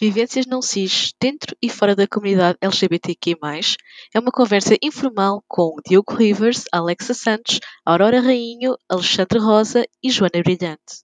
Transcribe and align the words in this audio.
Vivências 0.00 0.46
não 0.46 0.62
cis 0.62 1.12
dentro 1.20 1.56
e 1.60 1.68
fora 1.68 1.96
da 1.96 2.06
comunidade 2.06 2.56
LGBTQ+, 2.60 3.34
é 4.14 4.20
uma 4.20 4.30
conversa 4.30 4.76
informal 4.80 5.42
com 5.48 5.74
Diogo 5.84 6.14
Rivers, 6.14 6.66
Alexa 6.70 7.14
Santos, 7.14 7.58
Aurora 7.84 8.20
Rainho, 8.20 8.76
Alexandre 8.88 9.40
Rosa 9.40 9.84
e 10.00 10.08
Joana 10.08 10.40
Brilhante. 10.44 11.02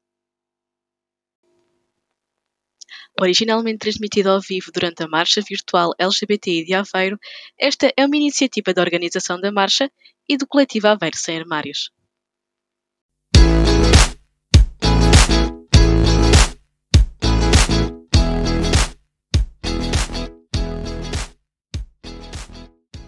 Originalmente 3.21 3.79
transmitida 3.79 4.31
ao 4.31 4.41
vivo 4.41 4.71
durante 4.73 5.03
a 5.03 5.09
Marcha 5.09 5.41
Virtual 5.41 5.93
LGBTI 5.99 6.65
de 6.65 6.75
Aveiro, 6.75 7.19
esta 7.59 7.93
é 7.97 8.07
uma 8.07 8.17
iniciativa 8.17 8.73
da 8.73 8.83
organização 8.83 9.41
da 9.41 9.51
Marcha 9.51 9.91
e 10.29 10.37
do 10.37 10.47
coletivo 10.47 10.87
Aveiro 10.87 11.17
Sem 11.17 11.41
Armários. 11.41 11.91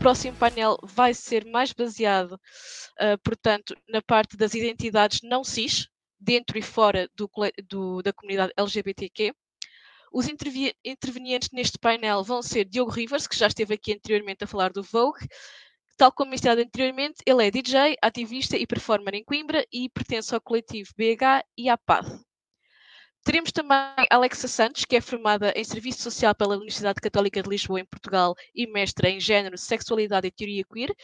Próximo 0.06 0.36
painel 0.36 0.78
vai 0.84 1.12
ser 1.12 1.44
mais 1.44 1.72
baseado, 1.72 2.34
uh, 2.34 3.18
portanto, 3.24 3.76
na 3.88 4.00
parte 4.00 4.36
das 4.36 4.54
identidades 4.54 5.20
não 5.20 5.42
cis, 5.42 5.88
dentro 6.16 6.56
e 6.56 6.62
fora 6.62 7.10
do, 7.16 7.28
do, 7.68 8.02
da 8.02 8.12
comunidade 8.12 8.52
LGBTQ. 8.56 9.34
Os 10.12 10.28
intervenientes 10.28 11.48
neste 11.52 11.76
painel 11.76 12.22
vão 12.22 12.40
ser 12.40 12.66
Diogo 12.66 12.92
Rivers, 12.92 13.26
que 13.26 13.36
já 13.36 13.48
esteve 13.48 13.74
aqui 13.74 13.94
anteriormente 13.94 14.44
a 14.44 14.46
falar 14.46 14.70
do 14.70 14.80
Vogue. 14.80 15.26
Tal 15.96 16.12
como 16.12 16.30
mencionado 16.30 16.60
anteriormente, 16.60 17.16
ele 17.26 17.44
é 17.44 17.50
DJ, 17.50 17.96
ativista 18.00 18.56
e 18.56 18.64
performer 18.64 19.12
em 19.16 19.24
Coimbra 19.24 19.66
e 19.72 19.88
pertence 19.88 20.32
ao 20.32 20.40
coletivo 20.40 20.88
BH 20.96 21.42
e 21.58 21.68
à 21.68 21.76
PAD. 21.76 22.25
Teremos 23.26 23.50
também 23.50 24.06
Alexa 24.08 24.46
Santos, 24.46 24.84
que 24.84 24.94
é 24.94 25.00
formada 25.00 25.52
em 25.56 25.64
Serviço 25.64 26.00
Social 26.00 26.32
pela 26.32 26.54
Universidade 26.54 27.00
Católica 27.00 27.42
de 27.42 27.48
Lisboa, 27.50 27.80
em 27.80 27.84
Portugal, 27.84 28.36
e 28.54 28.68
mestra 28.68 29.10
em 29.10 29.18
Gênero, 29.18 29.58
Sexualidade 29.58 30.28
e 30.28 30.30
Teoria 30.30 30.62
Queer 30.64 30.94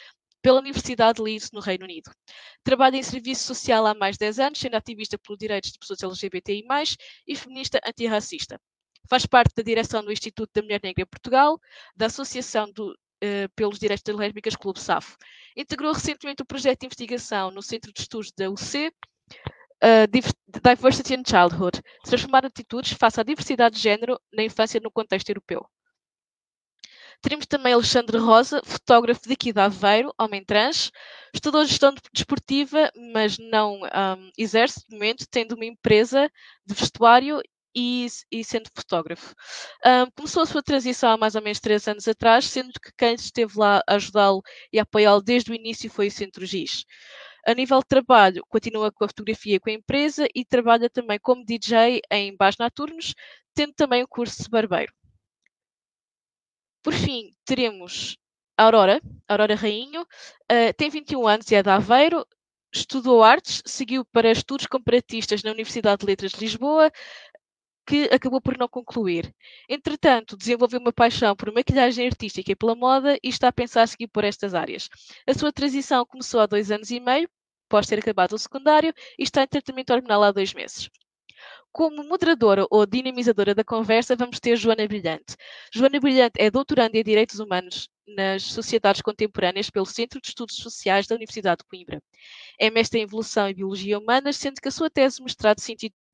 pela 0.41 0.61
Universidade 0.61 1.17
de 1.17 1.23
Leeds, 1.23 1.51
no 1.51 1.59
Reino 1.59 1.83
Unido. 1.83 2.13
Trabalha 2.63 2.97
em 2.97 3.03
serviço 3.03 3.43
social 3.43 3.85
há 3.85 3.93
mais 3.93 4.15
de 4.15 4.21
10 4.21 4.39
anos, 4.39 4.61
sendo 4.61 4.77
ativista 4.77 5.19
pelos 5.19 5.37
direitos 5.37 5.73
de 5.73 5.81
pessoas 5.81 6.01
LGBTI+, 6.01 6.65
e 7.27 7.35
feminista 7.35 7.81
antirracista. 7.85 8.61
Faz 9.11 9.27
parte 9.27 9.57
da 9.57 9.63
direção 9.65 10.05
do 10.05 10.13
Instituto 10.13 10.51
da 10.55 10.63
Mulher 10.63 10.81
Negra 10.81 11.03
em 11.03 11.07
Portugal, 11.07 11.59
da 11.97 12.07
Associação 12.07 12.71
do, 12.71 12.93
uh, 12.93 13.49
pelos 13.57 13.81
Direitos 13.81 14.05
das 14.05 14.15
Lésbicas 14.15 14.55
Clube 14.55 14.79
SAFO. 14.79 15.17
Integrou 15.57 15.93
recentemente 15.93 16.41
o 16.41 16.47
projeto 16.47 16.83
de 16.83 16.87
investigação 16.87 17.51
no 17.51 17.63
Centro 17.63 17.93
de 17.93 18.01
Estudos 18.01 18.31
da 18.31 18.49
UC, 18.49 18.93
Diversity 20.63 21.15
in 21.15 21.25
Childhood, 21.25 21.83
transformar 22.05 22.47
atitudes 22.47 22.93
face 22.93 23.21
à 23.21 23.25
diversidade 23.25 23.77
de 23.77 23.83
género 23.83 24.21
na 24.33 24.45
infância 24.45 24.81
no 24.81 24.91
contexto 24.91 25.29
europeu. 25.31 25.67
Teremos 27.21 27.47
também 27.47 27.73
Alexandre 27.73 28.19
Rosa, 28.19 28.61
fotógrafo 28.65 29.21
de 29.29 29.37
Aveiro, 29.61 30.13
homem 30.19 30.45
trans, 30.45 30.91
estudou 31.33 31.65
gestão 31.65 31.95
desportiva, 32.13 32.91
mas 33.13 33.39
não 33.39 33.81
um, 33.81 34.31
exerce 34.37 34.85
de 34.89 34.95
momento, 34.95 35.25
tendo 35.31 35.55
uma 35.55 35.65
empresa 35.65 36.29
de 36.67 36.75
vestuário 36.75 37.41
e, 37.75 38.07
e 38.31 38.45
sendo 38.45 38.69
fotógrafo. 38.75 39.35
Um, 39.87 40.11
começou 40.17 40.43
a 40.43 40.47
sua 40.47 40.63
transição 40.63 41.11
há 41.11 41.17
mais 41.17 41.37
ou 41.37 41.43
menos 41.43 41.61
três 41.61 41.87
anos 41.87 42.09
atrás, 42.09 42.45
sendo 42.47 42.73
que 42.73 42.91
quem 42.99 43.15
esteve 43.15 43.57
lá 43.57 43.81
a 43.87 43.95
ajudá-lo 43.95 44.43
e 44.73 44.81
apoiá-lo 44.81 45.23
desde 45.23 45.53
o 45.53 45.55
início 45.55 45.89
foi 45.91 46.09
o 46.09 46.11
Centro 46.11 46.45
GIS. 46.45 46.85
A 47.47 47.55
nível 47.55 47.81
de 47.81 47.87
trabalho, 47.87 48.45
continua 48.49 48.93
com 48.93 49.05
a 49.05 49.09
fotografia 49.09 49.59
com 49.59 49.69
a 49.69 49.73
empresa 49.73 50.29
e 50.35 50.45
trabalha 50.45 50.89
também 50.89 51.19
como 51.19 51.45
DJ 51.45 52.01
em 52.11 52.37
bares 52.37 52.57
noturnos, 52.59 53.15
tendo 53.55 53.73
também 53.75 54.03
o 54.03 54.09
curso 54.09 54.43
de 54.45 54.49
barbeiro. 54.49 54.93
Por 56.83 56.95
fim, 56.95 57.31
teremos 57.45 58.17
a 58.57 58.65
Aurora, 58.65 59.01
Aurora 59.29 59.55
Rainho, 59.55 60.03
uh, 60.03 60.73
tem 60.77 60.91
21 60.91 61.27
anos 61.27 61.51
e 61.51 61.55
é 61.55 61.63
de 61.63 61.71
Aveiro, 61.71 62.27
estudou 62.73 63.23
artes, 63.23 63.63
seguiu 63.67 64.05
para 64.05 64.31
estudos 64.31 64.67
comparatistas 64.67 65.43
na 65.43 65.51
Universidade 65.51 66.01
de 66.01 66.07
Letras 66.07 66.33
de 66.33 66.41
Lisboa, 66.41 66.91
que 67.87 68.05
acabou 68.13 68.41
por 68.41 68.57
não 68.57 68.69
concluir. 68.69 69.35
Entretanto, 69.69 70.37
desenvolveu 70.37 70.81
uma 70.81 70.93
paixão 70.93 71.35
por 71.35 71.53
maquilhagem 71.53 72.07
artística 72.07 72.53
e 72.53 72.57
pela 72.57 72.75
moda 72.75 73.19
e 73.23 73.29
está 73.29 73.49
a 73.49 73.53
pensar 73.53 73.87
seguir 73.89 74.09
por 74.09 74.25
estas 74.25 74.55
áreas. 74.55 74.89
A 75.27 75.35
sua 75.35 75.53
transição 75.53 76.07
começou 76.07 76.41
há 76.41 76.47
dois 76.47 76.71
anos 76.71 76.91
e 76.91 77.01
meio, 77.01 77.29
após 77.69 77.87
ter 77.87 77.99
acabado 77.99 78.35
o 78.35 78.39
secundário, 78.39 78.95
e 79.19 79.23
está 79.23 79.43
em 79.43 79.49
tratamento 79.49 79.93
hormonal 79.93 80.23
há 80.23 80.33
dois 80.33 80.55
meses. 80.55 80.89
Como 81.73 82.05
moderadora 82.05 82.67
ou 82.71 82.85
dinamizadora 82.85 83.55
da 83.55 83.65
conversa, 83.65 84.15
vamos 84.15 84.39
ter 84.39 84.57
Joana 84.57 84.87
Brilhante. 84.87 85.37
Joana 85.73 85.99
Brilhante 85.99 86.35
é 86.37 86.51
doutoranda 86.51 86.99
em 86.99 87.03
Direitos 87.03 87.41
Humanos 87.41 87.89
nas 88.07 88.43
Sociedades 88.43 89.01
Contemporâneas 89.01 89.71
pelo 89.71 89.87
Centro 89.87 90.21
de 90.21 90.29
Estudos 90.29 90.57
Sociais 90.57 91.07
da 91.07 91.15
Universidade 91.15 91.61
de 91.61 91.65
Coimbra. 91.65 92.03
É 92.61 92.71
mestre 92.71 93.01
em 93.01 93.05
Evolução 93.05 93.49
e 93.49 93.55
Biologia 93.55 93.99
Humanas, 93.99 94.37
sendo 94.37 94.61
que 94.61 94.69
a 94.69 94.71
sua 94.71 94.91
tese 94.91 95.17
de 95.17 95.23
mestrado 95.23 95.61
se 95.61 95.73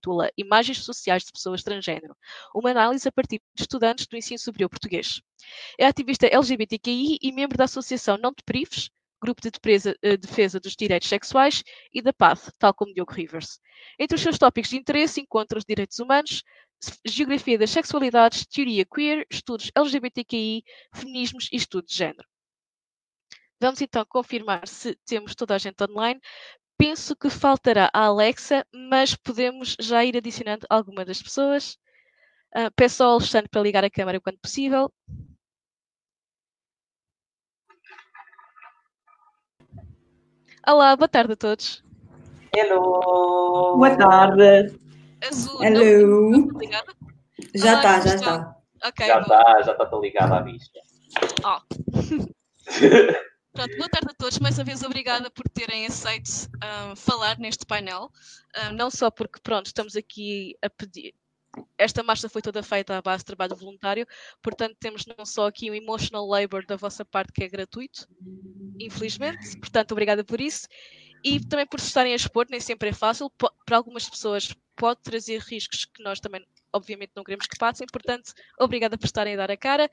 intitula 0.08 0.30
Imagens 0.36 0.78
Sociais 0.84 1.24
de 1.24 1.32
Pessoas 1.32 1.62
Transgênero, 1.62 2.16
uma 2.54 2.70
análise 2.70 3.06
a 3.06 3.12
partir 3.12 3.40
de 3.54 3.62
estudantes 3.62 4.06
do 4.06 4.16
ensino 4.16 4.38
superior 4.38 4.68
português. 4.68 5.20
É 5.78 5.86
ativista 5.86 6.26
LGBTQI 6.26 7.18
e 7.22 7.32
membro 7.32 7.58
da 7.58 7.64
Associação 7.64 8.16
Não 8.16 8.32
Te 8.32 8.42
Prives, 8.44 8.90
Grupo 9.20 9.42
de 9.42 9.50
Defesa, 9.50 9.96
eh, 10.00 10.16
Defesa 10.16 10.60
dos 10.60 10.76
Direitos 10.76 11.08
Sexuais 11.08 11.62
e 11.92 12.00
da 12.00 12.12
PATH, 12.12 12.52
tal 12.58 12.72
como 12.72 12.94
Diogo 12.94 13.12
Rivers. 13.12 13.58
Entre 13.98 14.14
os 14.14 14.22
seus 14.22 14.38
tópicos 14.38 14.70
de 14.70 14.76
interesse 14.76 15.20
encontra 15.20 15.58
os 15.58 15.64
direitos 15.64 15.98
humanos, 15.98 16.42
geografia 17.04 17.58
das 17.58 17.70
sexualidades, 17.70 18.46
teoria 18.46 18.84
queer, 18.86 19.26
estudos 19.28 19.70
LGBTQI, 19.74 20.62
feminismos 20.94 21.48
e 21.52 21.56
estudos 21.56 21.90
de 21.90 21.98
género. 21.98 22.28
Vamos 23.60 23.80
então 23.80 24.04
confirmar 24.08 24.68
se 24.68 24.94
temos 25.04 25.34
toda 25.34 25.56
a 25.56 25.58
gente 25.58 25.82
online. 25.82 26.20
Penso 26.78 27.16
que 27.16 27.28
faltará 27.28 27.90
a 27.92 28.04
Alexa, 28.06 28.64
mas 28.72 29.14
podemos 29.16 29.76
já 29.80 30.04
ir 30.04 30.16
adicionando 30.16 30.64
alguma 30.70 31.04
das 31.04 31.20
pessoas. 31.20 31.76
Uh, 32.56 32.70
peço 32.76 33.02
ao 33.02 33.14
Alexandre 33.14 33.48
para 33.50 33.60
ligar 33.62 33.84
a 33.84 33.90
câmera 33.90 34.20
quando 34.20 34.38
possível. 34.38 34.90
Olá, 40.66 40.94
boa 40.96 41.08
tarde 41.08 41.32
a 41.32 41.36
todos. 41.36 41.82
Hello! 42.54 43.76
Boa 43.76 43.96
tarde! 43.96 44.78
Azul, 45.28 45.62
Hello! 45.62 46.30
não, 46.30 46.40
não 46.46 46.58
ligada? 46.60 46.94
Já 47.54 47.72
Ah, 47.72 47.98
está, 47.98 48.00
já 48.00 48.14
está. 48.14 48.34
está. 48.36 48.56
Ok, 48.88 49.06
já 49.06 49.20
está, 49.20 49.62
já 49.62 49.72
está 49.72 49.98
ligado 49.98 50.32
à 50.34 50.40
vista. 50.42 50.80
Ó. 51.44 51.60
Pronto, 53.58 53.76
boa 53.76 53.88
tarde 53.88 54.06
a 54.12 54.14
todos. 54.14 54.38
Mais 54.38 54.56
uma 54.56 54.64
vez, 54.64 54.84
obrigada 54.84 55.28
por 55.32 55.48
terem 55.48 55.84
aceito 55.84 56.30
ah, 56.60 56.94
falar 56.94 57.40
neste 57.40 57.66
painel. 57.66 58.08
Ah, 58.54 58.70
não 58.70 58.88
só 58.88 59.10
porque, 59.10 59.40
pronto, 59.42 59.66
estamos 59.66 59.96
aqui 59.96 60.56
a 60.62 60.70
pedir. 60.70 61.12
Esta 61.76 62.04
marcha 62.04 62.28
foi 62.28 62.40
toda 62.40 62.62
feita 62.62 62.96
à 62.96 63.02
base 63.02 63.22
de 63.22 63.24
trabalho 63.24 63.56
voluntário, 63.56 64.06
portanto, 64.40 64.76
temos 64.78 65.04
não 65.06 65.26
só 65.26 65.48
aqui 65.48 65.68
um 65.72 65.74
emotional 65.74 66.24
labor 66.28 66.64
da 66.64 66.76
vossa 66.76 67.04
parte 67.04 67.32
que 67.32 67.42
é 67.42 67.48
gratuito, 67.48 68.06
infelizmente, 68.78 69.58
portanto, 69.58 69.90
obrigada 69.90 70.22
por 70.22 70.40
isso. 70.40 70.68
E 71.24 71.44
também 71.44 71.66
por 71.66 71.80
se 71.80 71.88
estarem 71.88 72.12
a 72.12 72.16
expor, 72.16 72.46
nem 72.48 72.60
sempre 72.60 72.90
é 72.90 72.92
fácil. 72.92 73.28
Para 73.28 73.76
algumas 73.76 74.08
pessoas 74.08 74.54
pode 74.76 75.00
trazer 75.02 75.40
riscos 75.40 75.84
que 75.84 76.00
nós 76.00 76.20
também, 76.20 76.46
obviamente, 76.72 77.12
não 77.14 77.24
queremos 77.24 77.46
que 77.46 77.58
passem. 77.58 77.86
Portanto, 77.90 78.32
obrigada 78.58 78.96
por 78.96 79.06
estarem 79.06 79.34
a 79.34 79.36
dar 79.36 79.50
a 79.50 79.56
cara. 79.56 79.90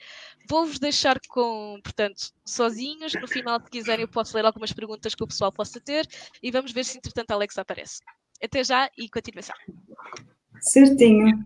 Vou-vos 0.49 0.79
deixar 0.79 1.19
com, 1.27 1.79
portanto, 1.83 2.31
sozinhos. 2.45 3.13
No 3.13 3.27
final, 3.27 3.59
se 3.61 3.69
quiserem, 3.69 4.03
eu 4.03 4.07
posso 4.07 4.35
ler 4.35 4.45
algumas 4.45 4.71
perguntas 4.73 5.15
que 5.15 5.23
o 5.23 5.27
pessoal 5.27 5.51
possa 5.51 5.79
ter 5.79 6.07
e 6.41 6.51
vamos 6.51 6.71
ver 6.71 6.83
se, 6.83 6.97
entretanto, 6.97 7.31
a 7.31 7.35
Alexa 7.35 7.61
aparece. 7.61 8.01
Até 8.43 8.63
já 8.63 8.89
e 8.97 9.09
continuação. 9.09 9.55
Certinho. 10.59 11.43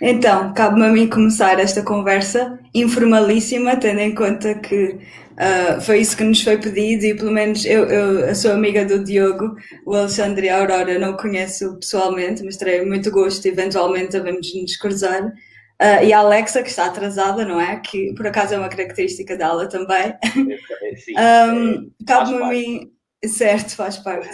Então, 0.00 0.52
cabe-me 0.54 0.86
a 0.86 0.90
mim 0.90 1.08
começar 1.08 1.58
esta 1.58 1.82
conversa 1.82 2.58
informalíssima, 2.74 3.76
tendo 3.76 4.00
em 4.00 4.14
conta 4.14 4.54
que 4.54 4.98
ah, 5.38 5.80
foi 5.80 6.00
isso 6.00 6.16
que 6.16 6.24
nos 6.24 6.42
foi 6.42 6.58
pedido 6.58 7.04
e 7.04 7.14
pelo 7.14 7.30
menos 7.30 7.64
eu, 7.64 7.84
eu, 7.84 8.20
eu 8.20 8.34
sou 8.34 8.50
amiga 8.50 8.84
do 8.84 9.04
Diogo, 9.04 9.54
o 9.86 9.94
Alexandre 9.94 10.46
e 10.46 10.50
a 10.50 10.58
Aurora 10.58 10.98
não 10.98 11.16
conheço 11.16 11.78
pessoalmente, 11.78 12.42
mas 12.44 12.56
terei 12.56 12.84
muito 12.84 13.08
gosto 13.10 13.46
eventualmente 13.46 14.16
a 14.16 14.20
vermos 14.20 14.52
nos 14.52 14.76
cruzar. 14.76 15.32
Ah, 15.78 16.02
e 16.02 16.12
a 16.12 16.18
Alexa, 16.18 16.60
que 16.60 16.68
está 16.68 16.86
atrasada, 16.86 17.44
não 17.44 17.60
é? 17.60 17.76
Que 17.78 18.12
por 18.14 18.26
acaso 18.26 18.54
é 18.54 18.58
uma 18.58 18.68
característica 18.68 19.36
dela 19.36 19.68
também. 19.68 20.12
Um, 21.16 21.92
é, 22.02 22.04
Cabe-me 22.04 22.08
faz 22.08 22.30
a 22.30 22.38
parte. 22.38 22.56
mim, 22.56 22.92
certo, 23.24 23.76
faz 23.76 23.96
parte. 23.98 24.28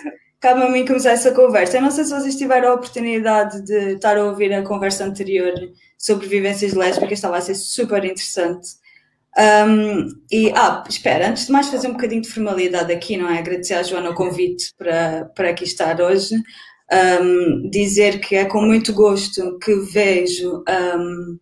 Cabe-me 0.44 0.66
a 0.66 0.68
mim 0.68 0.84
começar 0.84 1.12
essa 1.12 1.32
conversa. 1.32 1.78
Eu 1.78 1.80
não 1.80 1.90
sei 1.90 2.04
se 2.04 2.10
vocês 2.10 2.36
tiveram 2.36 2.68
a 2.68 2.74
oportunidade 2.74 3.62
de 3.62 3.94
estar 3.94 4.18
a 4.18 4.26
ouvir 4.26 4.52
a 4.52 4.62
conversa 4.62 5.02
anterior 5.02 5.54
sobre 5.96 6.26
vivências 6.26 6.74
lésbicas, 6.74 7.12
estava 7.12 7.38
a 7.38 7.40
ser 7.40 7.54
super 7.54 8.04
interessante. 8.04 8.68
Um, 9.38 10.06
e, 10.30 10.52
ah, 10.54 10.84
espera, 10.86 11.30
antes 11.30 11.46
de 11.46 11.52
mais 11.52 11.68
fazer 11.68 11.88
um 11.88 11.92
bocadinho 11.92 12.20
de 12.20 12.28
formalidade 12.28 12.92
aqui, 12.92 13.16
não 13.16 13.26
é? 13.26 13.38
Agradecer 13.38 13.72
à 13.72 13.82
Joana 13.82 14.10
o 14.10 14.14
convite 14.14 14.66
para, 14.76 15.24
para 15.34 15.48
aqui 15.48 15.64
estar 15.64 15.98
hoje. 15.98 16.34
Um, 16.92 17.70
dizer 17.70 18.20
que 18.20 18.36
é 18.36 18.44
com 18.44 18.60
muito 18.60 18.92
gosto 18.92 19.58
que 19.60 19.74
vejo 19.76 20.62
um, 20.68 21.38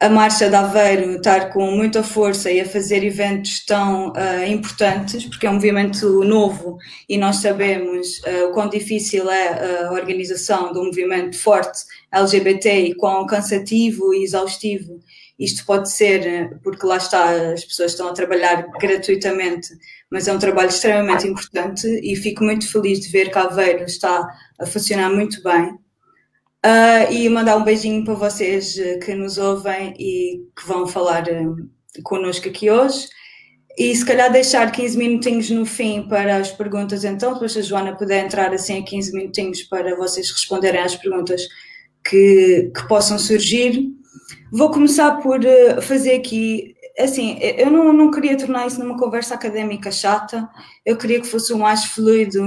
a 0.00 0.08
Marcha 0.08 0.50
de 0.50 0.56
Aveiro 0.56 1.16
estar 1.16 1.50
com 1.52 1.70
muita 1.70 2.02
força 2.02 2.50
e 2.50 2.60
a 2.60 2.68
fazer 2.68 3.02
eventos 3.04 3.64
tão 3.64 4.10
uh, 4.10 4.44
importantes, 4.46 5.24
porque 5.24 5.46
é 5.46 5.50
um 5.50 5.54
movimento 5.54 6.24
novo 6.24 6.78
e 7.08 7.16
nós 7.16 7.36
sabemos 7.36 8.18
uh, 8.18 8.48
o 8.48 8.52
quão 8.52 8.68
difícil 8.68 9.30
é 9.30 9.86
a 9.86 9.92
organização 9.92 10.72
de 10.72 10.78
um 10.78 10.86
movimento 10.86 11.38
forte 11.38 11.84
LGBT 12.12 12.88
e 12.88 12.94
quão 12.94 13.26
cansativo 13.26 14.12
e 14.12 14.24
exaustivo 14.24 15.00
isto 15.38 15.64
pode 15.64 15.90
ser, 15.90 16.58
porque 16.62 16.86
lá 16.86 16.96
está, 16.96 17.52
as 17.52 17.64
pessoas 17.64 17.92
estão 17.92 18.08
a 18.08 18.12
trabalhar 18.12 18.68
gratuitamente, 18.78 19.68
mas 20.10 20.28
é 20.28 20.32
um 20.32 20.38
trabalho 20.38 20.68
extremamente 20.68 21.26
importante 21.26 21.86
e 21.88 22.14
fico 22.14 22.44
muito 22.44 22.70
feliz 22.70 23.00
de 23.00 23.08
ver 23.08 23.30
que 23.30 23.38
Aveiro 23.38 23.84
está 23.84 24.28
a 24.60 24.66
funcionar 24.66 25.10
muito 25.10 25.42
bem 25.42 25.76
Uh, 26.64 27.12
e 27.12 27.28
mandar 27.28 27.58
um 27.58 27.62
beijinho 27.62 28.02
para 28.06 28.14
vocês 28.14 28.74
uh, 28.76 28.98
que 28.98 29.14
nos 29.14 29.36
ouvem 29.36 29.92
e 29.98 30.46
que 30.56 30.66
vão 30.66 30.86
falar 30.86 31.24
uh, 31.28 32.02
connosco 32.02 32.48
aqui 32.48 32.70
hoje. 32.70 33.06
E 33.76 33.94
se 33.94 34.02
calhar 34.02 34.32
deixar 34.32 34.72
15 34.72 34.96
minutinhos 34.96 35.50
no 35.50 35.66
fim 35.66 36.08
para 36.08 36.38
as 36.38 36.50
perguntas, 36.50 37.04
então, 37.04 37.34
depois 37.34 37.54
a 37.54 37.60
Joana 37.60 37.94
puder 37.94 38.24
entrar 38.24 38.50
assim 38.54 38.78
a 38.78 38.82
15 38.82 39.12
minutinhos 39.12 39.62
para 39.64 39.94
vocês 39.94 40.30
responderem 40.30 40.80
às 40.80 40.96
perguntas 40.96 41.42
que, 42.02 42.72
que 42.74 42.88
possam 42.88 43.18
surgir. 43.18 43.90
Vou 44.50 44.70
começar 44.70 45.20
por 45.20 45.40
uh, 45.40 45.82
fazer 45.82 46.14
aqui, 46.14 46.74
assim, 46.98 47.38
eu 47.42 47.70
não, 47.70 47.92
não 47.92 48.10
queria 48.10 48.38
tornar 48.38 48.66
isso 48.66 48.82
numa 48.82 48.98
conversa 48.98 49.34
académica 49.34 49.92
chata, 49.92 50.48
eu 50.82 50.96
queria 50.96 51.20
que 51.20 51.26
fosse 51.26 51.52
o 51.52 51.58
mais 51.58 51.84
fluido 51.84 52.42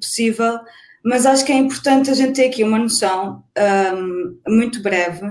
possível, 0.00 0.60
mas 1.04 1.26
acho 1.26 1.44
que 1.44 1.52
é 1.52 1.56
importante 1.56 2.10
a 2.10 2.14
gente 2.14 2.34
ter 2.34 2.46
aqui 2.46 2.62
uma 2.62 2.78
noção 2.78 3.42
um, 3.96 4.38
muito 4.48 4.82
breve 4.82 5.30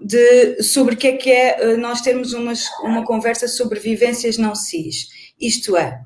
de, 0.00 0.62
sobre 0.62 0.94
o 0.94 0.96
que 0.96 1.06
é 1.08 1.12
que 1.16 1.30
é 1.30 1.56
eh, 1.58 1.76
nós 1.78 2.02
termos 2.02 2.34
umas, 2.34 2.66
uma 2.82 3.02
conversa 3.04 3.48
sobre 3.48 3.80
vivências 3.80 4.36
não 4.36 4.54
cis. 4.54 5.08
Isto 5.40 5.76
é, 5.76 6.00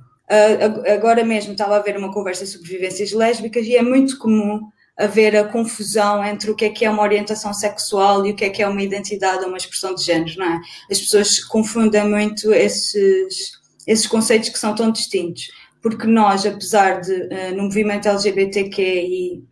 agora 0.95 1.25
mesmo 1.25 1.53
estava 1.53 1.75
a 1.75 1.79
haver 1.79 1.97
uma 1.97 2.13
conversa 2.13 2.47
sobre 2.47 2.69
vivências 2.69 3.13
lésbicas 3.13 3.67
e 3.67 3.77
é 3.77 3.83
muito 3.83 4.17
comum 4.19 4.61
haver 4.97 5.35
a 5.35 5.45
confusão 5.45 6.25
entre 6.25 6.51
o 6.51 6.55
que 6.55 6.67
é 6.67 6.71
que 6.71 6.85
é 6.85 6.91
uma 6.91 7.03
orientação 7.03 7.53
sexual 7.53 8.25
e 8.27 8.31
o 8.31 8.37
que 8.37 8.45
é 8.45 8.51
que 8.51 8.63
é 8.63 8.69
uma 8.69 8.83
identidade 8.83 9.43
ou 9.43 9.49
uma 9.49 9.57
expressão 9.57 9.95
de 9.95 10.05
género, 10.05 10.39
não 10.39 10.47
é? 10.47 10.61
As 10.91 11.01
pessoas 11.01 11.41
confundem 11.41 12.09
muito 12.09 12.53
esses, 12.53 13.53
esses 13.87 14.07
conceitos 14.07 14.51
que 14.51 14.59
são 14.59 14.75
tão 14.75 14.93
distintos 14.93 15.49
porque 15.83 16.07
nós, 16.07 16.45
apesar 16.45 17.01
de, 17.01 17.13
uh, 17.13 17.57
no 17.57 17.65
movimento 17.65 18.09
LGBTQI, 18.09 19.45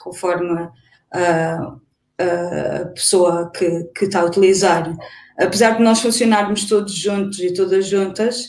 conforme 0.00 0.62
uh, 0.62 1.80
a 2.20 2.86
pessoa 2.94 3.50
que, 3.54 3.84
que 3.96 4.06
está 4.06 4.20
a 4.20 4.24
utilizar, 4.24 4.92
apesar 5.38 5.76
de 5.76 5.82
nós 5.82 6.00
funcionarmos 6.00 6.64
todos 6.64 6.92
juntos 6.94 7.38
e 7.38 7.52
todas 7.52 7.86
juntas, 7.86 8.48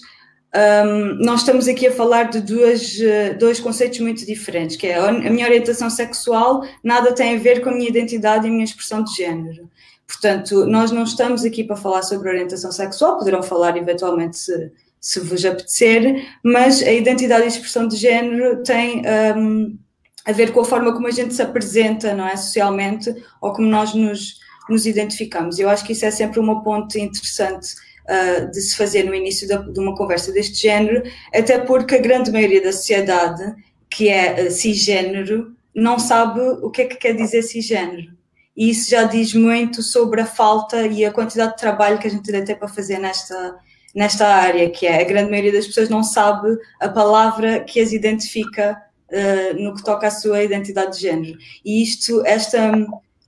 um, 0.85 1.23
nós 1.23 1.41
estamos 1.41 1.67
aqui 1.67 1.85
a 1.85 1.91
falar 1.91 2.23
de 2.23 2.41
duas, 2.41 2.97
dois 3.37 3.59
conceitos 3.59 3.99
muito 3.99 4.25
diferentes, 4.25 4.75
que 4.75 4.87
é 4.87 4.97
a 4.97 5.11
minha 5.11 5.45
orientação 5.45 5.91
sexual 5.91 6.63
nada 6.83 7.13
tem 7.13 7.35
a 7.35 7.39
ver 7.39 7.61
com 7.61 7.69
a 7.69 7.73
minha 7.73 7.87
identidade 7.87 8.47
e 8.47 8.49
a 8.49 8.51
minha 8.51 8.63
expressão 8.63 9.03
de 9.03 9.15
género. 9.15 9.69
Portanto, 10.07 10.65
nós 10.65 10.89
não 10.89 11.03
estamos 11.03 11.45
aqui 11.45 11.63
para 11.63 11.75
falar 11.75 12.01
sobre 12.01 12.29
orientação 12.29 12.71
sexual, 12.71 13.19
poderão 13.19 13.43
falar 13.43 13.77
eventualmente 13.77 14.39
se, 14.39 14.71
se 15.01 15.19
vos 15.19 15.45
apetecer, 15.45 16.27
mas 16.43 16.81
a 16.83 16.91
identidade 16.91 17.45
e 17.45 17.47
expressão 17.47 17.87
de 17.87 17.95
género 17.95 18.61
tem 18.63 19.01
um, 19.37 19.77
a 20.25 20.31
ver 20.31 20.51
com 20.51 20.59
a 20.61 20.65
forma 20.65 20.93
como 20.93 21.07
a 21.07 21.11
gente 21.11 21.33
se 21.33 21.41
apresenta, 21.41 22.13
não 22.13 22.27
é, 22.27 22.35
socialmente, 22.35 23.13
ou 23.41 23.53
como 23.53 23.67
nós 23.67 23.93
nos, 23.93 24.39
nos 24.69 24.85
identificamos. 24.85 25.57
Eu 25.57 25.69
acho 25.69 25.85
que 25.85 25.93
isso 25.93 26.05
é 26.05 26.11
sempre 26.11 26.39
uma 26.39 26.63
ponte 26.63 26.99
interessante 26.99 27.75
uh, 28.05 28.51
de 28.51 28.61
se 28.61 28.75
fazer 28.75 29.03
no 29.03 29.15
início 29.15 29.47
de, 29.47 29.73
de, 29.73 29.79
uma 29.79 29.95
conversa 29.95 30.31
deste 30.31 30.61
género, 30.61 31.03
até 31.33 31.57
porque 31.59 31.95
a 31.95 32.01
grande 32.01 32.31
maioria 32.31 32.61
da 32.61 32.71
sociedade, 32.71 33.55
que 33.89 34.09
é 34.09 34.47
uh, 34.47 34.51
cisgênero, 34.51 35.55
não 35.73 35.97
sabe 35.97 36.41
o 36.41 36.69
que 36.69 36.81
é 36.81 36.85
que 36.85 36.97
quer 36.97 37.13
dizer 37.13 37.41
cisgênero. 37.41 38.11
E 38.55 38.69
isso 38.69 38.89
já 38.89 39.03
diz 39.03 39.33
muito 39.33 39.81
sobre 39.81 40.19
a 40.19 40.25
falta 40.25 40.85
e 40.85 41.05
a 41.05 41.11
quantidade 41.11 41.53
de 41.53 41.59
trabalho 41.59 41.97
que 41.97 42.07
a 42.07 42.11
gente 42.11 42.29
deve 42.29 42.45
ter 42.45 42.55
para 42.55 42.67
fazer 42.67 42.99
nesta, 42.99 43.57
nesta 43.95 44.27
área, 44.27 44.69
que 44.69 44.85
é 44.85 45.01
a 45.01 45.05
grande 45.05 45.29
maioria 45.29 45.53
das 45.53 45.67
pessoas 45.67 45.89
não 45.89 46.03
sabe 46.03 46.57
a 46.79 46.87
palavra 46.87 47.61
que 47.61 47.79
as 47.79 47.91
identifica 47.91 48.81
uh, 49.11 49.61
no 49.61 49.75
que 49.75 49.83
toca 49.83 50.07
à 50.07 50.11
sua 50.11 50.43
identidade 50.43 50.95
de 50.95 51.01
género. 51.01 51.37
E 51.63 51.81
isto, 51.81 52.25
esta 52.25 52.71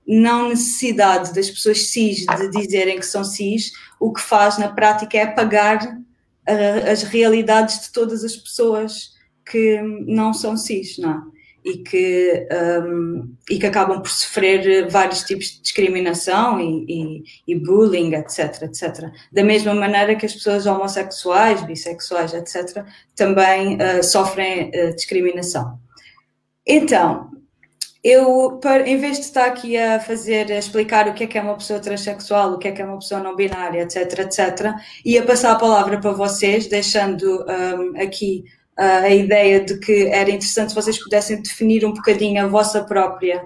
não 0.06 0.48
necessidade 0.48 1.34
das 1.34 1.50
pessoas 1.50 1.86
cis 1.86 2.26
de 2.26 2.50
dizerem 2.50 2.98
que 2.98 3.06
são 3.06 3.24
cis, 3.24 3.72
o 4.00 4.12
que 4.12 4.20
faz 4.20 4.58
na 4.58 4.68
prática 4.68 5.16
é 5.16 5.22
apagar 5.22 5.84
uh, 5.86 6.90
as 6.90 7.02
realidades 7.02 7.80
de 7.80 7.92
todas 7.92 8.24
as 8.24 8.36
pessoas 8.36 9.12
que 9.44 9.80
não 10.06 10.32
são 10.32 10.56
cis, 10.56 10.98
não 10.98 11.10
é? 11.10 11.41
E 11.64 11.78
que, 11.78 12.48
um, 12.82 13.34
e 13.48 13.58
que 13.58 13.66
acabam 13.66 14.00
por 14.00 14.10
sofrer 14.10 14.88
vários 14.88 15.22
tipos 15.22 15.46
de 15.46 15.62
discriminação 15.62 16.60
e, 16.60 16.84
e, 16.88 17.22
e, 17.46 17.58
bullying, 17.58 18.14
etc, 18.14 18.62
etc. 18.62 19.10
Da 19.32 19.44
mesma 19.44 19.74
maneira 19.74 20.16
que 20.16 20.26
as 20.26 20.34
pessoas 20.34 20.66
homossexuais, 20.66 21.62
bissexuais, 21.62 22.34
etc, 22.34 22.84
também 23.14 23.76
uh, 23.76 24.02
sofrem 24.02 24.70
uh, 24.70 24.94
discriminação. 24.94 25.78
Então, 26.66 27.30
eu, 28.02 28.60
em 28.84 28.96
vez 28.96 29.18
de 29.18 29.24
estar 29.26 29.46
aqui 29.46 29.76
a 29.76 30.00
fazer, 30.00 30.50
a 30.50 30.58
explicar 30.58 31.08
o 31.08 31.14
que 31.14 31.22
é 31.22 31.26
que 31.28 31.38
é 31.38 31.42
uma 31.42 31.56
pessoa 31.56 31.78
transexual, 31.78 32.52
o 32.52 32.58
que 32.58 32.66
é 32.66 32.72
que 32.72 32.82
é 32.82 32.84
uma 32.84 32.98
pessoa 32.98 33.20
não 33.20 33.36
binária, 33.36 33.82
etc, 33.82 34.18
etc, 34.18 34.74
ia 35.04 35.24
passar 35.24 35.52
a 35.52 35.58
palavra 35.58 36.00
para 36.00 36.10
vocês, 36.10 36.66
deixando 36.66 37.44
um, 37.46 38.00
aqui 38.02 38.44
a 38.82 39.10
ideia 39.10 39.60
de 39.60 39.78
que 39.78 40.08
era 40.08 40.28
interessante 40.28 40.70
se 40.70 40.74
vocês 40.74 40.98
pudessem 41.02 41.40
definir 41.40 41.84
um 41.84 41.92
bocadinho 41.92 42.44
a 42.44 42.48
vossa 42.48 42.82
própria 42.82 43.44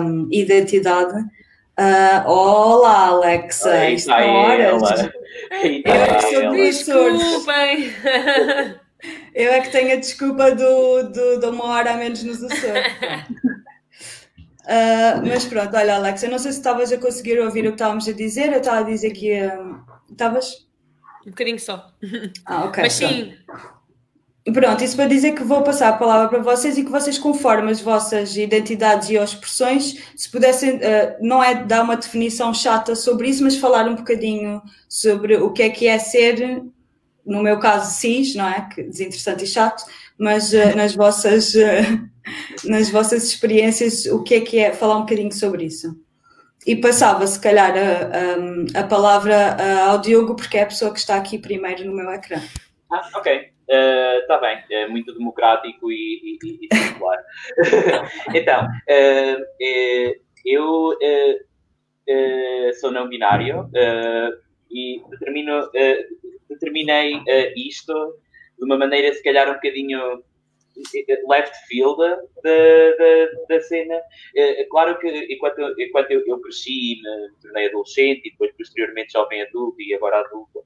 um, 0.00 0.28
identidade. 0.30 1.18
Uh, 1.78 2.28
olá, 2.28 3.06
Alexa! 3.08 3.70
Oi, 3.70 3.94
Estão 3.94 4.28
horas. 4.28 4.82
Eu 5.50 5.92
é 5.92 6.14
que 6.16 6.72
sou 6.72 7.12
Desculpem! 7.12 7.92
Eu 9.34 9.50
é 9.50 9.60
que 9.60 9.70
tenho 9.70 9.94
a 9.94 9.96
desculpa 9.96 10.54
do, 10.54 11.02
do, 11.10 11.40
de 11.40 11.46
uma 11.46 11.64
hora 11.64 11.92
a 11.92 11.96
menos 11.96 12.22
nos 12.22 12.42
Açores. 12.42 12.86
Uh, 14.60 15.26
mas 15.26 15.44
pronto, 15.44 15.76
olha, 15.76 15.96
Alexa, 15.96 16.28
não 16.28 16.38
sei 16.38 16.52
se 16.52 16.58
estavas 16.58 16.92
a 16.92 16.98
conseguir 16.98 17.40
ouvir 17.40 17.62
o 17.66 17.70
que 17.70 17.74
estávamos 17.74 18.06
a 18.06 18.12
dizer. 18.12 18.52
Eu 18.52 18.60
estava 18.60 18.78
a 18.78 18.84
dizer 18.84 19.10
que 19.10 19.32
estavas. 20.08 20.68
Um, 21.24 21.28
um 21.28 21.30
bocadinho 21.30 21.58
só. 21.58 21.92
Ah, 22.46 22.66
ok. 22.66 22.84
Mas 22.84 22.92
sim, 22.92 23.34
Pronto, 24.50 24.82
isso 24.82 24.96
para 24.96 25.06
dizer 25.06 25.32
que 25.32 25.44
vou 25.44 25.62
passar 25.62 25.88
a 25.90 25.96
palavra 25.96 26.28
para 26.28 26.40
vocês 26.40 26.76
e 26.76 26.84
que 26.84 26.90
vocês, 26.90 27.16
conforme 27.16 27.70
as 27.70 27.80
vossas 27.80 28.36
identidades 28.36 29.08
e 29.08 29.14
expressões, 29.14 30.02
se 30.16 30.28
pudessem, 30.28 30.76
uh, 30.76 30.80
não 31.20 31.42
é 31.42 31.62
dar 31.62 31.84
uma 31.84 31.96
definição 31.96 32.52
chata 32.52 32.96
sobre 32.96 33.28
isso, 33.28 33.44
mas 33.44 33.56
falar 33.56 33.86
um 33.86 33.94
bocadinho 33.94 34.60
sobre 34.88 35.36
o 35.36 35.52
que 35.52 35.62
é 35.62 35.70
que 35.70 35.86
é 35.86 35.96
ser, 36.00 36.60
no 37.24 37.40
meu 37.40 37.60
caso, 37.60 37.94
cis, 37.94 38.34
não 38.34 38.48
é? 38.48 38.68
Que 38.68 38.82
desinteressante 38.82 39.44
e 39.44 39.46
chato, 39.46 39.84
mas 40.18 40.52
uh, 40.52 40.56
nas, 40.74 40.96
vossas, 40.96 41.54
uh, 41.54 42.08
nas 42.66 42.90
vossas 42.90 43.22
experiências, 43.22 44.06
o 44.06 44.24
que 44.24 44.34
é 44.34 44.40
que 44.40 44.58
é, 44.58 44.72
falar 44.72 44.96
um 44.96 45.02
bocadinho 45.02 45.32
sobre 45.32 45.66
isso. 45.66 45.96
E 46.66 46.74
passava, 46.74 47.24
se 47.28 47.38
calhar, 47.38 47.74
a, 47.76 48.78
a, 48.78 48.80
a 48.80 48.84
palavra 48.84 49.56
ao 49.86 49.98
Diogo, 49.98 50.34
porque 50.34 50.58
é 50.58 50.62
a 50.62 50.66
pessoa 50.66 50.92
que 50.92 50.98
está 50.98 51.16
aqui 51.16 51.38
primeiro 51.38 51.84
no 51.84 51.94
meu 51.94 52.10
ecrã. 52.10 52.40
Ah, 52.90 53.08
ok. 53.14 53.52
Está 53.72 54.36
uh, 54.36 54.40
bem, 54.42 54.62
é 54.70 54.86
muito 54.86 55.14
democrático 55.14 55.90
e, 55.90 56.38
e, 56.44 56.66
e 56.66 56.68
então, 58.38 58.66
uh, 58.66 59.46
eu 60.44 60.90
uh, 60.90 62.74
sou 62.74 62.90
não 62.90 63.08
binário 63.08 63.70
e 64.70 65.00
determino, 65.08 65.70
determinei 66.50 67.22
isto 67.56 67.94
de 68.58 68.64
uma 68.66 68.76
maneira, 68.76 69.10
se 69.14 69.22
calhar, 69.22 69.48
um 69.48 69.54
bocadinho 69.54 70.22
left 71.28 71.54
field 71.66 71.96
da, 71.98 72.16
da, 72.44 73.28
da 73.48 73.60
cena. 73.60 73.98
É 74.36 74.64
claro 74.64 74.98
que 74.98 75.08
enquanto, 75.32 75.60
enquanto 75.80 76.10
eu, 76.10 76.22
eu 76.26 76.40
cresci, 76.40 77.00
me 77.02 77.40
tornei 77.40 77.68
adolescente 77.68 78.26
e 78.26 78.30
depois 78.32 78.52
posteriormente 78.54 79.12
jovem 79.12 79.42
adulto 79.42 79.80
e 79.80 79.94
agora 79.94 80.20
adulto, 80.20 80.62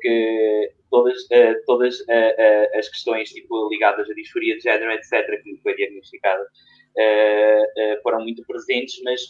que 0.00 0.72
todas, 0.90 1.18
uh, 1.24 1.54
todas 1.66 2.00
uh, 2.00 2.78
as 2.78 2.88
questões 2.88 3.30
tipo, 3.30 3.68
ligadas 3.68 4.08
à 4.08 4.14
disforia 4.14 4.56
de 4.56 4.62
género, 4.62 4.92
etc., 4.92 5.42
que 5.42 5.52
me 5.52 5.58
foi 5.60 5.74
diagnosticada, 5.74 6.46
foram 8.04 8.20
muito 8.20 8.44
presentes, 8.46 9.02
mas 9.02 9.20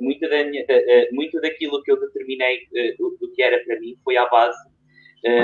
muito, 0.00 0.28
da 0.28 0.44
minha, 0.44 0.64
muito 1.10 1.40
daquilo 1.40 1.82
que 1.82 1.90
eu 1.90 1.98
determinei 1.98 2.60
do, 2.96 3.32
que 3.34 3.42
era 3.42 3.58
para 3.64 3.80
mim 3.80 3.96
foi 4.04 4.16
à 4.16 4.28
base 4.28 4.56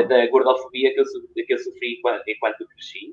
da 0.08 0.24
gordofobia 0.28 0.94
que 0.94 1.00
eu, 1.00 1.04
que 1.34 1.52
eu 1.52 1.58
sofri 1.58 1.94
enquanto, 1.98 2.22
enquanto 2.28 2.68
cresci 2.68 3.12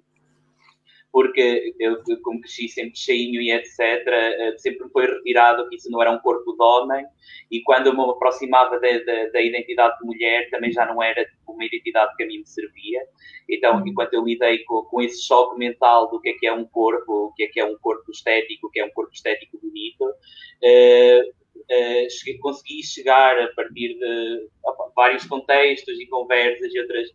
porque 1.15 1.74
eu, 1.79 2.03
como 2.22 2.41
cresci 2.41 2.67
sempre 2.67 2.98
cheinho 2.98 3.41
e 3.41 3.50
etc., 3.50 3.79
eh, 3.79 4.53
sempre 4.57 4.89
foi 4.89 5.05
retirado 5.05 5.65
que 5.69 5.77
isso 5.77 5.89
não 5.89 6.01
era 6.01 6.12
um 6.12 6.19
corpo 6.19 6.51
de 6.51 6.62
homem, 6.62 7.05
e 7.50 7.62
quando 7.62 7.88
eu 7.88 7.95
me 7.95 8.01
aproximava 8.01 8.77
da, 8.81 9.00
da, 9.00 9.27
da 9.27 9.41
identidade 9.41 9.98
de 9.98 10.05
mulher, 10.05 10.50
também 10.50 10.74
já 10.74 10.86
não 10.86 11.01
era 11.01 11.24
tipo, 11.24 11.53
uma 11.53 11.63
identidade 11.63 12.13
que 12.17 12.24
a 12.24 12.27
mim 12.27 12.39
me 12.39 12.45
servia. 12.45 13.01
Então, 13.50 13.77
uhum. 13.77 13.88
enquanto 13.88 14.13
eu 14.13 14.25
lidei 14.25 14.65
com, 14.65 14.81
com 14.84 15.01
esse 15.01 15.24
choque 15.24 15.57
mental 15.57 16.10
do 16.10 16.19
que 16.19 16.31
é 16.31 16.34
que 16.34 16.48
é 16.48 16.53
um 16.53 16.65
corpo, 16.65 17.27
o 17.27 17.34
que 17.34 17.43
é 17.43 17.48
que 17.48 17.62
é 17.62 17.65
um 17.65 17.77
corpo 17.77 18.12
estético, 18.12 18.67
o 18.67 18.69
que 18.69 18.81
é 18.81 18.86
um 18.86 18.91
corpo 18.91 19.13
estético 19.13 19.57
bonito, 19.57 20.03
uh, 20.03 21.29
uh, 21.29 22.10
cheguei, 22.10 22.38
consegui 22.39 22.84
chegar 22.84 23.39
a 23.39 23.53
partir 23.53 23.98
de 23.98 24.50
opa, 24.65 24.91
vários 24.93 25.25
contextos 25.25 25.98
e 25.98 26.07
conversas 26.07 26.74
e 26.74 26.79
outras 26.81 27.10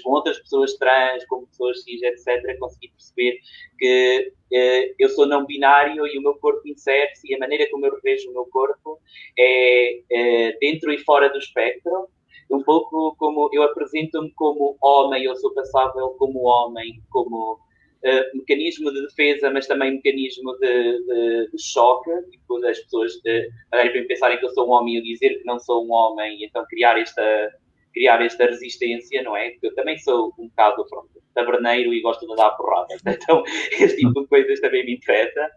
com 0.00 0.10
outras 0.10 0.38
pessoas 0.38 0.74
trans, 0.76 1.24
com 1.26 1.46
pessoas 1.46 1.82
cis, 1.82 2.02
etc., 2.02 2.58
consegui 2.58 2.88
perceber 2.88 3.38
que 3.78 4.32
uh, 4.52 4.94
eu 4.98 5.08
sou 5.10 5.26
não 5.26 5.44
binário 5.46 6.06
e 6.06 6.18
o 6.18 6.22
meu 6.22 6.34
corpo 6.34 6.66
insere-se 6.68 7.30
e 7.30 7.34
a 7.34 7.38
maneira 7.38 7.68
como 7.70 7.86
eu 7.86 7.94
revejo 7.94 8.30
o 8.30 8.32
meu 8.32 8.46
corpo 8.46 8.98
é 9.38 10.00
uh, 10.10 10.58
dentro 10.60 10.92
e 10.92 10.98
fora 10.98 11.28
do 11.28 11.38
espectro. 11.38 12.08
Um 12.50 12.62
pouco 12.62 13.16
como 13.16 13.48
eu 13.52 13.62
apresento-me 13.62 14.30
como 14.32 14.76
homem, 14.82 15.24
eu 15.24 15.34
sou 15.36 15.52
passável 15.54 16.10
como 16.18 16.44
homem, 16.44 17.00
como 17.10 17.58
Uh, 18.04 18.36
mecanismo 18.36 18.92
de 18.92 19.00
defesa, 19.00 19.50
mas 19.50 19.66
também 19.66 19.92
mecanismo 19.92 20.52
de, 20.58 20.98
de, 21.06 21.50
de 21.50 21.62
choque, 21.62 22.10
tipo, 22.30 22.62
as 22.66 22.78
pessoas 22.80 23.12
de, 23.22 23.48
uh, 23.48 24.06
pensarem 24.06 24.38
que 24.38 24.44
eu 24.44 24.50
sou 24.50 24.68
um 24.68 24.72
homem 24.72 24.96
e 24.96 24.98
eu 24.98 25.02
dizer 25.02 25.38
que 25.38 25.44
não 25.46 25.58
sou 25.58 25.86
um 25.86 25.90
homem, 25.90 26.38
e 26.38 26.44
então 26.44 26.66
criar 26.68 27.00
esta, 27.00 27.50
criar 27.94 28.20
esta 28.22 28.44
resistência, 28.44 29.22
não 29.22 29.36
é? 29.36 29.50
Porque 29.52 29.68
eu 29.68 29.74
também 29.74 29.96
sou 29.98 30.34
um 30.38 30.48
bocado, 30.48 30.84
pronto, 30.88 31.22
taberneiro 31.34 31.94
e 31.94 32.02
gosto 32.02 32.26
de 32.26 32.36
dar 32.36 32.50
porrada. 32.50 32.94
Então, 33.06 33.42
este 33.78 33.96
tipo 33.96 34.20
de 34.22 34.26
coisas 34.26 34.60
também 34.60 34.84
me 34.84 34.96
interessa. 34.96 35.50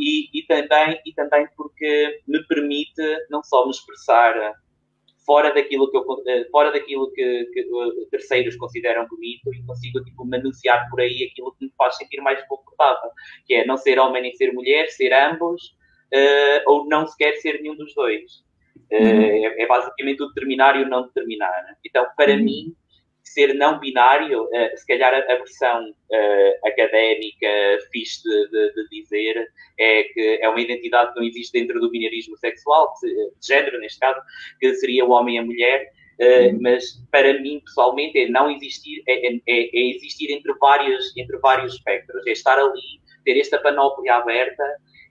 E, 0.00 0.28
e, 0.38 0.42
também, 0.46 1.00
e 1.06 1.14
também 1.14 1.46
porque 1.56 2.20
me 2.26 2.44
permite 2.46 3.02
não 3.30 3.42
só 3.42 3.64
me 3.64 3.70
expressar 3.70 4.54
fora 5.24 5.54
daquilo 5.54 5.90
que, 5.90 5.96
eu, 5.96 6.04
eh, 6.26 6.46
fora 6.50 6.70
daquilo 6.70 7.10
que, 7.12 7.44
que 7.46 7.60
eh, 7.60 8.06
terceiros 8.10 8.56
consideram 8.56 9.06
bonito 9.08 9.54
e 9.54 9.64
consigo 9.64 10.02
tipo, 10.04 10.24
manusear 10.26 10.88
por 10.90 11.00
aí 11.00 11.28
aquilo 11.30 11.54
que 11.58 11.64
me 11.64 11.72
faz 11.78 11.96
sentir 11.96 12.20
mais 12.20 12.46
confortável, 12.46 13.10
que 13.46 13.54
é 13.54 13.66
não 13.66 13.76
ser 13.76 13.98
homem 13.98 14.22
nem 14.22 14.34
ser 14.34 14.52
mulher, 14.52 14.88
ser 14.90 15.12
ambos, 15.14 15.62
uh, 16.12 16.70
ou 16.70 16.86
não 16.88 17.06
sequer 17.06 17.34
ser 17.36 17.60
nenhum 17.62 17.76
dos 17.76 17.94
dois. 17.94 18.44
Uhum. 18.94 19.46
É, 19.46 19.62
é, 19.62 19.66
basicamente 19.66 20.22
o 20.22 20.28
determinar 20.28 20.78
e 20.78 20.84
o 20.84 20.88
não 20.88 21.06
determinar. 21.06 21.64
Né? 21.64 21.74
Então, 21.84 22.06
para 22.16 22.32
uhum. 22.32 22.44
mim, 22.44 22.76
ser 23.22 23.54
não 23.54 23.80
binário, 23.80 24.44
uh, 24.44 24.76
se 24.76 24.86
calhar 24.86 25.12
a, 25.12 25.32
a 25.32 25.36
versão 25.36 25.90
uh, 25.90 26.68
académica 26.68 27.48
fixe 27.90 28.22
de, 28.22 28.48
de, 28.50 28.74
de, 28.74 28.88
dizer 28.90 29.48
é 29.78 30.04
que 30.04 30.38
é 30.40 30.48
uma 30.48 30.60
identidade 30.60 31.12
que 31.12 31.18
não 31.18 31.26
existe 31.26 31.58
dentro 31.58 31.80
do 31.80 31.90
binarismo 31.90 32.36
sexual, 32.36 32.92
de 33.02 33.46
género 33.46 33.80
neste 33.80 33.98
caso, 33.98 34.20
que 34.60 34.74
seria 34.74 35.04
o 35.04 35.10
homem 35.10 35.36
e 35.36 35.38
a 35.38 35.44
mulher, 35.44 35.90
uh, 36.20 36.62
mas 36.62 36.84
para 37.10 37.40
mim 37.40 37.60
pessoalmente 37.64 38.18
é 38.18 38.28
não 38.28 38.50
existir, 38.50 39.02
é, 39.08 39.26
é, 39.26 39.34
é, 39.34 39.40
é 39.48 39.90
existir 39.96 40.30
entre 40.30 40.52
vários, 40.60 41.16
entre 41.16 41.38
vários 41.38 41.74
espectros, 41.74 42.24
é 42.26 42.32
estar 42.32 42.58
ali, 42.58 43.00
ter 43.24 43.40
esta 43.40 43.58
panóplia 43.58 44.16
aberta 44.16 44.62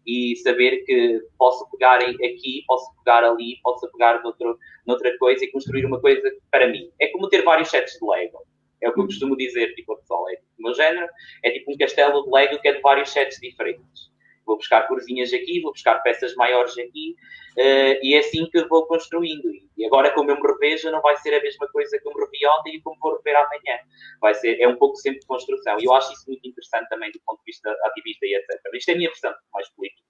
e 0.05 0.36
saber 0.38 0.83
que 0.86 1.22
posso 1.38 1.69
pegar 1.72 1.98
aqui, 1.98 2.63
posso 2.67 2.86
pegar 2.98 3.24
ali, 3.24 3.57
posso 3.63 3.89
pegar 3.91 4.22
noutro, 4.22 4.57
noutra 4.86 5.17
coisa 5.17 5.43
e 5.43 5.51
construir 5.51 5.86
uma 5.86 6.00
coisa 6.00 6.22
para 6.51 6.67
mim. 6.67 6.89
É 7.00 7.07
como 7.07 7.29
ter 7.29 7.43
vários 7.43 7.69
sets 7.69 7.98
de 8.00 8.05
Lego. 8.05 8.39
É 8.81 8.89
o 8.89 8.93
que 8.93 9.00
eu 9.00 9.05
costumo 9.05 9.38
dizer, 9.38 9.74
tipo, 9.75 9.95
pessoal, 9.98 10.29
é, 10.29 10.33
o 10.60 10.63
meu 10.63 10.74
género 10.74 11.07
é 11.43 11.51
tipo 11.51 11.72
um 11.72 11.77
castelo 11.77 12.24
de 12.24 12.29
Lego 12.29 12.62
que 12.62 12.67
é 12.67 12.74
de 12.74 12.81
vários 12.81 13.10
sets 13.10 13.39
diferentes. 13.39 14.12
Vou 14.45 14.57
buscar 14.57 14.88
corzinhas 14.88 15.33
aqui, 15.33 15.62
vou 15.62 15.71
buscar 15.71 16.00
peças 16.00 16.35
maiores 16.35 16.77
aqui, 16.77 17.15
uh, 17.57 18.00
e 18.01 18.15
é 18.15 18.19
assim 18.19 18.45
que 18.50 18.63
vou 18.65 18.85
construindo. 18.85 19.50
E 19.77 19.85
agora, 19.85 20.12
como 20.13 20.31
eu 20.31 20.35
me 20.35 20.47
revejo, 20.47 20.91
não 20.91 21.01
vai 21.01 21.15
ser 21.17 21.33
a 21.33 21.41
mesma 21.41 21.67
coisa 21.69 21.97
que 21.97 22.07
eu 22.07 22.13
me 22.13 22.23
revi 22.23 22.45
ontem 22.59 22.75
e 22.75 22.81
como 22.81 22.97
vou 23.01 23.17
rever 23.17 23.35
amanhã. 23.35 23.79
Vai 24.21 24.33
ser, 24.33 24.59
é 24.59 24.67
um 24.67 24.75
pouco 24.75 24.95
sempre 24.97 25.19
de 25.19 25.25
construção. 25.25 25.77
E 25.79 25.85
eu 25.85 25.93
acho 25.93 26.13
isso 26.13 26.23
muito 26.27 26.47
interessante 26.47 26.89
também 26.89 27.12
do 27.12 27.19
ponto 27.25 27.39
de 27.39 27.45
vista 27.45 27.69
ativista 27.85 28.25
e 28.25 28.35
etc. 28.35 28.59
Isto 28.73 28.89
é 28.89 28.93
a 28.93 28.97
minha 28.97 29.09
versão 29.09 29.33
mais 29.53 29.69
política. 29.69 30.03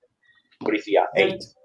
Por 0.59 0.75
isso, 0.75 0.89
é 1.15 1.27
isso. 1.27 1.55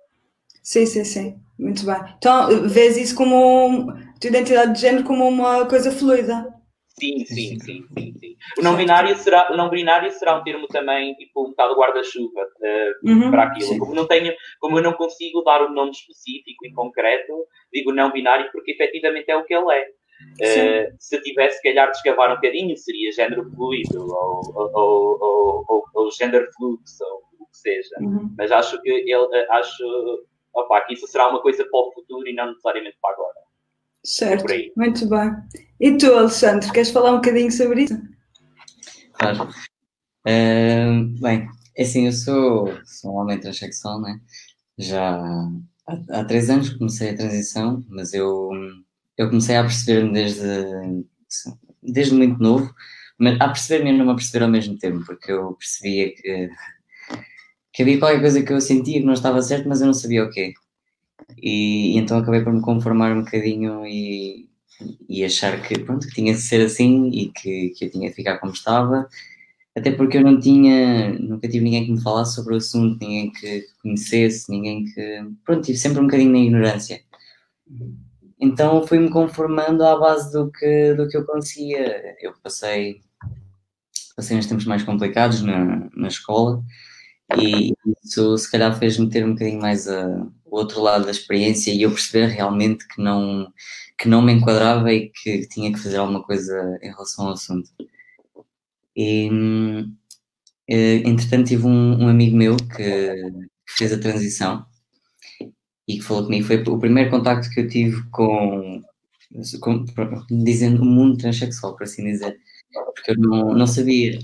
Sim, 0.62 0.87
sim, 0.87 1.04
sim. 1.04 1.40
Muito 1.58 1.87
bem. 1.87 1.96
Então, 2.18 2.68
vês 2.68 2.96
isso 2.96 3.14
como. 3.14 3.92
tua 4.20 4.28
identidade 4.28 4.75
de 4.75 4.80
género 4.80 5.04
como 5.04 5.26
uma 5.26 5.66
coisa 5.66 5.90
fluida? 5.90 6.57
Sim, 6.98 7.24
sim, 7.24 7.58
sim, 7.60 7.86
sim, 7.96 8.14
sim. 8.18 8.36
O 8.58 8.62
não 8.62 8.76
binário 8.76 9.16
será, 9.16 9.52
o 9.52 9.56
não 9.56 9.68
binário 9.68 10.10
será 10.10 10.38
um 10.38 10.42
termo 10.42 10.66
também 10.66 11.14
tipo 11.14 11.46
um 11.46 11.50
bocado 11.50 11.74
guarda-chuva 11.74 12.42
uh, 12.42 13.08
uhum, 13.08 13.30
para 13.30 13.44
aquilo. 13.44 13.78
Como 13.78 13.94
não 13.94 14.06
tenho, 14.06 14.34
como 14.60 14.78
eu 14.78 14.82
não 14.82 14.92
consigo 14.92 15.42
dar 15.42 15.62
um 15.62 15.72
nome 15.72 15.92
específico 15.92 16.66
e 16.66 16.72
concreto, 16.72 17.32
digo 17.72 17.92
não 17.92 18.12
binário 18.12 18.50
porque 18.52 18.72
efetivamente 18.72 19.30
é 19.30 19.36
o 19.36 19.44
que 19.44 19.54
ele 19.54 19.72
é. 19.72 19.88
Uh, 20.18 20.96
se 20.98 21.20
tivesse, 21.22 21.58
se 21.58 21.62
calhar, 21.62 21.90
de 21.90 21.96
escavar 21.96 22.32
um 22.32 22.34
bocadinho, 22.34 22.76
seria 22.76 23.12
género 23.12 23.48
fluido 23.54 24.00
ou, 24.00 24.40
ou, 24.54 24.70
ou, 24.74 25.64
ou, 25.68 25.84
ou 25.94 26.10
género 26.12 26.48
fluxo, 26.56 27.04
ou 27.04 27.44
o 27.44 27.46
que 27.46 27.56
seja. 27.56 27.94
Uhum. 28.00 28.34
Mas 28.36 28.50
acho 28.50 28.80
que 28.82 28.90
ele, 28.90 29.28
eh, 29.32 29.46
acho 29.50 30.26
opa, 30.54 30.80
que 30.82 30.94
isso 30.94 31.06
será 31.06 31.28
uma 31.28 31.40
coisa 31.40 31.64
para 31.70 31.80
o 31.80 31.92
futuro 31.92 32.26
e 32.26 32.34
não 32.34 32.48
necessariamente 32.48 32.96
para 33.00 33.14
agora. 33.14 33.38
Certo, 34.04 34.44
muito 34.76 35.08
bem. 35.08 35.30
E 35.80 35.97
tu, 35.97 36.12
Alexandre, 36.12 36.73
queres 36.73 36.90
falar 36.90 37.12
um 37.12 37.16
bocadinho 37.16 37.52
sobre 37.52 37.85
isso? 37.85 38.00
Claro. 39.12 39.49
Uh, 40.26 41.20
bem, 41.20 41.49
é 41.76 41.82
assim, 41.82 42.06
eu 42.06 42.12
sou, 42.12 42.76
sou 42.85 43.12
um 43.12 43.18
homem 43.18 43.38
transexual, 43.38 44.00
né? 44.00 44.20
Já 44.76 45.16
há, 45.87 46.00
há 46.11 46.25
três 46.25 46.50
anos 46.50 46.70
comecei 46.70 47.11
a 47.11 47.16
transição, 47.16 47.85
mas 47.88 48.12
eu, 48.12 48.50
eu 49.16 49.28
comecei 49.28 49.56
a 49.56 49.62
perceber-me 49.62 50.12
desde, 50.12 50.42
desde 51.82 52.14
muito 52.14 52.42
novo, 52.42 52.75
mas 53.16 53.40
a 53.40 53.49
perceber-me 53.49 53.90
e 53.90 53.97
não 53.97 54.06
me 54.06 54.12
a 54.12 54.14
perceber 54.16 54.44
ao 54.44 54.50
mesmo 54.50 54.76
tempo, 54.78 55.04
porque 55.06 55.30
eu 55.30 55.54
percebia 55.54 56.12
que, 56.14 56.50
que 57.73 57.82
havia 57.82 57.99
qualquer 57.99 58.20
coisa 58.20 58.42
que 58.42 58.52
eu 58.52 58.61
sentia 58.61 59.00
que 59.00 59.06
não 59.06 59.12
estava 59.12 59.40
certo, 59.42 59.68
mas 59.68 59.80
eu 59.80 59.87
não 59.87 59.94
sabia 59.94 60.25
o 60.25 60.30
quê. 60.30 60.52
E, 61.37 61.94
e, 61.94 61.99
então 61.99 62.18
acabei 62.18 62.42
por 62.42 62.52
me 62.52 62.61
conformar 62.62 63.12
um 63.12 63.23
bocadinho 63.23 63.87
e, 63.87 64.49
e 65.08 65.25
achar 65.25 65.61
que, 65.62 65.78
pronto, 65.78 66.06
que 66.06 66.14
tinha 66.14 66.32
de 66.35 66.40
ser 66.40 66.64
assim 66.64 67.08
e 67.11 67.30
que, 67.30 67.70
que 67.70 67.85
eu 67.87 67.90
tinha 67.90 68.08
de 68.08 68.14
ficar 68.14 68.38
como 68.38 68.52
estava. 68.52 69.08
Até 69.76 69.92
porque 69.92 70.18
eu 70.18 70.23
não 70.23 70.38
tinha, 70.40 71.12
nunca 71.18 71.49
tive 71.49 71.64
ninguém 71.64 71.87
que 71.87 71.92
me 71.92 72.02
falasse 72.02 72.35
sobre 72.35 72.54
o 72.54 72.56
assunto, 72.56 72.99
ninguém 73.00 73.32
que 73.32 73.66
conhecesse, 73.82 74.50
ninguém 74.50 74.85
que. 74.85 75.25
Pronto, 75.44 75.64
tive 75.64 75.78
sempre 75.78 76.00
um 76.00 76.04
bocadinho 76.04 76.32
na 76.32 76.38
ignorância. 76.38 77.00
Então 78.40 78.87
fui-me 78.87 79.11
conformando 79.11 79.85
à 79.85 79.97
base 79.99 80.32
do 80.32 80.50
que, 80.50 80.94
do 80.94 81.08
que 81.08 81.16
eu 81.16 81.25
conseguia. 81.25 82.16
Eu 82.20 82.35
passei, 82.42 83.00
passei 84.16 84.37
uns 84.37 84.47
tempos 84.47 84.64
mais 84.64 84.82
complicados 84.82 85.42
na, 85.42 85.88
na 85.94 86.08
escola 86.08 86.62
e 87.37 87.75
isso 88.02 88.38
se 88.38 88.50
calhar 88.50 88.76
fez-me 88.78 89.11
ter 89.11 89.25
um 89.25 89.32
bocadinho 89.32 89.61
mais 89.61 89.87
a, 89.88 90.26
o 90.44 90.56
outro 90.56 90.80
lado 90.80 91.04
da 91.04 91.11
experiência 91.11 91.73
e 91.73 91.82
eu 91.82 91.90
perceber 91.90 92.26
realmente 92.26 92.87
que 92.88 93.02
não, 93.02 93.52
que 93.98 94.08
não 94.08 94.22
me 94.22 94.32
enquadrava 94.32 94.92
e 94.92 95.10
que 95.10 95.46
tinha 95.48 95.72
que 95.72 95.78
fazer 95.80 95.96
alguma 95.96 96.22
coisa 96.22 96.78
em 96.82 96.90
relação 96.90 97.26
ao 97.26 97.32
assunto. 97.32 97.70
E, 98.96 99.28
eh, 100.68 100.96
entretanto, 101.04 101.48
tive 101.48 101.66
um, 101.66 102.04
um 102.04 102.08
amigo 102.08 102.36
meu 102.36 102.56
que, 102.56 103.48
fez 103.76 103.92
a 103.92 104.00
transição 104.00 104.66
e 105.86 105.98
que 105.98 106.02
falou 106.02 106.24
comigo. 106.24 106.46
Foi 106.46 106.62
o 106.62 106.78
primeiro 106.78 107.10
contacto 107.10 107.50
que 107.50 107.60
eu 107.60 107.68
tive 107.68 108.02
com, 108.10 108.82
com 109.60 109.84
dizendo 110.30 110.82
o 110.82 110.86
mundo 110.86 111.18
transexual, 111.18 111.76
por 111.76 111.84
assim 111.84 112.04
dizer, 112.04 112.38
porque 112.94 113.12
eu 113.12 113.18
não, 113.18 113.54
não 113.54 113.66
sabia. 113.66 114.18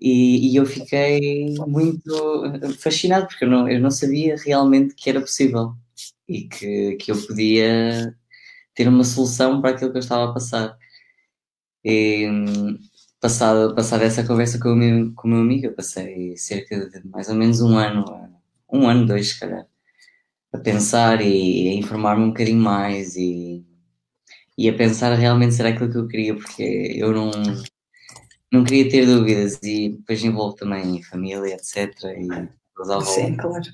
E, 0.00 0.52
e, 0.52 0.56
eu 0.56 0.66
fiquei 0.66 1.54
muito 1.66 2.42
fascinado 2.78 3.28
porque 3.28 3.44
eu 3.44 3.48
não, 3.48 3.68
eu 3.68 3.80
não 3.80 3.90
sabia 3.90 4.36
realmente 4.36 4.94
que 4.96 5.08
era 5.08 5.20
possível 5.20 5.74
e 6.28 6.48
que, 6.48 6.96
que 6.96 7.12
eu 7.12 7.26
podia 7.26 8.12
ter 8.74 8.88
uma 8.88 9.04
solução 9.04 9.60
para 9.60 9.70
aquilo 9.70 9.90
que 9.90 9.98
eu 9.98 10.00
estava 10.00 10.30
a 10.30 10.34
passar. 10.34 10.76
E 11.84 12.28
passado, 13.20 13.74
passado 13.74 14.02
essa 14.02 14.24
conversa 14.26 14.58
com 14.58 14.70
o, 14.70 14.76
meu, 14.76 15.12
com 15.14 15.28
o 15.28 15.30
meu 15.30 15.40
amigo, 15.40 15.66
eu 15.66 15.74
passei 15.74 16.36
cerca 16.36 16.88
de 16.90 17.06
mais 17.08 17.28
ou 17.28 17.34
menos 17.34 17.60
um 17.60 17.76
ano, 17.76 18.04
um 18.72 18.88
ano, 18.88 19.06
dois, 19.06 19.30
se 19.30 19.40
calhar, 19.40 19.66
a 20.52 20.58
pensar 20.58 21.20
e 21.22 21.68
a 21.68 21.74
informar-me 21.74 22.24
um 22.24 22.28
bocadinho 22.28 22.60
mais 22.60 23.16
e, 23.16 23.64
e 24.58 24.68
a 24.68 24.74
pensar 24.76 25.14
realmente 25.14 25.54
será 25.54 25.70
aquilo 25.70 25.90
que 25.90 25.98
eu 25.98 26.08
queria, 26.08 26.34
porque 26.36 26.62
eu 26.96 27.12
não 27.12 27.30
não 28.52 28.64
queria 28.64 28.90
ter 28.90 29.06
dúvidas 29.06 29.58
e 29.62 29.88
depois 29.90 30.22
envolve 30.22 30.56
também 30.58 31.02
família, 31.02 31.54
etc. 31.54 31.94
E 32.04 32.28
Sim, 33.02 33.36
claro. 33.36 33.64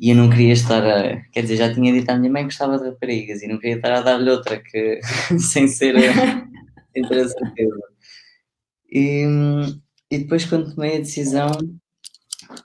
E 0.00 0.10
eu 0.10 0.16
não 0.16 0.30
queria 0.30 0.52
estar 0.52 0.84
a. 0.86 1.20
Quer 1.32 1.42
dizer, 1.42 1.56
já 1.56 1.74
tinha 1.74 1.92
dito 1.92 2.08
à 2.10 2.16
minha 2.16 2.30
mãe 2.30 2.42
que 2.42 2.48
gostava 2.48 2.78
de 2.78 2.84
raparigas 2.84 3.42
e 3.42 3.48
não 3.48 3.58
queria 3.58 3.76
estar 3.76 3.92
a 3.92 4.00
dar-lhe 4.00 4.30
outra 4.30 4.60
que 4.62 5.00
sem 5.38 5.66
ser. 5.66 5.94
sem 6.92 7.02
ter 7.08 7.18
a 7.18 7.28
certeza. 7.28 7.80
E, 8.90 9.24
e 10.10 10.18
depois, 10.18 10.44
quando 10.44 10.74
tomei 10.74 10.96
a 10.96 11.00
decisão 11.00 11.50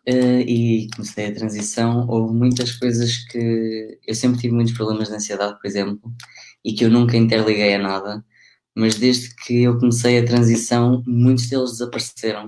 uh, 0.08 0.42
e 0.48 0.88
comecei 0.96 1.28
a 1.28 1.34
transição, 1.34 2.08
houve 2.08 2.34
muitas 2.34 2.74
coisas 2.74 3.18
que. 3.30 4.00
Eu 4.08 4.16
sempre 4.16 4.40
tive 4.40 4.54
muitos 4.54 4.74
problemas 4.74 5.10
de 5.10 5.16
ansiedade, 5.16 5.60
por 5.60 5.68
exemplo, 5.68 6.14
e 6.64 6.74
que 6.74 6.86
eu 6.86 6.90
nunca 6.92 7.18
interliguei 7.18 7.74
a 7.76 7.80
nada, 7.80 8.24
mas 8.76 8.96
desde 8.96 9.36
que 9.36 9.64
eu 9.64 9.80
comecei 9.80 10.20
a 10.20 10.26
transição, 10.26 11.04
muitos 11.08 11.50
deles 11.50 11.72
desapareceram. 11.72 12.46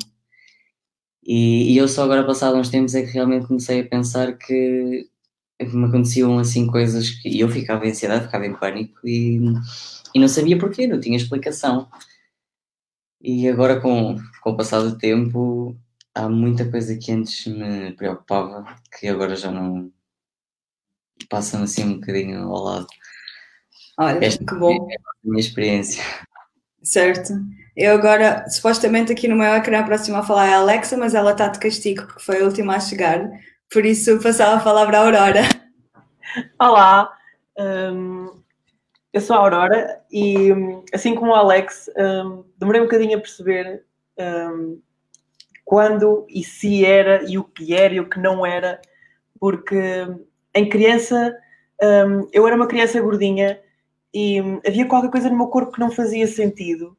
E, 1.25 1.73
e 1.73 1.77
eu 1.77 1.87
só 1.87 2.03
agora, 2.03 2.25
passado 2.25 2.57
uns 2.57 2.69
tempos, 2.69 2.93
é 2.95 3.01
que 3.01 3.11
realmente 3.11 3.47
comecei 3.47 3.81
a 3.81 3.87
pensar 3.87 4.37
que 4.37 5.09
me 5.61 5.85
aconteciam 5.87 6.37
assim 6.37 6.67
coisas 6.67 7.09
que 7.09 7.39
eu 7.39 7.49
ficava 7.49 7.85
em 7.85 7.91
ansiedade, 7.91 8.25
ficava 8.25 8.45
em 8.45 8.53
pânico 8.53 8.99
e, 9.05 9.39
e 10.13 10.19
não 10.19 10.27
sabia 10.27 10.57
porquê, 10.57 10.85
não 10.85 10.99
tinha 10.99 11.17
explicação. 11.17 11.89
E 13.21 13.47
agora, 13.49 13.81
com, 13.81 14.17
com 14.41 14.49
o 14.51 14.57
passar 14.57 14.81
do 14.81 14.97
tempo, 14.97 15.75
há 16.13 16.29
muita 16.29 16.69
coisa 16.69 16.95
que 16.97 17.11
antes 17.11 17.47
me 17.47 17.91
preocupava 17.93 18.65
que 18.99 19.07
agora 19.07 19.35
já 19.35 19.51
não 19.51 19.91
passa-me 21.29 21.63
assim 21.63 21.83
um 21.85 21.95
bocadinho 21.95 22.43
ao 22.43 22.63
lado. 22.63 22.87
Olha, 23.97 24.25
Esta 24.25 24.45
que 24.45 24.55
bom. 24.55 24.87
É 24.91 24.95
a 24.95 24.99
minha 25.23 25.39
experiência. 25.39 26.03
Certo. 26.85 27.33
Eu 27.75 27.93
agora, 27.93 28.47
supostamente 28.47 29.11
aqui 29.11 29.27
no 29.27 29.35
meu 29.35 29.53
ecrã, 29.55 29.79
a 29.79 29.83
próxima 29.83 30.19
a 30.19 30.23
falar 30.23 30.47
é 30.47 30.53
a 30.53 30.59
Alexa, 30.59 30.95
mas 30.95 31.15
ela 31.15 31.31
está 31.31 31.47
de 31.47 31.59
castigo 31.59 32.05
porque 32.05 32.21
foi 32.21 32.39
a 32.39 32.45
última 32.45 32.75
a 32.75 32.79
chegar. 32.79 33.27
Por 33.71 33.83
isso, 33.83 34.21
passava 34.21 34.55
a 34.57 34.63
palavra 34.63 34.99
à 34.99 35.01
Aurora. 35.01 35.41
Olá, 36.61 37.11
um, 37.57 38.29
eu 39.11 39.19
sou 39.19 39.35
a 39.35 39.39
Aurora 39.39 40.01
e, 40.11 40.49
assim 40.93 41.15
como 41.15 41.31
o 41.31 41.35
Alex, 41.35 41.89
um, 41.97 42.45
demorei 42.57 42.81
um 42.81 42.85
bocadinho 42.85 43.17
a 43.17 43.21
perceber 43.21 43.83
um, 44.19 44.79
quando 45.65 46.27
e 46.29 46.43
se 46.43 46.85
era 46.85 47.23
e 47.27 47.37
o 47.37 47.43
que 47.43 47.73
era 47.73 47.95
e 47.95 47.99
o 47.99 48.07
que 48.07 48.19
não 48.19 48.45
era, 48.45 48.79
porque 49.39 50.07
em 50.53 50.69
criança 50.69 51.35
hum, 51.81 52.29
eu 52.31 52.45
era 52.45 52.55
uma 52.55 52.67
criança 52.67 53.01
gordinha 53.01 53.59
e 54.15 54.39
havia 54.65 54.87
qualquer 54.87 55.11
coisa 55.11 55.29
no 55.29 55.35
meu 55.35 55.47
corpo 55.47 55.73
que 55.73 55.79
não 55.79 55.91
fazia 55.91 56.25
sentido. 56.25 56.95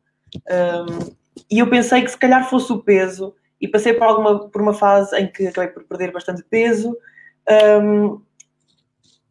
Um, 0.46 1.14
e 1.50 1.61
eu 1.61 1.70
pensei 1.70 2.02
que 2.02 2.11
se 2.11 2.18
calhar 2.18 2.46
fosse 2.50 2.70
o 2.70 2.82
peso, 2.82 3.35
e 3.58 3.66
passei 3.66 3.94
por, 3.94 4.06
alguma, 4.06 4.50
por 4.50 4.61
uma 4.61 4.75
fase 4.75 5.16
em 5.16 5.26
que 5.26 5.46
acabei 5.46 5.70
por 5.70 5.85
perder 5.85 6.12
bastante 6.12 6.42
peso 6.42 6.94
um, 7.82 8.20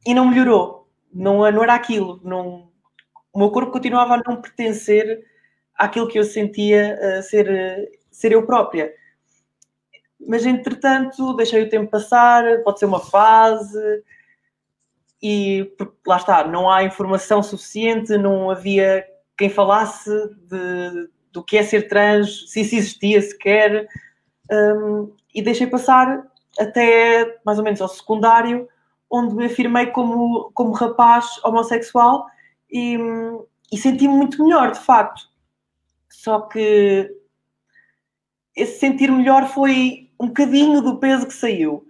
e 0.03 0.15
não 0.15 0.27
melhorou. 0.27 0.89
Não, 1.13 1.49
não 1.51 1.63
era 1.63 1.75
aquilo. 1.75 2.19
Não, 2.23 2.69
o 3.31 3.37
meu 3.37 3.51
corpo 3.51 3.71
continuava 3.71 4.15
a 4.15 4.23
não 4.25 4.41
pertencer 4.41 5.23
àquilo 5.75 6.07
que 6.07 6.17
eu 6.17 6.23
sentia 6.23 6.97
uh, 6.99 7.21
ser, 7.21 7.91
ser 8.09 8.31
eu 8.31 8.47
própria. 8.47 8.91
Mas 10.27 10.43
entretanto, 10.43 11.35
deixei 11.35 11.61
o 11.61 11.69
tempo 11.69 11.91
passar, 11.91 12.63
pode 12.63 12.79
ser 12.79 12.85
uma 12.85 12.99
fase, 12.99 13.79
e 15.27 15.73
lá 16.05 16.17
está, 16.17 16.47
não 16.47 16.69
há 16.69 16.83
informação 16.83 17.41
suficiente, 17.41 18.15
não 18.15 18.51
havia 18.51 19.03
quem 19.35 19.49
falasse 19.49 20.11
de, 20.47 21.09
do 21.31 21.43
que 21.43 21.57
é 21.57 21.63
ser 21.63 21.87
trans, 21.87 22.51
se 22.51 22.61
isso 22.61 22.75
existia 22.75 23.19
sequer, 23.19 23.87
um, 24.51 25.11
e 25.33 25.41
deixei 25.41 25.65
passar 25.65 26.27
até 26.59 27.39
mais 27.43 27.57
ou 27.57 27.63
menos 27.63 27.81
ao 27.81 27.87
secundário, 27.87 28.69
onde 29.09 29.33
me 29.33 29.45
afirmei 29.45 29.87
como, 29.87 30.51
como 30.53 30.73
rapaz 30.73 31.43
homossexual 31.43 32.27
e, 32.71 32.95
e 33.73 33.77
senti-me 33.79 34.13
muito 34.13 34.43
melhor, 34.43 34.73
de 34.73 34.79
facto. 34.79 35.23
Só 36.07 36.41
que 36.41 37.11
esse 38.55 38.77
sentir 38.77 39.11
melhor 39.11 39.47
foi 39.47 40.11
um 40.19 40.27
bocadinho 40.27 40.81
do 40.81 40.99
peso 40.99 41.25
que 41.25 41.33
saiu, 41.33 41.83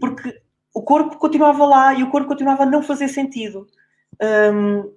porque 0.00 0.42
o 0.74 0.82
corpo 0.82 1.16
continuava 1.16 1.64
lá 1.64 1.94
e 1.94 2.02
o 2.02 2.10
corpo 2.10 2.28
continuava 2.28 2.64
a 2.64 2.66
não 2.66 2.82
fazer 2.82 3.06
sentido. 3.06 3.66
Um, 4.20 4.92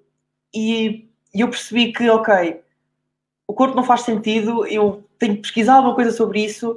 e, 0.53 1.07
e 1.33 1.41
eu 1.41 1.49
percebi 1.49 1.93
que, 1.93 2.09
ok, 2.09 2.61
o 3.47 3.53
corpo 3.53 3.75
não 3.75 3.83
faz 3.83 4.01
sentido, 4.01 4.65
eu 4.65 5.07
tenho 5.19 5.35
que 5.35 5.41
pesquisar 5.41 5.75
alguma 5.75 5.93
coisa 5.93 6.11
sobre 6.11 6.43
isso. 6.43 6.75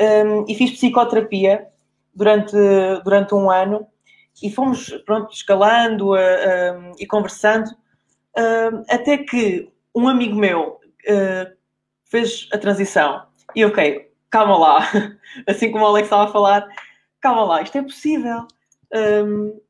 Um, 0.00 0.44
e 0.48 0.54
fiz 0.54 0.70
psicoterapia 0.70 1.68
durante, 2.14 2.56
durante 3.04 3.34
um 3.34 3.50
ano 3.50 3.86
e 4.42 4.50
fomos 4.50 4.90
pronto, 5.04 5.32
escalando 5.32 6.12
uh, 6.12 6.78
um, 6.78 6.92
e 6.98 7.06
conversando 7.06 7.68
uh, 7.68 8.84
até 8.88 9.18
que 9.18 9.70
um 9.94 10.08
amigo 10.08 10.36
meu 10.36 10.80
uh, 11.08 11.56
fez 12.04 12.48
a 12.52 12.58
transição. 12.58 13.24
E 13.54 13.64
ok, 13.64 14.10
calma 14.30 14.56
lá, 14.56 14.88
assim 15.46 15.70
como 15.70 15.84
o 15.84 15.88
Alex 15.88 16.06
estava 16.06 16.24
a 16.24 16.32
falar, 16.32 16.68
calma 17.20 17.44
lá, 17.44 17.62
isto 17.62 17.76
é 17.78 17.82
possível. 17.82 18.46
Um, 18.94 19.60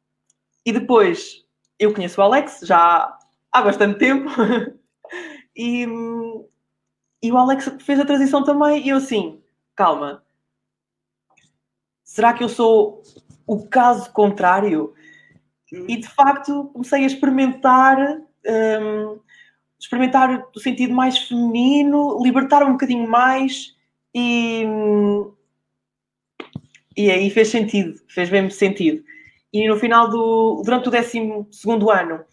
e 0.64 0.72
depois, 0.72 1.44
eu 1.78 1.94
conheço 1.94 2.20
o 2.20 2.24
Alex 2.24 2.60
já 2.62 3.18
há 3.52 3.62
bastante 3.62 3.98
tempo. 3.98 4.30
e, 5.56 5.86
e 7.22 7.32
o 7.32 7.36
Alex 7.36 7.76
fez 7.80 7.98
a 8.00 8.04
transição 8.04 8.44
também. 8.44 8.84
E 8.84 8.90
eu 8.90 8.98
assim, 8.98 9.40
calma. 9.74 10.22
Será 12.04 12.32
que 12.32 12.42
eu 12.42 12.48
sou 12.48 13.02
o 13.46 13.66
caso 13.66 14.12
contrário? 14.12 14.94
E 15.70 15.96
de 15.96 16.08
facto 16.08 16.70
comecei 16.72 17.04
a 17.04 17.06
experimentar, 17.06 17.98
um, 18.80 19.20
experimentar 19.78 20.48
o 20.54 20.58
sentido 20.58 20.94
mais 20.94 21.18
feminino, 21.18 22.22
libertar 22.22 22.62
um 22.62 22.72
bocadinho 22.72 23.08
mais 23.08 23.76
e, 24.14 24.64
e 26.98 27.12
aí 27.12 27.30
fez 27.30 27.46
sentido, 27.48 28.00
fez 28.08 28.28
mesmo 28.28 28.50
sentido. 28.50 29.04
E 29.52 29.68
no 29.68 29.78
final 29.78 30.10
do. 30.10 30.62
durante 30.64 30.88
o 30.88 30.90
12 30.90 31.20
ano, 31.92 32.24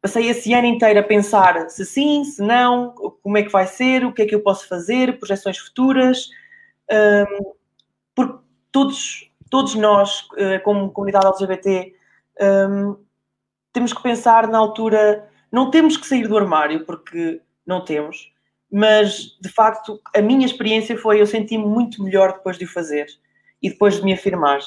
passei 0.00 0.28
esse 0.28 0.54
ano 0.54 0.68
inteiro 0.68 1.00
a 1.00 1.02
pensar 1.02 1.68
se 1.68 1.84
sim, 1.84 2.22
se 2.22 2.40
não, 2.40 2.92
como 3.20 3.36
é 3.36 3.42
que 3.42 3.50
vai 3.50 3.66
ser, 3.66 4.04
o 4.04 4.12
que 4.12 4.22
é 4.22 4.26
que 4.26 4.34
eu 4.34 4.40
posso 4.40 4.68
fazer, 4.68 5.18
projeções 5.18 5.58
futuras, 5.58 6.28
um, 6.92 7.54
porque 8.14 8.38
todos, 8.70 9.32
todos 9.50 9.74
nós, 9.74 10.28
eh, 10.36 10.60
como 10.60 10.92
comunidade 10.92 11.26
LGBT, 11.26 11.92
um, 12.70 12.96
temos 13.72 13.92
que 13.92 14.02
pensar 14.02 14.46
na 14.46 14.58
altura. 14.58 15.28
Não 15.50 15.70
temos 15.72 15.96
que 15.96 16.06
sair 16.06 16.28
do 16.28 16.38
armário, 16.38 16.84
porque 16.84 17.40
não 17.66 17.84
temos, 17.84 18.32
mas 18.70 19.36
de 19.40 19.48
facto 19.48 20.00
a 20.14 20.20
minha 20.20 20.46
experiência 20.46 20.96
foi 20.96 21.20
eu 21.20 21.26
senti-me 21.26 21.64
muito 21.66 22.02
melhor 22.02 22.34
depois 22.34 22.56
de 22.56 22.64
o 22.64 22.68
fazer 22.68 23.06
e 23.64 23.70
depois 23.70 23.96
de 23.96 24.04
me 24.04 24.12
afirmar. 24.12 24.60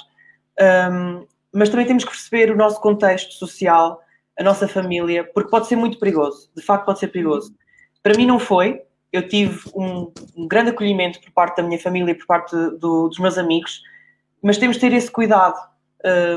Um, 0.92 1.28
mas 1.54 1.70
também 1.70 1.86
temos 1.86 2.04
que 2.04 2.10
perceber 2.10 2.52
o 2.52 2.58
nosso 2.58 2.82
contexto 2.82 3.32
social, 3.36 4.02
a 4.38 4.44
nossa 4.44 4.68
família, 4.68 5.24
porque 5.36 5.52
pode 5.52 5.68
ser 5.68 5.76
muito 5.76 6.00
perigoso. 6.00 6.50
De 6.56 6.64
facto, 6.64 6.86
pode 6.86 6.98
ser 6.98 7.10
perigoso. 7.10 7.56
Para 8.02 8.16
mim, 8.16 8.26
não 8.26 8.40
foi. 8.40 8.82
Eu 9.14 9.28
tive 9.28 9.70
um, 9.76 10.12
um 10.36 10.48
grande 10.48 10.72
acolhimento 10.72 11.22
por 11.22 11.32
parte 11.32 11.58
da 11.58 11.64
minha 11.64 11.80
família 11.80 12.12
e 12.12 12.16
por 12.16 12.26
parte 12.26 12.56
do, 12.56 13.08
dos 13.08 13.20
meus 13.20 13.38
amigos, 13.38 13.84
mas 14.42 14.58
temos 14.58 14.78
de 14.78 14.82
ter 14.82 14.94
esse 14.94 15.12
cuidado 15.12 15.58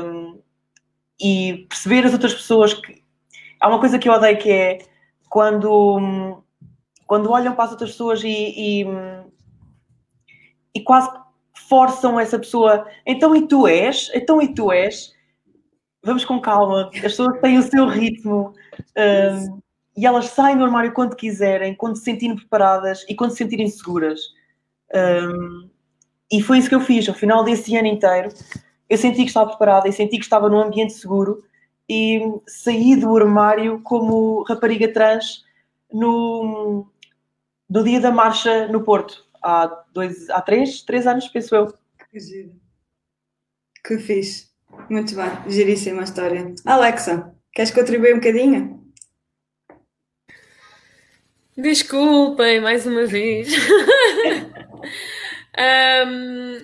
um, 0.05 0.39
e 1.19 1.65
perceber 1.67 2.05
as 2.05 2.13
outras 2.13 2.33
pessoas 2.33 2.75
que. 2.75 3.01
Há 3.59 3.67
uma 3.67 3.79
coisa 3.79 3.97
que 3.97 4.07
eu 4.07 4.13
odeio 4.13 4.37
que 4.37 4.51
é 4.51 4.79
quando, 5.29 6.43
quando 7.07 7.31
olham 7.31 7.53
para 7.53 7.65
as 7.65 7.71
outras 7.71 7.91
pessoas 7.91 8.23
e, 8.23 8.27
e, 8.27 8.85
e 10.75 10.81
quase 10.83 11.09
forçam 11.67 12.19
essa 12.19 12.37
pessoa. 12.37 12.85
Então 13.05 13.35
e 13.35 13.47
tu 13.47 13.67
és? 13.67 14.11
Então 14.13 14.41
e 14.41 14.53
tu 14.53 14.71
és? 14.71 15.13
Vamos 16.03 16.25
com 16.25 16.39
calma. 16.39 16.89
As 16.93 16.99
pessoas 16.99 17.39
têm 17.39 17.57
o 17.57 17.63
seu 17.63 17.87
ritmo 17.87 18.53
um, 18.97 19.61
e 19.95 20.05
elas 20.05 20.25
saem 20.25 20.57
do 20.57 20.63
armário 20.63 20.93
quando 20.93 21.15
quiserem, 21.15 21.75
quando 21.75 21.97
se 21.97 22.03
sentirem 22.03 22.35
preparadas 22.35 23.05
e 23.07 23.15
quando 23.15 23.31
se 23.31 23.37
sentirem 23.37 23.67
seguras. 23.67 24.19
Um, 24.93 25.69
e 26.31 26.41
foi 26.41 26.57
isso 26.57 26.69
que 26.69 26.75
eu 26.75 26.81
fiz. 26.81 27.07
Ao 27.07 27.15
final 27.15 27.43
desse 27.43 27.75
ano 27.75 27.87
inteiro, 27.87 28.29
eu 28.89 28.97
senti 28.97 29.23
que 29.23 29.27
estava 29.27 29.49
preparada 29.49 29.87
e 29.87 29.93
senti 29.93 30.17
que 30.17 30.23
estava 30.23 30.49
num 30.49 30.59
ambiente 30.59 30.93
seguro 30.93 31.43
e 31.87 32.21
saí 32.47 32.95
do 32.95 33.15
armário 33.15 33.81
como 33.83 34.43
rapariga 34.43 34.91
trans 34.91 35.43
no, 35.91 36.87
no 37.69 37.83
dia 37.83 37.99
da 37.99 38.11
marcha 38.11 38.67
no 38.67 38.81
Porto 38.81 39.30
há, 39.41 39.85
dois, 39.93 40.29
há 40.29 40.41
três, 40.41 40.81
três 40.81 41.07
anos, 41.07 41.27
penso 41.27 41.55
eu. 41.55 41.73
Que 42.09 42.19
giro. 42.19 42.51
Que 43.85 43.97
fixe. 43.97 44.51
Muito 44.89 45.15
bem, 45.15 45.29
giríssima 45.49 46.01
a 46.01 46.03
história. 46.03 46.53
Alexa, 46.65 47.33
queres 47.53 47.71
contribuir 47.71 48.13
um 48.13 48.19
bocadinho? 48.19 48.81
Desculpem, 51.57 52.61
mais 52.61 52.85
uma 52.85 53.05
vez. 53.05 53.53
um, 56.07 56.57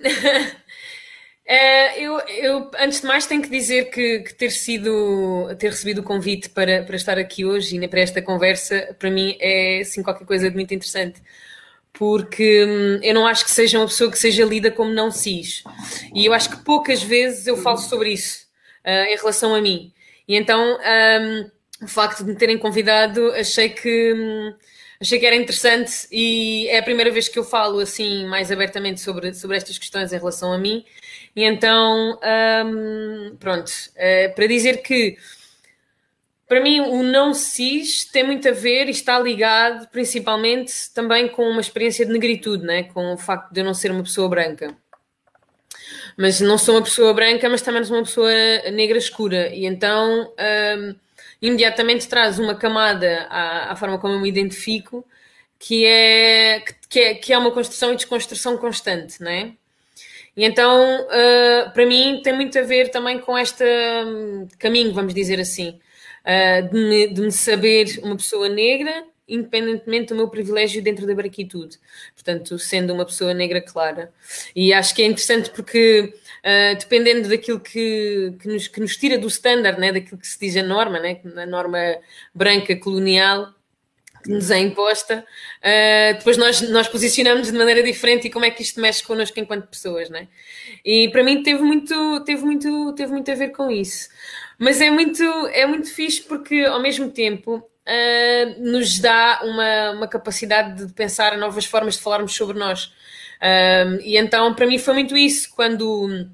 é, 1.46 2.00
eu, 2.02 2.18
eu, 2.20 2.70
antes 2.78 3.02
de 3.02 3.06
mais, 3.06 3.26
tenho 3.26 3.42
que 3.42 3.50
dizer 3.50 3.90
que, 3.90 4.20
que, 4.20 4.34
ter, 4.34 4.50
sido, 4.50 5.54
ter 5.58 5.68
recebido 5.68 6.00
o 6.00 6.04
convite 6.04 6.48
para, 6.48 6.82
para 6.82 6.96
estar 6.96 7.18
aqui 7.18 7.44
hoje 7.44 7.76
e 7.76 7.88
para 7.88 8.00
esta 8.00 8.22
conversa, 8.22 8.96
para 8.98 9.10
mim 9.10 9.36
é 9.38 9.80
assim, 9.80 10.02
qualquer 10.02 10.24
coisa 10.24 10.48
de 10.48 10.56
muito 10.56 10.72
interessante 10.72 11.22
porque 11.92 12.64
hum, 12.64 13.00
eu 13.02 13.14
não 13.14 13.26
acho 13.26 13.44
que 13.44 13.50
seja 13.50 13.78
uma 13.78 13.86
pessoa 13.86 14.10
que 14.10 14.18
seja 14.18 14.44
lida 14.44 14.70
como 14.70 14.92
não 14.92 15.10
cis. 15.10 15.64
E 16.14 16.26
eu 16.26 16.32
acho 16.32 16.50
que 16.50 16.64
poucas 16.64 17.02
vezes 17.02 17.46
eu 17.46 17.56
falo 17.56 17.78
sobre 17.78 18.12
isso 18.12 18.46
uh, 18.84 19.12
em 19.12 19.16
relação 19.16 19.54
a 19.54 19.60
mim. 19.60 19.92
E 20.26 20.36
então, 20.36 20.78
um, 20.78 21.84
o 21.84 21.88
facto 21.88 22.24
de 22.24 22.30
me 22.30 22.36
terem 22.36 22.58
convidado, 22.58 23.32
achei 23.32 23.70
que. 23.70 24.12
Um, 24.12 24.54
achei 25.00 25.18
que 25.18 25.26
era 25.26 25.36
interessante 25.36 26.08
e 26.10 26.66
é 26.68 26.78
a 26.78 26.82
primeira 26.82 27.10
vez 27.10 27.28
que 27.28 27.38
eu 27.38 27.44
falo 27.44 27.78
assim 27.78 28.26
mais 28.26 28.50
abertamente 28.50 29.00
sobre, 29.00 29.32
sobre 29.32 29.56
estas 29.56 29.78
questões 29.78 30.12
em 30.12 30.18
relação 30.18 30.52
a 30.52 30.58
mim. 30.58 30.84
E 31.36 31.44
então, 31.44 32.18
um, 32.66 33.36
pronto, 33.38 33.68
uh, 33.68 34.34
para 34.34 34.46
dizer 34.46 34.82
que 34.82 35.16
para 36.48 36.60
mim 36.60 36.80
o 36.80 37.02
não 37.02 37.34
cis 37.34 38.04
tem 38.06 38.24
muito 38.24 38.48
a 38.48 38.52
ver 38.52 38.88
e 38.88 38.90
está 38.90 39.18
ligado 39.18 39.88
principalmente 39.88 40.72
também 40.94 41.28
com 41.28 41.42
uma 41.48 41.60
experiência 41.60 42.06
de 42.06 42.12
negritude, 42.12 42.64
né? 42.64 42.84
com 42.84 43.12
o 43.12 43.18
facto 43.18 43.52
de 43.52 43.60
eu 43.60 43.64
não 43.64 43.74
ser 43.74 43.90
uma 43.90 44.02
pessoa 44.02 44.28
branca. 44.28 44.74
Mas 46.16 46.40
não 46.40 46.58
sou 46.58 46.74
uma 46.74 46.82
pessoa 46.82 47.14
branca, 47.14 47.48
mas 47.48 47.62
também 47.62 47.84
sou 47.84 47.96
uma 47.96 48.02
pessoa 48.02 48.32
negra 48.72 48.98
escura. 48.98 49.48
E 49.54 49.66
então. 49.66 50.32
Um, 50.78 51.08
imediatamente 51.40 52.08
traz 52.08 52.38
uma 52.38 52.54
camada 52.54 53.26
à, 53.30 53.72
à 53.72 53.76
forma 53.76 53.98
como 53.98 54.14
eu 54.14 54.20
me 54.20 54.28
identifico, 54.28 55.06
que 55.58 55.84
é, 55.86 56.62
que 56.88 57.00
é, 57.00 57.14
que 57.14 57.32
é 57.32 57.38
uma 57.38 57.50
construção 57.50 57.92
e 57.92 57.96
desconstrução 57.96 58.56
constante, 58.58 59.20
não 59.22 59.30
é? 59.30 59.52
E 60.36 60.44
então, 60.44 61.02
uh, 61.02 61.72
para 61.72 61.84
mim, 61.84 62.20
tem 62.22 62.32
muito 62.32 62.56
a 62.58 62.62
ver 62.62 62.90
também 62.90 63.18
com 63.18 63.36
este 63.36 63.64
um, 63.64 64.46
caminho, 64.58 64.92
vamos 64.92 65.12
dizer 65.12 65.40
assim, 65.40 65.80
uh, 66.28 66.68
de, 66.68 66.78
me, 66.78 67.06
de 67.08 67.20
me 67.22 67.32
saber 67.32 67.98
uma 68.02 68.16
pessoa 68.16 68.48
negra 68.48 69.04
independentemente 69.28 70.08
do 70.08 70.16
meu 70.16 70.28
privilégio 70.28 70.82
dentro 70.82 71.06
da 71.06 71.14
branquitude. 71.14 71.78
Portanto, 72.14 72.58
sendo 72.58 72.94
uma 72.94 73.04
pessoa 73.04 73.34
negra 73.34 73.60
clara. 73.60 74.10
E 74.56 74.72
acho 74.72 74.94
que 74.94 75.02
é 75.02 75.04
interessante 75.04 75.50
porque, 75.50 76.14
uh, 76.38 76.78
dependendo 76.78 77.28
daquilo 77.28 77.60
que, 77.60 78.34
que, 78.40 78.48
nos, 78.48 78.68
que 78.68 78.80
nos 78.80 78.96
tira 78.96 79.18
do 79.18 79.28
standard, 79.28 79.78
né, 79.78 79.92
daquilo 79.92 80.18
que 80.18 80.26
se 80.26 80.40
diz 80.40 80.56
a 80.56 80.62
norma, 80.62 80.98
né, 80.98 81.20
a 81.36 81.46
norma 81.46 81.78
branca 82.34 82.74
colonial, 82.76 83.54
que 84.24 84.30
nos 84.30 84.50
é 84.50 84.58
imposta, 84.58 85.24
uh, 85.58 86.16
depois 86.16 86.36
nós, 86.38 86.62
nós 86.70 86.88
posicionamos 86.88 87.52
de 87.52 87.56
maneira 87.56 87.82
diferente 87.82 88.26
e 88.26 88.30
como 88.30 88.46
é 88.46 88.50
que 88.50 88.62
isto 88.62 88.80
mexe 88.80 89.02
connosco 89.02 89.38
enquanto 89.38 89.68
pessoas, 89.68 90.08
né? 90.08 90.26
E 90.84 91.08
para 91.10 91.22
mim 91.22 91.42
teve 91.42 91.62
muito, 91.62 92.24
teve 92.24 92.42
muito, 92.44 92.94
teve 92.94 93.12
muito 93.12 93.30
a 93.30 93.34
ver 93.34 93.50
com 93.50 93.70
isso. 93.70 94.08
Mas 94.58 94.80
é 94.80 94.90
muito, 94.90 95.22
é 95.52 95.66
muito 95.66 95.92
fixe 95.92 96.22
porque 96.22 96.64
ao 96.64 96.82
mesmo 96.82 97.10
tempo 97.10 97.56
uh, 97.56 98.62
nos 98.62 98.98
dá 98.98 99.40
uma, 99.44 99.90
uma 99.92 100.08
capacidade 100.08 100.86
de 100.86 100.92
pensar 100.92 101.36
novas 101.38 101.64
formas 101.64 101.94
de 101.94 102.02
falarmos 102.02 102.34
sobre 102.34 102.58
nós. 102.58 102.86
Uh, 103.40 104.00
e 104.02 104.16
então, 104.16 104.52
para 104.54 104.66
mim, 104.66 104.78
foi 104.78 104.94
muito 104.94 105.16
isso. 105.16 105.54
Quando, 105.54 106.28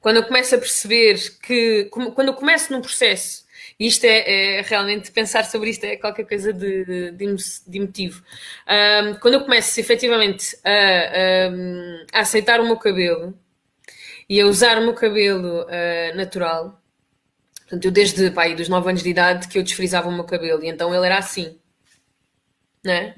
quando 0.00 0.16
eu 0.16 0.24
começo 0.24 0.54
a 0.54 0.58
perceber 0.58 1.18
que, 1.42 1.88
quando 1.90 2.28
eu 2.28 2.34
começo 2.34 2.72
num 2.72 2.82
processo, 2.82 3.44
isto 3.78 4.04
é, 4.04 4.58
é, 4.58 4.62
realmente 4.62 5.10
pensar 5.10 5.44
sobre 5.44 5.70
isto 5.70 5.84
é 5.84 5.96
qualquer 5.96 6.26
coisa 6.26 6.52
de, 6.52 6.84
de, 6.84 7.10
de 7.12 7.78
emotivo. 7.78 8.22
Um, 8.68 9.14
quando 9.14 9.34
eu 9.34 9.40
começo 9.40 9.80
efetivamente 9.80 10.56
a, 10.64 10.70
a, 10.70 12.18
a, 12.18 12.20
aceitar 12.20 12.60
o 12.60 12.64
meu 12.64 12.76
cabelo 12.76 13.36
e 14.28 14.40
a 14.40 14.46
usar 14.46 14.78
o 14.78 14.82
meu 14.82 14.94
cabelo 14.94 15.62
uh, 15.62 16.16
natural, 16.16 16.80
Portanto, 17.64 17.84
eu 17.86 17.90
desde 17.90 18.30
pai, 18.30 18.54
dos 18.54 18.68
9 18.68 18.90
anos 18.90 19.02
de 19.02 19.08
idade 19.08 19.48
que 19.48 19.58
eu 19.58 19.62
desfrizava 19.62 20.08
o 20.08 20.12
meu 20.12 20.24
cabelo 20.24 20.62
e 20.62 20.68
então 20.68 20.94
ele 20.94 21.04
era 21.04 21.18
assim. 21.18 21.58
Né? 22.84 23.14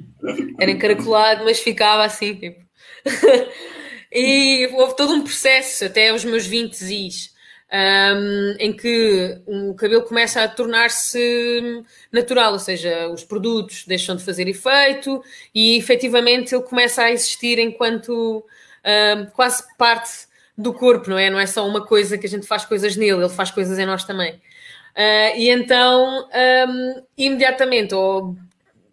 Era 0.58 0.70
encaracolado, 0.70 1.44
mas 1.44 1.58
ficava 1.58 2.04
assim, 2.04 2.34
tipo. 2.34 2.64
e 4.12 4.68
houve 4.72 4.96
todo 4.96 5.12
um 5.12 5.22
processo 5.22 5.84
até 5.84 6.12
os 6.12 6.24
meus 6.24 6.46
20 6.46 6.80
is, 6.82 7.34
um, 7.72 8.56
em 8.60 8.72
que 8.72 9.40
o 9.44 9.74
cabelo 9.74 10.02
começa 10.02 10.42
a 10.42 10.48
tornar-se 10.48 11.82
natural, 12.12 12.52
ou 12.52 12.58
seja, 12.60 13.08
os 13.08 13.24
produtos 13.24 13.84
deixam 13.84 14.14
de 14.14 14.24
fazer 14.24 14.46
efeito 14.48 15.22
e 15.52 15.76
efetivamente 15.76 16.54
ele 16.54 16.62
começa 16.62 17.02
a 17.02 17.10
existir 17.10 17.58
enquanto 17.58 18.44
um, 18.84 19.26
quase 19.26 19.64
parte 19.76 20.28
do 20.56 20.72
corpo, 20.72 21.10
não 21.10 21.18
é? 21.18 21.28
Não 21.28 21.38
é 21.38 21.46
só 21.46 21.66
uma 21.66 21.84
coisa 21.84 22.16
que 22.16 22.26
a 22.26 22.28
gente 22.28 22.46
faz 22.46 22.64
coisas 22.64 22.96
nele, 22.96 23.22
ele 23.22 23.28
faz 23.28 23.50
coisas 23.50 23.78
em 23.78 23.86
nós 23.86 24.04
também. 24.04 24.34
Uh, 24.34 25.36
e 25.36 25.50
então, 25.50 26.26
um, 26.68 27.02
imediatamente, 27.18 27.94
ou 27.94 28.34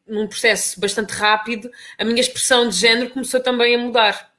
num 0.05 0.27
processo 0.27 0.79
bastante 0.79 1.11
rápido, 1.11 1.71
a 1.97 2.03
minha 2.03 2.19
expressão 2.19 2.67
de 2.67 2.75
género 2.75 3.11
começou 3.11 3.39
também 3.39 3.75
a 3.75 3.77
mudar. 3.77 4.33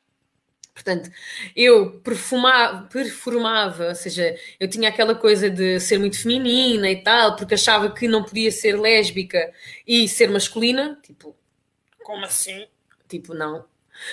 Portanto, 0.74 1.10
eu 1.54 2.00
perfumava, 2.00 2.88
performava, 2.88 3.88
ou 3.88 3.94
seja, 3.94 4.36
eu 4.58 4.68
tinha 4.68 4.88
aquela 4.88 5.14
coisa 5.14 5.48
de 5.48 5.78
ser 5.78 5.98
muito 5.98 6.20
feminina 6.20 6.90
e 6.90 7.02
tal, 7.02 7.36
porque 7.36 7.54
achava 7.54 7.90
que 7.94 8.08
não 8.08 8.24
podia 8.24 8.50
ser 8.50 8.78
lésbica 8.78 9.52
e 9.86 10.08
ser 10.08 10.28
masculina. 10.30 10.98
Tipo, 11.02 11.34
como 12.02 12.24
assim? 12.24 12.66
Tipo, 13.08 13.32
não, 13.34 13.64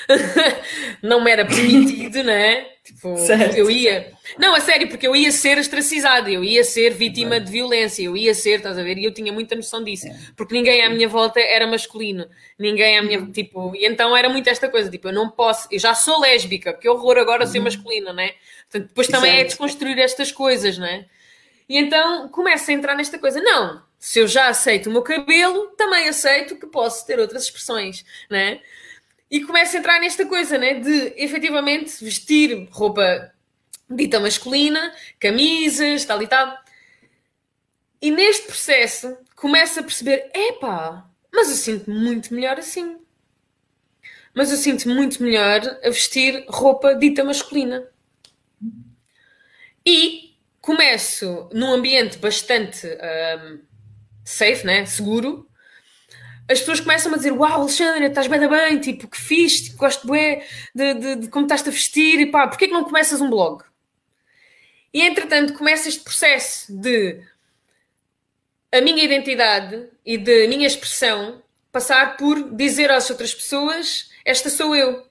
não 1.01 1.23
me 1.23 1.31
era 1.31 1.45
permitido, 1.45 2.23
não 2.23 2.33
é? 2.33 2.69
Tipo, 2.83 3.17
certo. 3.19 3.55
eu 3.55 3.69
ia. 3.69 4.11
Não, 4.37 4.55
a 4.55 4.59
sério, 4.59 4.87
porque 4.87 5.07
eu 5.07 5.15
ia 5.15 5.31
ser 5.31 5.57
ostracizada, 5.57 6.29
eu 6.29 6.43
ia 6.43 6.63
ser 6.63 6.93
vítima 6.93 7.39
de 7.39 7.51
violência, 7.51 8.03
eu 8.03 8.15
ia 8.15 8.33
ser, 8.33 8.57
estás 8.57 8.77
a 8.77 8.83
ver? 8.83 8.97
E 8.97 9.03
eu 9.03 9.13
tinha 9.13 9.31
muita 9.31 9.55
noção 9.55 9.83
disso, 9.83 10.07
é. 10.07 10.15
porque 10.35 10.53
ninguém 10.53 10.83
à 10.83 10.89
minha 10.89 11.07
volta 11.07 11.39
era 11.39 11.67
masculino, 11.67 12.27
ninguém 12.57 12.97
à 12.97 13.01
minha. 13.01 13.19
Uhum. 13.19 13.31
Tipo, 13.31 13.75
e 13.75 13.85
então 13.85 14.15
era 14.15 14.29
muito 14.29 14.49
esta 14.49 14.69
coisa, 14.69 14.89
tipo, 14.89 15.07
eu 15.07 15.13
não 15.13 15.29
posso, 15.29 15.67
eu 15.71 15.79
já 15.79 15.93
sou 15.93 16.19
lésbica, 16.19 16.73
que 16.73 16.87
horror 16.87 17.17
agora 17.17 17.45
ser 17.45 17.59
uhum. 17.59 17.65
masculina, 17.65 18.13
não 18.13 18.23
é? 18.23 18.35
Portanto, 18.69 18.87
depois 18.89 19.07
também 19.07 19.39
é 19.39 19.43
desconstruir 19.43 19.99
estas 19.99 20.31
coisas, 20.31 20.77
não 20.77 20.87
é? 20.87 21.05
E 21.67 21.77
então 21.77 22.27
começa 22.29 22.71
a 22.71 22.73
entrar 22.73 22.95
nesta 22.95 23.17
coisa, 23.17 23.41
não, 23.41 23.81
se 24.01 24.19
eu 24.19 24.27
já 24.27 24.47
aceito 24.47 24.89
o 24.89 24.91
meu 24.91 25.03
cabelo, 25.03 25.67
também 25.77 26.09
aceito 26.09 26.55
que 26.55 26.65
posso 26.65 27.05
ter 27.05 27.19
outras 27.19 27.43
expressões, 27.43 28.03
não 28.29 28.37
é? 28.37 28.59
E 29.31 29.39
começa 29.45 29.77
a 29.77 29.79
entrar 29.79 29.99
nesta 30.01 30.25
coisa, 30.25 30.57
né? 30.57 30.73
De 30.73 31.13
efetivamente 31.15 32.03
vestir 32.03 32.67
roupa 32.69 33.33
dita 33.89 34.19
masculina, 34.19 34.93
camisas, 35.17 36.03
tal 36.03 36.21
e 36.21 36.27
tal. 36.27 36.57
E 38.01 38.11
neste 38.11 38.47
processo 38.47 39.17
começa 39.33 39.79
a 39.79 39.83
perceber: 39.83 40.29
epá, 40.35 41.09
mas 41.33 41.49
eu 41.49 41.55
sinto-me 41.55 41.97
muito 41.97 42.33
melhor 42.33 42.59
assim. 42.59 42.97
Mas 44.33 44.51
eu 44.51 44.57
sinto-me 44.57 44.93
muito 44.93 45.23
melhor 45.23 45.61
a 45.81 45.89
vestir 45.89 46.45
roupa 46.49 46.93
dita 46.93 47.23
masculina. 47.23 47.87
E 49.85 50.35
começo 50.59 51.49
num 51.53 51.71
ambiente 51.71 52.17
bastante 52.17 52.85
um, 52.85 53.59
safe, 54.23 54.65
né? 54.65 54.85
seguro, 54.85 55.49
as 56.51 56.59
pessoas 56.59 56.79
começam 56.79 57.13
a 57.13 57.17
dizer: 57.17 57.31
Uau, 57.31 57.61
Alexandre, 57.61 58.05
estás 58.07 58.27
bem, 58.27 58.47
bem, 58.47 58.79
tipo, 58.79 59.07
que 59.07 59.17
fixe, 59.17 59.65
tipo, 59.65 59.77
gosto 59.77 60.07
bem 60.07 60.43
de, 60.75 60.93
de, 60.93 61.15
de, 61.15 61.27
como 61.29 61.45
estás 61.45 61.67
a 61.67 61.71
vestir, 61.71 62.19
e 62.19 62.25
pá, 62.25 62.47
porquê 62.47 62.67
que 62.67 62.73
não 62.73 62.83
começas 62.83 63.21
um 63.21 63.29
blog? 63.29 63.63
E 64.93 65.01
entretanto 65.01 65.53
começa 65.53 65.87
este 65.87 66.03
processo 66.03 66.73
de 66.77 67.21
a 68.71 68.81
minha 68.81 69.03
identidade 69.03 69.87
e 70.05 70.17
de 70.17 70.47
minha 70.47 70.67
expressão 70.67 71.41
passar 71.71 72.17
por 72.17 72.53
dizer 72.53 72.91
às 72.91 73.09
outras 73.09 73.33
pessoas: 73.33 74.09
Esta 74.25 74.49
sou 74.49 74.75
eu. 74.75 75.09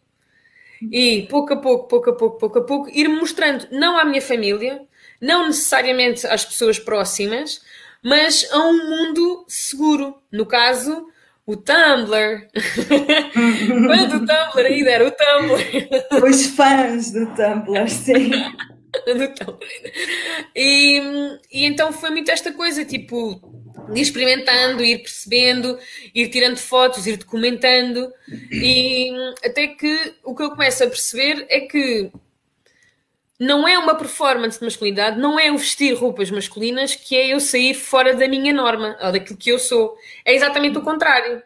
E 0.90 1.26
pouco 1.28 1.52
a 1.52 1.56
pouco, 1.56 1.88
pouco 1.88 2.10
a 2.10 2.16
pouco, 2.16 2.38
pouco 2.38 2.58
a 2.58 2.64
pouco, 2.64 2.90
ir 2.90 3.06
mostrando, 3.06 3.68
não 3.70 3.98
à 3.98 4.04
minha 4.04 4.22
família, 4.22 4.82
não 5.20 5.46
necessariamente 5.46 6.26
às 6.26 6.42
pessoas 6.42 6.78
próximas, 6.78 7.60
mas 8.02 8.50
a 8.50 8.58
um 8.58 8.88
mundo 8.88 9.44
seguro. 9.46 10.16
No 10.32 10.46
caso, 10.46 11.09
o 11.50 11.56
Tumblr. 11.56 12.48
Quando 13.86 14.16
o 14.16 14.26
Tumblr 14.26 14.66
ainda 14.66 14.90
era 14.90 15.06
o 15.06 15.10
Tumblr. 15.10 16.28
Os 16.28 16.46
fãs 16.46 17.10
do 17.10 17.26
Tumblr, 17.34 17.88
sim. 17.88 18.30
do 19.06 19.34
Tumblr. 19.34 19.66
E, 20.54 21.00
e 21.52 21.64
então 21.64 21.92
foi 21.92 22.10
muito 22.10 22.30
esta 22.30 22.52
coisa, 22.52 22.84
tipo, 22.84 23.40
ir 23.92 24.00
experimentando, 24.00 24.84
ir 24.84 24.98
percebendo, 24.98 25.78
ir 26.14 26.28
tirando 26.28 26.56
fotos, 26.56 27.06
ir 27.06 27.16
documentando. 27.16 28.12
E 28.52 29.10
até 29.44 29.66
que 29.68 30.14
o 30.22 30.34
que 30.34 30.42
eu 30.42 30.50
começo 30.50 30.84
a 30.84 30.88
perceber 30.88 31.46
é 31.48 31.60
que 31.60 32.10
não 33.40 33.66
é 33.66 33.78
uma 33.78 33.94
performance 33.94 34.58
de 34.58 34.64
masculinidade, 34.66 35.18
não 35.18 35.40
é 35.40 35.50
o 35.50 35.56
vestir 35.56 35.94
roupas 35.94 36.30
masculinas 36.30 36.94
que 36.94 37.16
é 37.16 37.28
eu 37.28 37.40
sair 37.40 37.72
fora 37.72 38.14
da 38.14 38.28
minha 38.28 38.52
norma, 38.52 38.98
ou 39.00 39.10
daquilo 39.10 39.38
que 39.38 39.50
eu 39.50 39.58
sou. 39.58 39.96
É 40.26 40.34
exatamente 40.34 40.76
o 40.76 40.82
contrário. 40.82 41.42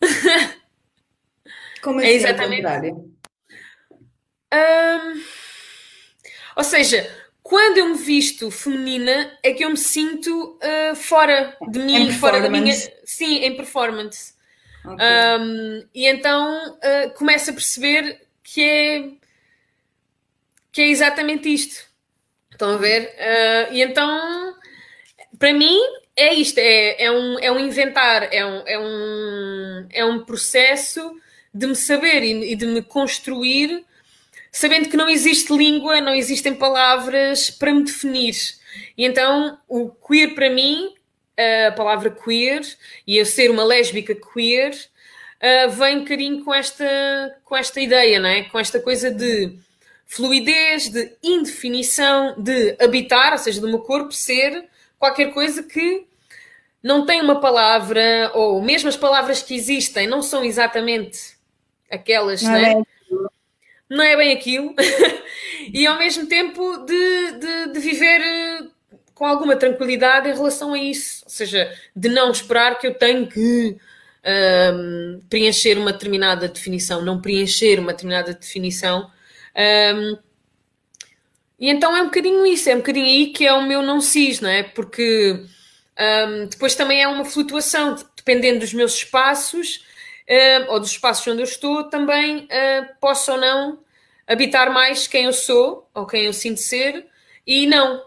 Como 1.80 2.00
é, 2.00 2.06
é 2.06 2.12
exatamente 2.12 2.60
o 2.60 2.62
contrário? 2.64 3.18
Ou 6.56 6.64
seja, 6.64 7.08
quando 7.40 7.78
eu 7.78 7.88
me 7.88 7.96
visto 7.96 8.50
feminina 8.50 9.32
é 9.42 9.52
que 9.52 9.64
eu 9.64 9.70
me 9.70 9.76
sinto 9.76 10.58
uh, 10.60 10.96
fora 10.96 11.56
de 11.70 11.78
mim, 11.78 12.10
fora 12.10 12.40
da 12.40 12.50
minha. 12.50 12.74
Sim, 13.04 13.44
em 13.44 13.56
performance. 13.56 14.34
Okay. 14.84 15.06
Um, 15.40 15.88
e 15.94 16.06
então 16.06 16.76
uh, 16.76 17.14
começo 17.14 17.50
a 17.50 17.52
perceber 17.52 18.22
que 18.42 18.62
é, 18.62 19.10
que 20.72 20.82
é 20.82 20.88
exatamente 20.88 21.52
isto. 21.52 21.86
Estão 22.50 22.74
a 22.74 22.76
ver? 22.76 23.14
Uh, 23.14 23.72
e 23.72 23.82
então, 23.82 24.54
para 25.38 25.52
mim, 25.52 25.78
é 26.16 26.34
isto: 26.34 26.58
é, 26.58 27.04
é, 27.04 27.10
um, 27.10 27.38
é 27.38 27.52
um 27.52 27.58
inventar, 27.58 28.32
é 28.32 28.44
um, 28.44 28.62
é, 28.66 28.78
um, 28.78 29.88
é 29.90 30.04
um 30.04 30.24
processo 30.24 31.14
de 31.54 31.66
me 31.66 31.76
saber 31.76 32.22
e, 32.22 32.52
e 32.52 32.56
de 32.56 32.66
me 32.66 32.82
construir, 32.82 33.84
sabendo 34.50 34.88
que 34.88 34.96
não 34.96 35.08
existe 35.08 35.52
língua, 35.52 36.00
não 36.00 36.14
existem 36.14 36.54
palavras 36.54 37.50
para 37.50 37.72
me 37.72 37.84
definir. 37.84 38.34
E 38.96 39.04
então, 39.04 39.58
o 39.68 39.90
queer 39.90 40.34
para 40.34 40.50
mim 40.50 40.94
a 41.68 41.72
palavra 41.72 42.10
queer 42.10 42.62
e 43.06 43.16
eu 43.16 43.24
ser 43.24 43.50
uma 43.50 43.62
lésbica 43.62 44.14
queer 44.14 44.72
uh, 44.74 45.70
vem 45.70 45.98
um 45.98 46.00
bocadinho 46.00 46.44
com 46.44 46.52
esta, 46.52 46.84
com 47.44 47.56
esta 47.56 47.80
ideia, 47.80 48.18
não 48.18 48.28
é? 48.28 48.42
Com 48.44 48.58
esta 48.58 48.80
coisa 48.80 49.10
de 49.10 49.56
fluidez, 50.08 50.88
de 50.88 51.12
indefinição, 51.22 52.34
de 52.36 52.74
habitar, 52.80 53.32
ou 53.32 53.38
seja, 53.38 53.60
do 53.60 53.68
meu 53.68 53.80
corpo 53.80 54.10
ser 54.10 54.64
qualquer 54.98 55.32
coisa 55.32 55.62
que 55.62 56.06
não 56.82 57.06
tem 57.06 57.20
uma 57.20 57.40
palavra, 57.40 58.32
ou 58.34 58.60
mesmo 58.60 58.88
as 58.88 58.96
palavras 58.96 59.42
que 59.42 59.54
existem 59.54 60.08
não 60.08 60.22
são 60.22 60.42
exatamente 60.42 61.36
aquelas, 61.90 62.42
não, 62.42 62.56
é? 62.56 62.82
Não 63.88 64.02
é 64.02 64.16
bem 64.16 64.32
aquilo. 64.32 64.74
e 65.72 65.86
ao 65.86 65.98
mesmo 65.98 66.26
tempo 66.26 66.78
de, 66.78 67.32
de, 67.32 67.72
de 67.72 67.78
viver 67.78 68.20
com 69.14 69.26
alguma 69.26 69.56
tranquilidade 69.56 70.28
em 70.28 70.34
relação 70.34 70.72
a 70.72 70.78
isso. 70.78 71.22
Ou 71.24 71.30
seja, 71.30 71.72
de 71.94 72.08
não 72.08 72.30
esperar 72.30 72.78
que 72.78 72.86
eu 72.86 72.94
tenho 72.94 73.26
que 73.26 73.76
um, 74.74 75.20
preencher 75.28 75.76
uma 75.76 75.92
determinada 75.92 76.48
definição, 76.48 77.04
não 77.04 77.20
preencher 77.20 77.78
uma 77.78 77.92
determinada 77.92 78.32
definição. 78.32 79.10
Um, 79.58 80.18
e 81.58 81.68
então 81.68 81.96
é 81.96 82.02
um 82.02 82.06
bocadinho 82.06 82.46
isso, 82.46 82.70
é 82.70 82.74
um 82.74 82.78
bocadinho 82.78 83.06
aí 83.06 83.26
que 83.32 83.44
é 83.44 83.52
o 83.52 83.66
meu 83.66 83.82
não 83.82 84.00
cis, 84.00 84.40
não 84.40 84.48
é? 84.48 84.62
Porque 84.62 85.44
um, 85.98 86.46
depois 86.46 86.74
também 86.76 87.02
é 87.02 87.08
uma 87.08 87.24
flutuação, 87.24 87.96
dependendo 88.16 88.60
dos 88.60 88.72
meus 88.72 88.94
espaços 88.94 89.84
ou 90.68 90.78
dos 90.78 90.90
espaços 90.90 91.26
onde 91.26 91.40
eu 91.40 91.44
estou, 91.44 91.84
também 91.84 92.44
uh, 92.44 92.94
posso 93.00 93.32
ou 93.32 93.38
não 93.38 93.78
habitar 94.26 94.70
mais 94.70 95.06
quem 95.06 95.24
eu 95.24 95.32
sou 95.32 95.88
ou 95.94 96.06
quem 96.06 96.26
eu 96.26 96.32
sinto 96.32 96.60
ser 96.60 97.06
e 97.46 97.66
não. 97.66 98.06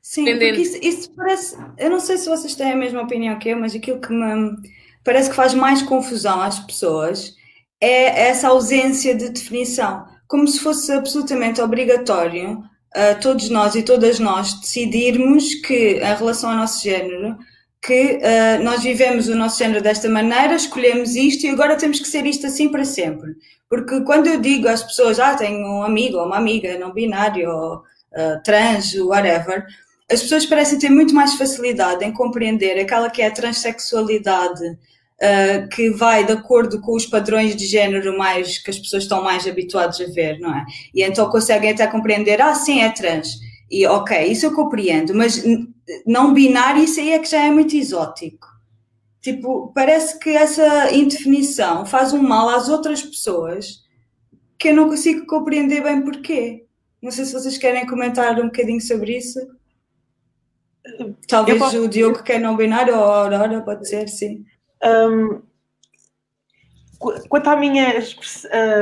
Sim, 0.00 0.24
porque 0.24 0.50
isso, 0.50 0.78
isso, 0.80 1.10
parece. 1.14 1.56
Eu 1.76 1.90
não 1.90 1.98
sei 1.98 2.18
se 2.18 2.28
vocês 2.28 2.54
têm 2.54 2.72
a 2.72 2.76
mesma 2.76 3.02
opinião 3.02 3.38
que 3.38 3.48
eu, 3.48 3.58
mas 3.58 3.74
aquilo 3.74 4.00
que 4.00 4.12
me 4.12 4.56
parece 5.02 5.28
que 5.30 5.36
faz 5.36 5.54
mais 5.54 5.82
confusão 5.82 6.40
às 6.40 6.60
pessoas 6.60 7.34
é 7.80 8.28
essa 8.28 8.48
ausência 8.48 9.14
de 9.14 9.28
definição. 9.30 10.06
Como 10.26 10.48
se 10.48 10.60
fosse 10.60 10.92
absolutamente 10.92 11.60
obrigatório 11.60 12.58
uh, 12.58 13.20
todos 13.20 13.48
nós 13.50 13.74
e 13.74 13.82
todas 13.82 14.18
nós 14.18 14.54
decidirmos 14.60 15.54
que, 15.56 15.96
em 15.96 16.16
relação 16.16 16.50
ao 16.50 16.56
nosso 16.56 16.82
género, 16.82 17.36
que 17.82 18.18
uh, 18.18 18.62
nós 18.62 18.82
vivemos 18.82 19.28
o 19.28 19.34
nosso 19.34 19.58
género 19.58 19.82
desta 19.82 20.08
maneira, 20.08 20.54
escolhemos 20.54 21.14
isto 21.14 21.44
e 21.44 21.50
agora 21.50 21.76
temos 21.76 22.00
que 22.00 22.08
ser 22.08 22.24
isto 22.24 22.46
assim 22.46 22.70
para 22.70 22.84
sempre. 22.84 23.32
Porque 23.68 24.00
quando 24.02 24.26
eu 24.26 24.40
digo 24.40 24.68
às 24.68 24.82
pessoas, 24.82 25.18
ah, 25.18 25.34
tenho 25.34 25.66
um 25.66 25.82
amigo 25.82 26.16
ou 26.16 26.26
uma 26.26 26.36
amiga 26.36 26.78
não 26.78 26.92
binário 26.92 27.50
ou 27.50 27.76
uh, 27.76 28.42
trans, 28.42 28.94
whatever, 28.94 29.66
as 30.10 30.22
pessoas 30.22 30.46
parecem 30.46 30.78
ter 30.78 30.90
muito 30.90 31.14
mais 31.14 31.34
facilidade 31.34 32.04
em 32.04 32.12
compreender 32.12 32.78
aquela 32.78 33.10
que 33.10 33.20
é 33.20 33.26
a 33.26 33.32
transexualidade 33.32 34.78
uh, 35.24 35.68
que 35.68 35.90
vai 35.90 36.24
de 36.24 36.32
acordo 36.32 36.80
com 36.80 36.94
os 36.94 37.06
padrões 37.06 37.56
de 37.56 37.66
género 37.66 38.16
mais 38.16 38.58
que 38.58 38.70
as 38.70 38.78
pessoas 38.78 39.04
estão 39.04 39.22
mais 39.22 39.46
habituadas 39.46 40.00
a 40.00 40.06
ver, 40.06 40.38
não 40.38 40.54
é? 40.54 40.64
E 40.94 41.02
então 41.02 41.30
conseguem 41.30 41.70
até 41.70 41.86
compreender, 41.86 42.40
ah, 42.42 42.54
sim, 42.54 42.80
é 42.80 42.90
trans. 42.90 43.38
E 43.70 43.86
ok, 43.86 44.26
isso 44.26 44.46
eu 44.46 44.54
compreendo, 44.54 45.14
mas 45.14 45.42
não 46.06 46.34
binário, 46.34 46.84
isso 46.84 47.00
aí 47.00 47.12
é 47.12 47.18
que 47.18 47.30
já 47.30 47.44
é 47.44 47.50
muito 47.50 47.74
exótico. 47.76 48.46
Tipo, 49.20 49.72
parece 49.74 50.18
que 50.18 50.30
essa 50.30 50.92
indefinição 50.94 51.86
faz 51.86 52.12
um 52.12 52.22
mal 52.22 52.50
às 52.50 52.68
outras 52.68 53.02
pessoas 53.02 53.82
que 54.58 54.68
eu 54.68 54.76
não 54.76 54.88
consigo 54.88 55.26
compreender 55.26 55.82
bem 55.82 56.02
porquê. 56.02 56.66
Não 57.00 57.10
sei 57.10 57.24
se 57.24 57.32
vocês 57.32 57.56
querem 57.56 57.86
comentar 57.86 58.38
um 58.38 58.46
bocadinho 58.46 58.80
sobre 58.80 59.16
isso. 59.16 59.40
Talvez 61.26 61.58
posso... 61.58 61.82
o 61.82 61.88
Diogo 61.88 62.22
que 62.22 62.32
é 62.32 62.38
não 62.38 62.56
binário 62.56 62.94
ou 62.94 63.02
a 63.02 63.22
Aurora, 63.22 63.62
pode 63.62 63.88
ser, 63.88 64.08
sim. 64.08 64.44
Um, 64.84 65.42
quanto 67.28 67.48
à 67.48 67.56
minha 67.56 67.94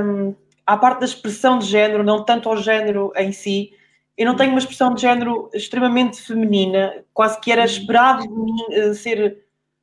um, 0.05 0.35
à 0.67 0.77
parte 0.77 1.01
da 1.01 1.07
expressão 1.07 1.59
de 1.59 1.67
género, 1.67 2.03
não 2.03 2.25
tanto 2.25 2.49
ao 2.49 2.57
género 2.57 3.13
em 3.17 3.33
si, 3.33 3.73
eu 4.17 4.27
não 4.27 4.37
tenho 4.37 4.51
uma 4.51 4.59
expressão 4.59 4.95
de 4.95 5.01
género 5.01 5.51
extremamente 5.55 6.21
feminina, 6.21 7.05
quase 7.15 7.41
que 7.41 7.51
era 7.51 7.65
esperado 7.65 8.23
de 8.23 8.29
mim 8.29 8.55
uh, 8.71 8.95
ser 8.95 9.43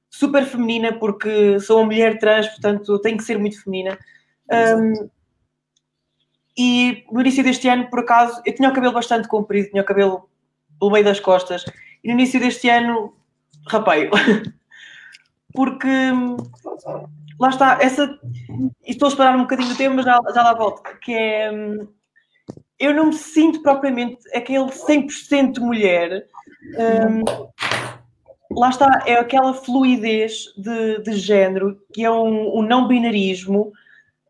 super 0.10 0.46
feminina, 0.46 0.94
porque 0.94 1.60
sou 1.60 1.78
uma 1.78 1.86
mulher 1.86 2.20
trans, 2.20 2.48
portanto 2.48 3.00
tenho 3.00 3.18
que 3.18 3.24
ser 3.24 3.38
muito 3.38 3.62
feminina. 3.64 3.98
Um, 4.52 5.10
e 6.58 7.06
no 7.12 7.22
início 7.22 7.44
deste 7.44 7.68
ano, 7.70 7.90
por 7.90 8.00
acaso, 8.00 8.42
eu 8.46 8.54
tinha 8.54 8.70
o 8.70 8.74
cabelo 8.74 8.94
bastante 8.94 9.28
comprido, 9.28 9.70
tinha 9.70 9.82
o 9.82 9.86
cabelo 9.86 10.30
pelo 10.80 10.92
meio 10.92 11.06
das 11.06 11.20
costas, 11.20 11.64
e 12.04 12.08
no 12.08 12.14
início 12.14 12.40
deste 12.40 12.70
ano 12.70 13.14
rapeio. 13.68 14.12
Porque 15.54 15.88
lá 17.40 17.50
está, 17.50 17.78
essa. 17.82 18.20
Estou 18.86 19.08
a 19.08 19.10
esperar 19.10 19.36
um 19.36 19.42
bocadinho 19.42 19.70
do 19.70 19.78
tempo, 19.78 19.96
mas 19.96 20.06
já, 20.06 20.20
já 20.34 20.44
lá 20.44 20.54
volto. 20.54 20.82
Que 21.00 21.14
é. 21.14 21.52
Eu 22.80 22.94
não 22.94 23.08
me 23.08 23.14
sinto 23.14 23.62
propriamente 23.62 24.18
aquele 24.34 24.66
100% 24.66 25.60
mulher. 25.60 26.26
Um, 26.78 27.24
lá 28.58 28.70
está, 28.70 29.04
é 29.06 29.16
aquela 29.16 29.54
fluidez 29.54 30.46
de, 30.58 31.00
de 31.00 31.14
género, 31.14 31.78
que 31.94 32.06
é 32.06 32.12
um, 32.12 32.60
um 32.60 32.62
não 32.62 32.88
binarismo, 32.88 33.72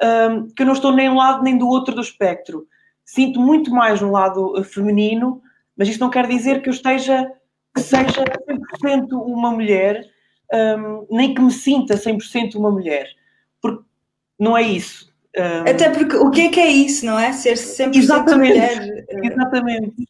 um, 0.02 0.50
que 0.50 0.64
eu 0.64 0.66
não 0.66 0.74
estou 0.74 0.92
nem 0.92 1.10
um 1.10 1.18
lado 1.18 1.44
nem 1.44 1.58
do 1.58 1.68
outro 1.68 1.94
do 1.94 2.02
espectro. 2.02 2.66
Sinto 3.06 3.40
muito 3.40 3.72
mais 3.72 4.02
no 4.02 4.12
lado 4.12 4.64
feminino, 4.64 5.42
mas 5.78 5.88
isto 5.88 6.00
não 6.00 6.10
quer 6.10 6.28
dizer 6.28 6.62
que 6.62 6.70
eu 6.70 6.74
esteja 6.74 7.32
que 7.74 7.82
seja 7.82 8.24
100% 8.48 9.12
uma 9.12 9.52
mulher, 9.52 10.04
um, 10.54 11.08
nem 11.10 11.34
que 11.34 11.42
me 11.42 11.52
sinta 11.52 11.96
100% 11.96 12.56
uma 12.56 12.72
mulher, 12.72 13.10
porque 13.62 13.84
não 14.40 14.58
é 14.58 14.64
isso. 14.64 15.14
Um... 15.38 15.70
Até 15.70 15.90
porque 15.90 16.16
o 16.16 16.32
que 16.32 16.42
é 16.42 16.50
que 16.50 16.60
é 16.60 16.68
isso, 16.68 17.06
não 17.06 17.20
é? 17.20 17.32
Ser 17.34 17.54
100% 17.54 17.96
exatamente, 17.96 18.54
mulher. 18.54 19.06
Exatamente. 19.24 20.08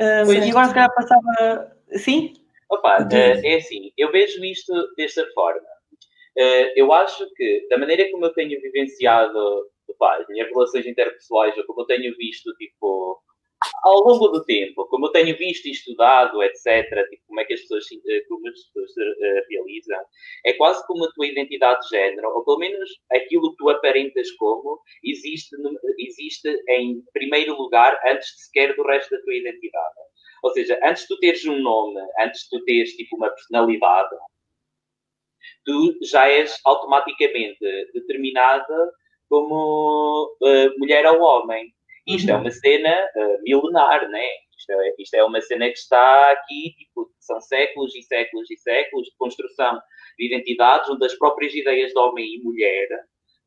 Um, 0.00 0.32
e 0.32 0.50
agora 0.50 0.68
se 0.68 0.74
calhar 0.74 0.94
passava. 0.94 1.76
Sim? 1.96 2.32
Opa, 2.68 3.06
é 3.12 3.56
assim, 3.56 3.92
eu 3.96 4.10
vejo 4.10 4.42
isto 4.44 4.72
desta 4.96 5.24
forma. 5.34 5.60
Eh, 6.36 6.80
eu 6.80 6.92
acho 6.92 7.28
que, 7.34 7.66
da 7.68 7.76
maneira 7.76 8.10
como 8.10 8.24
eu 8.24 8.32
tenho 8.32 8.60
vivenciado 8.60 9.38
opa, 9.88 10.16
as 10.16 10.26
minhas 10.28 10.48
relações 10.48 10.86
interpessoais, 10.86 11.56
ou 11.56 11.64
como 11.64 11.82
eu 11.82 11.86
tenho 11.86 12.16
visto, 12.16 12.52
tipo, 12.56 13.22
ao 13.82 14.00
longo 14.00 14.28
do 14.28 14.44
tempo, 14.44 14.86
como 14.86 15.06
eu 15.06 15.12
tenho 15.12 15.36
visto 15.36 15.66
e 15.66 15.72
estudado, 15.72 16.42
etc., 16.42 16.88
tipo, 17.10 17.22
como 17.26 17.40
é 17.40 17.44
que 17.44 17.54
as 17.54 17.60
pessoas, 17.60 17.84
eh, 18.08 18.20
como 18.28 18.48
as 18.48 18.60
pessoas 18.60 18.90
uh, 18.90 19.44
realizam, 19.48 20.00
é 20.44 20.52
quase 20.54 20.86
como 20.86 21.04
a 21.04 21.12
tua 21.12 21.26
identidade 21.26 21.80
de 21.82 21.96
género, 21.96 22.28
ou 22.30 22.44
pelo 22.44 22.58
menos 22.58 22.90
aquilo 23.12 23.50
que 23.50 23.56
tu 23.56 23.70
aparentas 23.70 24.30
como, 24.32 24.80
existe, 25.04 25.56
existe 25.98 26.48
em 26.68 27.02
primeiro 27.12 27.54
lugar 27.56 28.00
antes 28.06 28.28
sequer 28.46 28.74
do 28.76 28.82
resto 28.84 29.10
da 29.16 29.22
tua 29.22 29.34
identidade. 29.34 29.94
Ou 30.42 30.50
seja, 30.50 30.78
antes 30.82 31.02
de 31.02 31.08
tu 31.08 31.18
teres 31.20 31.44
um 31.46 31.58
nome, 31.60 32.00
antes 32.18 32.42
de 32.42 32.50
tu 32.50 32.64
teres 32.64 32.96
tipo, 32.96 33.16
uma 33.16 33.30
personalidade, 33.30 34.16
tu 35.64 35.96
já 36.02 36.28
és 36.28 36.58
automaticamente 36.64 37.58
determinada 37.94 38.92
como 39.28 40.36
uh, 40.42 40.78
mulher 40.78 41.06
ou 41.06 41.20
homem. 41.20 41.72
Isto 42.06 42.30
é 42.30 42.34
uhum. 42.34 42.40
uma 42.40 42.50
cena 42.50 43.08
uh, 43.16 43.42
milenar, 43.42 44.08
né? 44.08 44.26
Isto 44.58 44.72
é, 44.72 44.94
isto 44.98 45.14
é 45.14 45.24
uma 45.24 45.40
cena 45.40 45.66
que 45.68 45.78
está 45.78 46.32
aqui, 46.32 46.74
tipo, 46.76 47.10
são 47.20 47.40
séculos 47.40 47.94
e 47.94 48.02
séculos 48.02 48.50
e 48.50 48.56
séculos 48.56 49.06
de 49.06 49.16
construção 49.16 49.80
de 50.18 50.26
identidades, 50.26 50.88
onde 50.88 51.04
as 51.04 51.14
próprias 51.14 51.54
ideias 51.54 51.92
de 51.92 51.98
homem 51.98 52.36
e 52.36 52.42
mulher, 52.42 52.88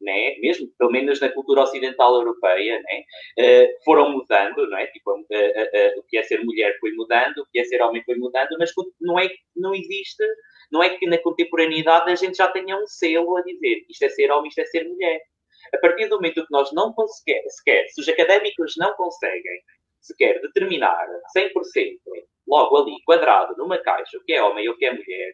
né, 0.02 0.36
mesmo 0.40 0.68
pelo 0.78 0.92
menos 0.92 1.22
na 1.22 1.30
cultura 1.30 1.62
ocidental 1.62 2.16
europeia, 2.16 2.82
né, 2.82 3.04
uh, 3.40 3.84
foram 3.84 4.12
mudando, 4.12 4.70
não 4.70 4.78
é? 4.78 4.88
Tipo, 4.88 5.12
uh, 5.12 5.20
uh, 5.20 6.00
o 6.00 6.04
que 6.04 6.18
é 6.18 6.24
ser 6.24 6.44
mulher 6.44 6.78
foi 6.80 6.92
mudando, 6.92 7.40
o 7.40 7.46
que 7.52 7.60
é 7.60 7.64
ser 7.64 7.82
homem 7.82 8.04
foi 8.04 8.16
mudando, 8.16 8.58
mas 8.60 8.72
não 9.00 9.18
é 9.18 9.30
não 9.56 9.74
existe, 9.74 10.24
não 10.72 10.84
é 10.84 10.90
que 10.90 11.06
na 11.08 11.18
contemporaneidade 11.18 12.12
a 12.12 12.16
gente 12.16 12.38
já 12.38 12.48
tenha 12.50 12.78
um 12.78 12.88
selo 12.88 13.38
a 13.38 13.42
dizer 13.42 13.86
isto 13.90 14.04
é 14.04 14.10
ser 14.10 14.32
homem, 14.32 14.50
isto 14.50 14.60
é 14.60 14.66
ser 14.66 14.86
mulher 14.86 15.22
a 15.74 15.78
partir 15.80 16.08
do 16.08 16.16
momento 16.18 16.46
que 16.46 16.52
nós 16.52 16.72
não 16.74 16.94
conseguimos, 16.94 17.56
sequer, 17.56 17.88
se 17.90 18.02
os 18.02 18.10
académicos 18.10 18.74
não 18.78 18.94
conseguem 18.96 19.62
sequer 20.02 20.40
determinar 20.42 21.08
100% 21.36 21.52
logo 22.48 22.78
ali, 22.78 22.96
quadrado, 23.06 23.56
numa 23.58 23.78
caixa, 23.80 24.18
o 24.18 24.24
que 24.24 24.34
é 24.34 24.44
homem 24.44 24.66
e 24.66 24.70
o 24.70 24.78
que 24.78 24.86
é 24.86 24.94
mulher, 24.94 25.34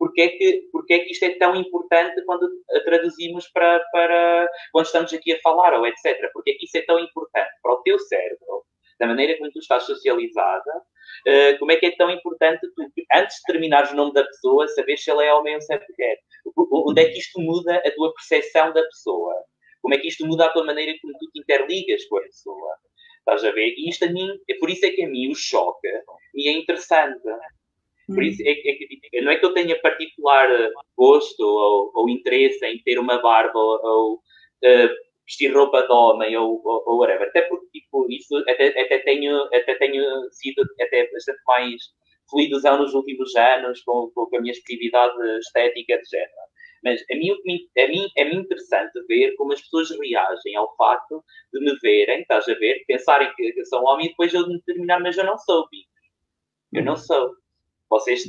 porque 0.00 0.22
é 0.22 0.28
que, 0.28 0.68
porque 0.72 0.94
é 0.94 0.98
que 1.00 1.12
isto 1.12 1.24
é 1.24 1.36
tão 1.36 1.54
importante 1.54 2.24
quando 2.24 2.50
traduzimos 2.84 3.46
para, 3.52 3.80
para 3.92 4.48
quando 4.72 4.86
estamos 4.86 5.12
aqui 5.12 5.34
a 5.34 5.40
falar, 5.40 5.74
ou 5.74 5.86
etc. 5.86 6.30
Porque 6.32 6.52
é 6.52 6.54
que 6.54 6.64
isso 6.64 6.78
é 6.78 6.82
tão 6.82 6.98
importante 6.98 7.50
para 7.62 7.74
o 7.74 7.82
teu 7.82 7.98
cérebro, 7.98 8.64
da 8.98 9.06
maneira 9.06 9.36
como 9.36 9.50
tu 9.52 9.58
estás 9.58 9.82
socializada, 9.84 10.72
uh, 11.28 11.58
como 11.58 11.72
é 11.72 11.76
que 11.76 11.84
é 11.84 11.96
tão 11.96 12.10
importante 12.10 12.60
tu, 12.74 12.82
antes 13.12 13.36
de 13.36 13.42
terminares 13.46 13.92
o 13.92 13.94
nome 13.94 14.14
da 14.14 14.24
pessoa, 14.24 14.66
saber 14.68 14.96
se 14.96 15.10
ele 15.10 15.26
é 15.26 15.34
homem 15.34 15.54
ou 15.54 15.60
se 15.60 15.74
é 15.74 15.78
mulher. 15.78 16.18
Onde 16.56 17.02
é 17.02 17.10
que 17.10 17.18
isto 17.18 17.38
muda 17.38 17.76
a 17.76 17.90
tua 17.90 18.14
percepção 18.14 18.72
da 18.72 18.82
pessoa? 18.82 19.29
Como 19.82 19.94
é 19.94 19.98
que 19.98 20.08
isto 20.08 20.26
muda 20.26 20.46
a 20.46 20.50
tua 20.50 20.64
maneira 20.64 20.94
como 21.00 21.14
tu 21.18 21.30
te 21.32 21.40
interligas 21.40 22.04
com 22.06 22.18
a 22.18 22.22
pessoa? 22.22 22.74
Estás 23.18 23.44
a 23.44 23.50
ver? 23.52 23.74
E 23.76 23.88
isto 23.88 24.04
a 24.04 24.08
mim, 24.08 24.28
é 24.48 24.54
por 24.54 24.70
isso 24.70 24.84
é 24.86 24.90
que 24.90 25.04
a 25.04 25.08
mim 25.08 25.30
o 25.30 25.34
choca 25.34 25.88
e 26.34 26.48
é 26.48 26.52
interessante. 26.52 27.22
Por 28.06 28.24
isso 28.24 28.42
é, 28.44 28.52
é, 28.52 29.22
não 29.22 29.30
é 29.30 29.38
que 29.38 29.44
eu 29.44 29.54
tenha 29.54 29.80
particular 29.80 30.48
gosto 30.96 31.40
ou, 31.40 31.92
ou 31.94 32.08
interesse 32.08 32.64
em 32.66 32.82
ter 32.82 32.98
uma 32.98 33.20
barba 33.22 33.58
ou, 33.58 33.80
ou 33.82 34.14
uh, 34.14 34.88
vestir 35.24 35.54
roupa 35.54 35.82
de 35.82 35.92
homem 35.92 36.36
ou, 36.36 36.60
ou, 36.64 36.82
ou, 36.86 36.98
whatever. 36.98 37.28
Até 37.28 37.42
porque 37.42 37.66
tipo, 37.72 38.06
isso 38.10 38.36
até, 38.48 38.68
até, 38.80 38.98
tenho, 38.98 39.42
até 39.54 39.74
tenho 39.76 40.04
sido 40.32 40.62
até 40.80 41.08
bastante 41.12 41.40
mais 41.46 41.82
fluiduzão 42.28 42.78
nos 42.78 42.94
últimos 42.94 43.34
anos 43.36 43.80
com, 43.82 44.10
com 44.12 44.36
a 44.36 44.40
minha 44.40 44.52
expressividade 44.52 45.14
estética, 45.38 45.94
etc. 45.94 46.28
Mas 46.82 47.02
a 47.10 47.14
mim, 47.14 47.30
a, 47.30 47.88
mim, 47.88 48.08
é 48.16 48.24
muito 48.24 48.46
interessante 48.46 48.92
ver 49.06 49.34
como 49.36 49.52
as 49.52 49.60
pessoas 49.60 49.90
reagem 49.90 50.56
ao 50.56 50.74
facto 50.76 51.22
de 51.52 51.60
me 51.60 51.76
verem, 51.80 52.20
estás 52.20 52.48
a 52.48 52.54
ver, 52.54 52.84
pensarem 52.86 53.32
que 53.34 53.52
eu 53.56 53.66
sou 53.66 53.84
homem 53.84 54.06
e 54.06 54.08
depois 54.10 54.32
eu 54.32 54.46
me 54.48 54.60
terminar, 54.62 55.00
mas 55.00 55.16
eu 55.16 55.24
não 55.24 55.36
sou, 55.38 55.66
Eu 56.72 56.84
não 56.84 56.96
sou. 56.96 57.34
Vocês, 57.88 58.22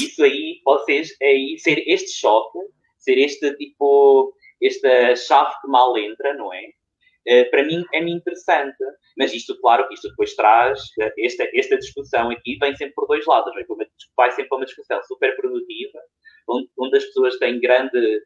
isso 0.00 0.22
aí, 0.22 0.60
vocês, 0.64 1.14
aí, 1.20 1.58
ser 1.58 1.82
este 1.86 2.12
choque, 2.12 2.58
ser 2.98 3.18
este 3.18 3.54
tipo, 3.56 4.32
esta 4.62 5.16
chave 5.16 5.54
que 5.60 5.68
mal 5.68 5.96
entra, 5.98 6.34
não 6.34 6.52
é? 6.52 6.62
Uh, 7.28 7.50
para 7.50 7.64
mim 7.64 7.84
é 7.92 7.98
interessante. 7.98 8.76
Mas 9.16 9.34
isto, 9.34 9.58
claro, 9.60 9.86
isto 9.92 10.08
depois 10.08 10.34
traz, 10.34 10.80
uh, 10.80 11.12
esta, 11.18 11.48
esta 11.54 11.76
discussão 11.76 12.30
aqui 12.30 12.56
vem 12.58 12.74
sempre 12.76 12.94
por 12.94 13.06
dois 13.06 13.26
lados. 13.26 13.52
Vai, 13.54 13.64
vai 14.16 14.30
sempre 14.30 14.48
para 14.48 14.58
uma 14.58 14.66
discussão 14.66 15.02
super 15.04 15.36
produtiva, 15.36 15.98
onde, 16.48 16.68
onde 16.78 16.96
as 16.96 17.04
pessoas 17.04 17.38
têm 17.38 17.60
grande 17.60 18.22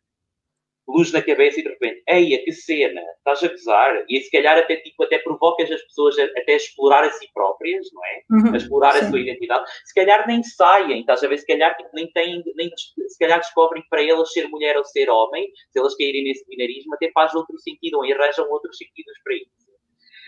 luz 0.88 1.12
na 1.12 1.22
cabeça 1.22 1.60
e 1.60 1.62
de 1.62 1.68
repente, 1.68 2.02
eia, 2.08 2.44
que 2.44 2.52
cena, 2.52 3.00
estás 3.18 3.42
a 3.42 3.48
gozar? 3.48 4.04
E 4.08 4.20
se 4.20 4.30
calhar 4.30 4.58
até, 4.58 4.76
tipo, 4.76 5.02
até 5.04 5.18
provocas 5.18 5.70
as 5.70 5.82
pessoas 5.82 6.18
a, 6.18 6.24
até 6.24 6.54
a 6.54 6.56
explorar 6.56 7.04
a 7.04 7.10
si 7.10 7.28
próprias, 7.32 7.86
não 7.92 8.04
é? 8.04 8.22
Uhum, 8.30 8.54
a 8.54 8.56
explorar 8.56 8.92
sim. 8.92 9.06
a 9.06 9.10
sua 9.10 9.20
identidade. 9.20 9.70
Se 9.84 9.94
calhar 9.94 10.26
nem 10.26 10.42
saem, 10.42 11.00
estás 11.00 11.22
a 11.22 11.28
ver? 11.28 11.38
Se 11.38 11.46
calhar 11.46 11.76
tipo, 11.76 11.90
nem 11.94 12.10
têm, 12.12 12.42
nem, 12.56 12.70
se 12.76 13.18
calhar 13.18 13.38
descobrem 13.38 13.82
que 13.82 13.88
para 13.88 14.04
elas 14.04 14.32
ser 14.32 14.48
mulher 14.48 14.76
ou 14.76 14.84
ser 14.84 15.08
homem, 15.08 15.48
se 15.70 15.78
elas 15.78 15.96
caírem 15.96 16.24
nesse 16.24 16.46
binarismo, 16.48 16.94
até 16.94 17.10
faz 17.12 17.34
outro 17.34 17.58
sentido, 17.58 17.98
ou 17.98 18.04
arranjam 18.04 18.50
outros 18.50 18.76
sentidos 18.76 19.14
para 19.24 19.34
isso. 19.34 19.62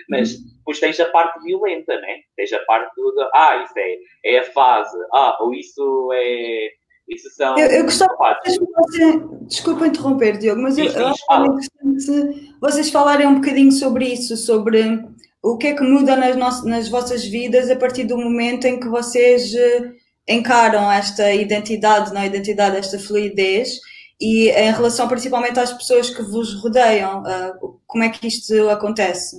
Mas 0.08 0.34
uhum. 0.34 0.44
depois 0.58 0.80
tens 0.80 1.00
a 1.00 1.06
parte 1.06 1.42
violenta, 1.42 1.98
né? 2.00 2.20
Tens 2.36 2.52
a 2.52 2.58
parte 2.60 2.94
do, 2.94 3.30
ah, 3.32 3.62
isso 3.64 3.78
é, 3.78 3.96
é 4.24 4.38
a 4.38 4.44
fase, 4.44 4.96
ah, 5.12 5.38
ou 5.40 5.54
isso 5.54 6.10
é 6.12 6.70
isso 7.08 7.30
são. 7.30 7.58
Eu, 7.58 7.66
eu 7.68 7.84
gostava 7.84 8.14
que 8.42 8.58
você, 8.58 9.20
desculpa 9.46 9.86
interromper, 9.86 10.38
Diogo, 10.38 10.62
mas 10.62 10.78
eu, 10.78 10.86
eu 10.86 11.06
acho 11.08 11.26
que 11.26 11.32
é 11.32 11.86
interessante 11.86 12.54
vocês 12.60 12.90
falarem 12.90 13.26
um 13.26 13.36
bocadinho 13.36 13.72
sobre 13.72 14.06
isso, 14.06 14.36
sobre 14.36 15.04
o 15.42 15.58
que 15.58 15.66
é 15.68 15.74
que 15.74 15.82
muda 15.82 16.16
nas, 16.16 16.36
nossas, 16.36 16.64
nas 16.64 16.88
vossas 16.88 17.24
vidas 17.24 17.70
a 17.70 17.76
partir 17.76 18.04
do 18.04 18.16
momento 18.16 18.66
em 18.66 18.80
que 18.80 18.88
vocês 18.88 19.54
eh, 19.54 19.92
encaram 20.26 20.90
esta 20.90 21.30
identidade, 21.34 22.14
não 22.14 22.22
é? 22.22 22.26
identidade, 22.26 22.78
esta 22.78 22.98
fluidez, 22.98 23.78
e 24.18 24.48
em 24.48 24.72
relação 24.72 25.06
principalmente 25.06 25.60
às 25.60 25.72
pessoas 25.72 26.08
que 26.08 26.22
vos 26.22 26.54
rodeiam, 26.62 27.22
uh, 27.22 27.78
como 27.86 28.04
é 28.04 28.08
que 28.08 28.26
isto 28.26 28.70
acontece? 28.70 29.36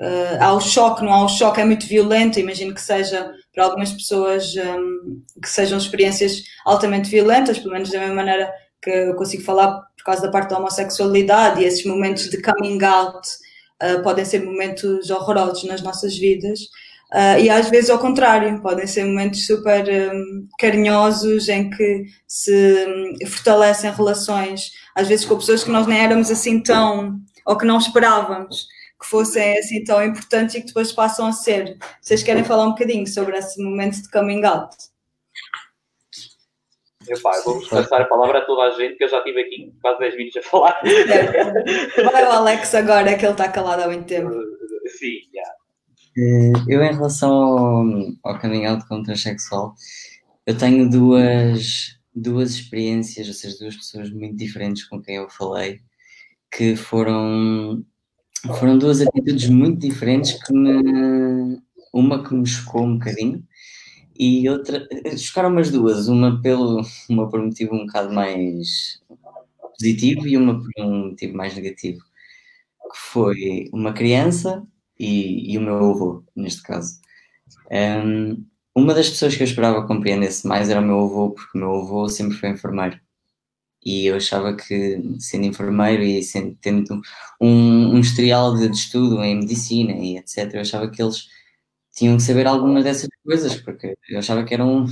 Uh, 0.00 0.38
há 0.40 0.52
o 0.52 0.60
choque, 0.60 1.02
não 1.02 1.12
há 1.12 1.24
o 1.24 1.28
choque, 1.28 1.60
é 1.60 1.64
muito 1.64 1.88
violento, 1.88 2.38
imagino 2.38 2.72
que 2.72 2.80
seja 2.80 3.32
para 3.58 3.64
algumas 3.64 3.90
pessoas 3.90 4.54
um, 4.54 5.20
que 5.42 5.50
sejam 5.50 5.76
experiências 5.76 6.44
altamente 6.64 7.10
violentas, 7.10 7.58
pelo 7.58 7.72
menos 7.72 7.90
da 7.90 7.98
mesma 7.98 8.14
maneira 8.14 8.48
que 8.80 8.88
eu 8.88 9.16
consigo 9.16 9.42
falar 9.42 9.80
por 9.96 10.04
causa 10.04 10.22
da 10.22 10.30
parte 10.30 10.50
da 10.50 10.58
homossexualidade 10.58 11.60
e 11.60 11.64
esses 11.64 11.84
momentos 11.84 12.30
de 12.30 12.40
coming 12.40 12.80
out 12.84 13.28
uh, 13.82 14.00
podem 14.04 14.24
ser 14.24 14.44
momentos 14.44 15.10
horrorosos 15.10 15.64
nas 15.64 15.82
nossas 15.82 16.16
vidas. 16.16 16.60
Uh, 17.12 17.40
e 17.40 17.50
às 17.50 17.68
vezes 17.68 17.90
ao 17.90 17.98
contrário, 17.98 18.62
podem 18.62 18.86
ser 18.86 19.04
momentos 19.04 19.44
super 19.44 19.84
um, 19.88 20.46
carinhosos 20.56 21.48
em 21.48 21.68
que 21.68 22.04
se 22.28 22.86
um, 22.86 23.26
fortalecem 23.26 23.90
relações, 23.90 24.70
às 24.94 25.08
vezes 25.08 25.26
com 25.26 25.34
pessoas 25.34 25.64
que 25.64 25.70
nós 25.70 25.84
nem 25.84 25.98
éramos 25.98 26.30
assim 26.30 26.62
tão, 26.62 27.18
ou 27.44 27.58
que 27.58 27.66
não 27.66 27.78
esperávamos 27.78 28.68
que 29.00 29.06
fossem 29.06 29.58
assim 29.58 29.84
tão 29.84 30.02
importantes 30.04 30.56
e 30.56 30.60
que 30.60 30.66
depois 30.66 30.92
passam 30.92 31.26
a 31.26 31.32
ser. 31.32 31.78
Vocês 32.00 32.22
querem 32.22 32.44
falar 32.44 32.64
um 32.64 32.70
bocadinho 32.70 33.06
sobre 33.06 33.36
esse 33.36 33.62
momento 33.62 34.02
de 34.02 34.10
coming 34.10 34.44
out? 34.44 34.76
Epá, 37.08 37.30
vamos 37.44 37.68
passar 37.68 38.02
a 38.02 38.04
palavra 38.04 38.38
a 38.38 38.44
toda 38.44 38.62
a 38.62 38.70
gente, 38.72 38.96
que 38.96 39.04
eu 39.04 39.08
já 39.08 39.18
estive 39.18 39.40
aqui 39.40 39.72
quase 39.80 39.98
10 40.00 40.16
minutos 40.16 40.36
a 40.36 40.42
falar. 40.42 40.80
Vai 42.12 42.24
o 42.24 42.32
Alex 42.32 42.74
agora, 42.74 43.16
que 43.16 43.24
ele 43.24 43.32
está 43.32 43.48
calado 43.48 43.82
há 43.82 43.86
muito 43.86 44.04
tempo. 44.04 44.30
Sim, 44.98 45.20
já. 45.32 45.40
Yeah. 46.16 46.64
Eu, 46.66 46.82
em 46.82 46.92
relação 46.92 47.30
ao, 47.32 47.84
ao 48.24 48.40
coming 48.40 48.66
out 48.66 48.86
como 48.88 49.04
transexual, 49.04 49.74
eu 50.44 50.58
tenho 50.58 50.90
duas, 50.90 51.98
duas 52.14 52.50
experiências, 52.50 53.28
ou 53.28 53.34
seja, 53.34 53.56
duas 53.60 53.76
pessoas 53.76 54.10
muito 54.10 54.36
diferentes 54.36 54.84
com 54.84 55.00
quem 55.00 55.16
eu 55.16 55.30
falei, 55.30 55.80
que 56.50 56.74
foram 56.74 57.84
foram 58.58 58.78
duas 58.78 59.00
atitudes 59.00 59.48
muito 59.48 59.80
diferentes 59.80 60.32
que 60.42 60.52
me, 60.52 61.60
uma 61.92 62.22
que 62.22 62.34
me 62.34 62.46
chocou 62.46 62.84
um 62.84 62.94
bocadinho 62.98 63.44
e 64.18 64.48
outra 64.48 64.86
chocaram 65.16 65.56
as 65.58 65.70
duas, 65.70 66.08
uma 66.08 66.40
pelo 66.42 66.82
uma 67.08 67.28
por 67.28 67.40
um 67.40 67.46
motivo 67.46 67.74
um 67.74 67.86
bocado 67.86 68.12
mais 68.14 69.00
positivo 69.78 70.26
e 70.26 70.36
uma 70.36 70.60
por 70.60 70.70
um 70.78 71.08
motivo 71.10 71.36
mais 71.36 71.54
negativo, 71.54 72.00
que 72.92 72.98
foi 72.98 73.70
uma 73.72 73.92
criança 73.92 74.66
e, 74.98 75.52
e 75.52 75.58
o 75.58 75.62
meu 75.62 75.76
avô, 75.76 76.24
neste 76.36 76.62
caso. 76.62 77.00
Um, 77.70 78.44
uma 78.74 78.94
das 78.94 79.10
pessoas 79.10 79.36
que 79.36 79.42
eu 79.42 79.46
esperava 79.46 79.86
compreendesse 79.86 80.46
mais 80.46 80.70
era 80.70 80.80
o 80.80 80.84
meu 80.84 81.00
avô, 81.00 81.30
porque 81.32 81.58
o 81.58 81.60
meu 81.60 81.74
avô 81.76 82.08
sempre 82.08 82.36
foi 82.36 82.50
enfermeiro 82.50 83.00
e 83.84 84.06
eu 84.06 84.16
achava 84.16 84.54
que, 84.54 85.00
sendo 85.18 85.46
enfermeiro 85.46 86.02
e 86.02 86.22
sendo, 86.22 86.56
tendo 86.60 87.00
um, 87.40 87.94
um 87.94 88.00
historial 88.00 88.54
de, 88.54 88.68
de, 88.68 88.76
estudo 88.76 89.22
em 89.22 89.36
medicina 89.38 89.92
e 89.92 90.18
etc., 90.18 90.54
eu 90.54 90.60
achava 90.60 90.90
que 90.90 91.02
eles 91.02 91.28
tinham 91.92 92.16
que 92.16 92.22
saber 92.22 92.46
algumas 92.46 92.84
dessas 92.84 93.08
coisas, 93.24 93.60
porque 93.60 93.96
eu 94.08 94.18
achava 94.18 94.44
que 94.44 94.54
era 94.54 94.64
um, 94.64 94.86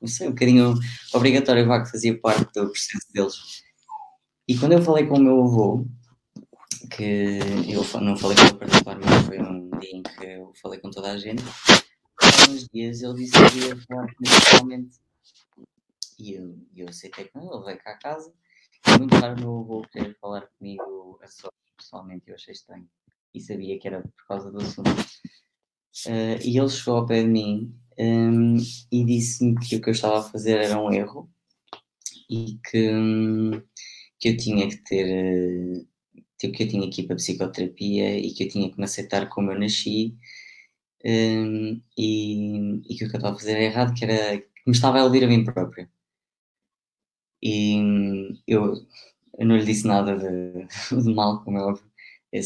não 0.00 0.08
sei, 0.08 0.28
um 0.28 0.30
bocadinho 0.30 0.74
obrigatório, 1.14 1.66
vá, 1.66 1.82
que 1.82 1.90
fazia 1.90 2.18
parte 2.18 2.52
do 2.54 2.68
processo 2.70 3.06
deles. 3.12 3.62
E 4.48 4.56
quando 4.58 4.72
eu 4.72 4.82
falei 4.82 5.06
com 5.06 5.16
o 5.16 5.22
meu 5.22 5.44
avô, 5.44 5.86
que 6.90 7.38
eu 7.68 8.00
não 8.00 8.16
falei 8.16 8.36
com 8.36 8.42
ele 8.42 8.54
particularmente, 8.54 9.26
foi 9.26 9.40
um 9.40 9.70
dia 9.78 9.96
em 9.96 10.02
que 10.02 10.24
eu 10.24 10.52
falei 10.60 10.80
com 10.80 10.90
toda 10.90 11.12
a 11.12 11.18
gente, 11.18 11.42
há 12.20 12.50
uns 12.50 12.68
dias 12.68 13.02
ele 13.02 13.14
disse 13.14 13.32
que 13.32 13.58
ia 13.66 13.76
falar 13.86 14.06
comigo 14.14 14.90
e 16.22 16.34
eu, 16.34 16.56
eu 16.76 16.88
aceitei 16.88 17.24
com 17.24 17.40
ele, 17.40 17.52
ele 17.52 17.64
veio 17.64 17.78
cá 17.78 17.90
a 17.90 17.98
casa. 17.98 18.32
E 18.86 18.98
muito 18.98 19.14
raro 19.16 19.40
meu 19.40 19.58
avô 19.58 19.82
querer 19.92 20.16
falar 20.20 20.42
comigo 20.58 21.18
a 21.20 21.26
sós, 21.26 21.50
pessoalmente, 21.76 22.28
eu 22.28 22.36
achei 22.36 22.52
estranho. 22.52 22.88
E 23.34 23.40
sabia 23.40 23.78
que 23.78 23.88
era 23.88 24.02
por 24.02 24.26
causa 24.28 24.50
do 24.52 24.58
assunto. 24.58 24.90
Uh, 26.06 26.38
e 26.44 26.58
ele 26.58 26.68
chegou 26.68 26.98
ao 26.98 27.06
pé 27.06 27.22
de 27.22 27.28
mim 27.28 27.74
um, 27.98 28.56
e 28.90 29.04
disse-me 29.04 29.58
que 29.58 29.76
o 29.76 29.80
que 29.80 29.88
eu 29.88 29.92
estava 29.92 30.20
a 30.20 30.22
fazer 30.22 30.58
era 30.58 30.80
um 30.80 30.92
erro 30.92 31.30
e 32.30 32.58
que, 32.64 32.90
um, 32.90 33.50
que 34.18 34.28
eu 34.28 34.36
tinha 34.36 34.68
que 34.68 34.76
ter. 34.84 35.06
Uh, 35.06 35.92
que 36.38 36.64
eu 36.64 36.68
tinha 36.68 36.90
que 36.90 37.02
ir 37.02 37.06
para 37.06 37.14
a 37.14 37.16
psicoterapia 37.16 38.18
e 38.18 38.32
que 38.32 38.42
eu 38.42 38.48
tinha 38.48 38.68
que 38.68 38.76
me 38.76 38.84
aceitar 38.84 39.28
como 39.28 39.52
eu 39.52 39.58
nasci 39.60 40.16
um, 41.04 41.80
e, 41.96 42.82
e 42.88 42.96
que 42.96 43.04
o 43.04 43.08
que 43.08 43.14
eu 43.14 43.18
estava 43.18 43.34
a 43.36 43.38
fazer 43.38 43.52
era 43.52 43.62
errado, 43.62 43.94
que 43.94 44.04
era 44.04 44.38
que 44.38 44.48
me 44.66 44.72
estava 44.72 44.98
a 44.98 45.00
iludir 45.02 45.24
a 45.24 45.28
mim 45.28 45.44
próprio. 45.44 45.88
E 47.42 48.38
eu, 48.46 48.74
eu 49.38 49.46
não 49.46 49.56
lhe 49.56 49.64
disse 49.64 49.86
nada 49.86 50.16
de, 50.16 50.66
de 51.02 51.14
mal, 51.14 51.42
como 51.44 51.58
é 51.58 51.62
óbvio. 51.62 51.84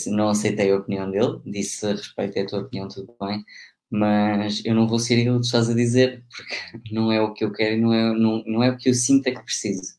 Não 0.08 0.28
aceitei 0.30 0.72
a 0.72 0.76
opinião 0.76 1.10
dele, 1.10 1.40
disse 1.46 1.86
respeito 1.86 2.40
a 2.40 2.46
tua 2.46 2.60
opinião, 2.60 2.88
tudo 2.88 3.14
bem, 3.20 3.44
mas 3.90 4.64
eu 4.64 4.74
não 4.74 4.88
vou 4.88 4.98
ser 4.98 5.14
aquilo 5.20 5.36
que 5.36 5.42
tu 5.42 5.46
estás 5.46 5.70
a 5.70 5.74
dizer, 5.74 6.24
porque 6.28 6.82
não 6.92 7.12
é 7.12 7.20
o 7.20 7.32
que 7.32 7.44
eu 7.44 7.52
quero 7.52 7.76
e 7.76 7.80
não 7.80 7.92
é, 7.92 8.12
não, 8.14 8.42
não 8.46 8.62
é 8.62 8.70
o 8.70 8.76
que 8.76 8.88
eu 8.88 8.94
sinto 8.94 9.28
é 9.28 9.32
que 9.32 9.42
preciso. 9.42 9.96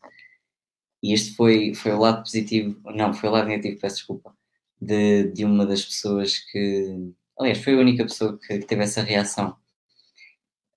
E 1.01 1.13
este 1.13 1.35
foi, 1.35 1.73
foi 1.73 1.91
o 1.93 1.99
lado 1.99 2.23
positivo, 2.23 2.79
não, 2.93 3.13
foi 3.13 3.29
o 3.29 3.31
lado 3.31 3.47
negativo, 3.47 3.79
peço 3.79 3.97
desculpa, 3.97 4.35
de, 4.81 5.31
de 5.31 5.45
uma 5.45 5.65
das 5.65 5.85
pessoas 5.85 6.39
que. 6.51 7.13
Aliás, 7.39 7.59
foi 7.63 7.75
a 7.75 7.79
única 7.79 8.03
pessoa 8.03 8.37
que, 8.39 8.59
que 8.59 8.65
teve 8.65 8.83
essa 8.83 9.01
reação. 9.03 9.55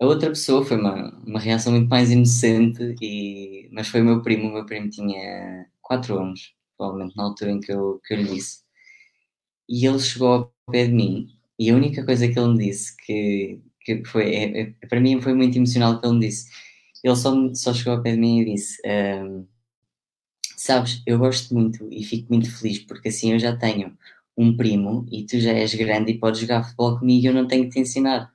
A 0.01 0.07
outra 0.07 0.31
pessoa 0.31 0.65
foi 0.65 0.79
uma, 0.79 1.11
uma 1.27 1.39
reação 1.39 1.73
muito 1.73 1.89
mais 1.89 2.11
inocente, 2.11 2.97
e, 3.03 3.69
mas 3.73 3.89
foi 3.89 4.01
o 4.01 4.05
meu 4.05 4.23
primo. 4.23 4.49
O 4.49 4.53
meu 4.55 4.67
primo 4.67 4.89
tinha 4.89 5.67
4 5.83 6.19
anos, 6.19 6.55
provavelmente 6.77 7.17
na 7.17 7.25
altura 7.25 7.53
em 7.53 7.61
que 7.61 7.73
eu, 7.73 8.01
que 8.05 8.15
eu 8.15 8.19
lhe 8.19 8.35
disse. 8.35 8.61
E 9.69 9.87
ele 9.87 9.99
chegou 10.01 10.29
ao 10.29 10.55
pé 10.71 10.87
de 10.87 10.93
mim, 10.93 11.29
e 11.59 11.71
a 11.71 11.75
única 11.77 12.05
coisa 12.05 12.27
que 12.29 12.39
ele 12.39 12.49
me 12.53 12.59
disse, 12.59 12.97
que, 13.05 13.61
que 13.83 14.05
foi, 14.05 14.35
é, 14.35 14.61
é, 14.63 14.87
para 14.89 15.01
mim 15.01 15.21
foi 15.21 15.35
muito 15.35 15.57
emocional 15.57 16.01
que 16.01 16.07
ele 16.07 16.15
me 16.15 16.27
disse, 16.27 16.51
ele 17.05 17.17
só, 17.17 17.55
só 17.55 17.75
chegou 17.75 17.95
ao 17.95 18.03
pé 18.03 18.13
de 18.13 18.19
mim 18.19 18.41
e 18.41 18.55
disse: 18.55 18.81
um, 18.87 19.47
Sabes, 20.57 21.03
eu 21.07 21.19
gosto 21.19 21.55
muito 21.55 21.89
e 21.91 22.05
fico 22.05 22.33
muito 22.33 22.51
feliz 22.55 22.79
porque 22.81 23.09
assim 23.09 23.33
eu 23.33 23.39
já 23.39 23.57
tenho 23.57 23.97
um 24.37 24.57
primo 24.57 25.07
e 25.11 25.25
tu 25.25 25.39
já 25.41 25.53
és 25.53 25.75
grande 25.75 26.13
e 26.13 26.19
podes 26.19 26.41
jogar 26.41 26.65
futebol 26.65 26.99
comigo 26.99 27.25
e 27.25 27.27
eu 27.27 27.35
não 27.35 27.47
tenho 27.49 27.65
que 27.65 27.71
te 27.71 27.81
ensinar. 27.81 28.33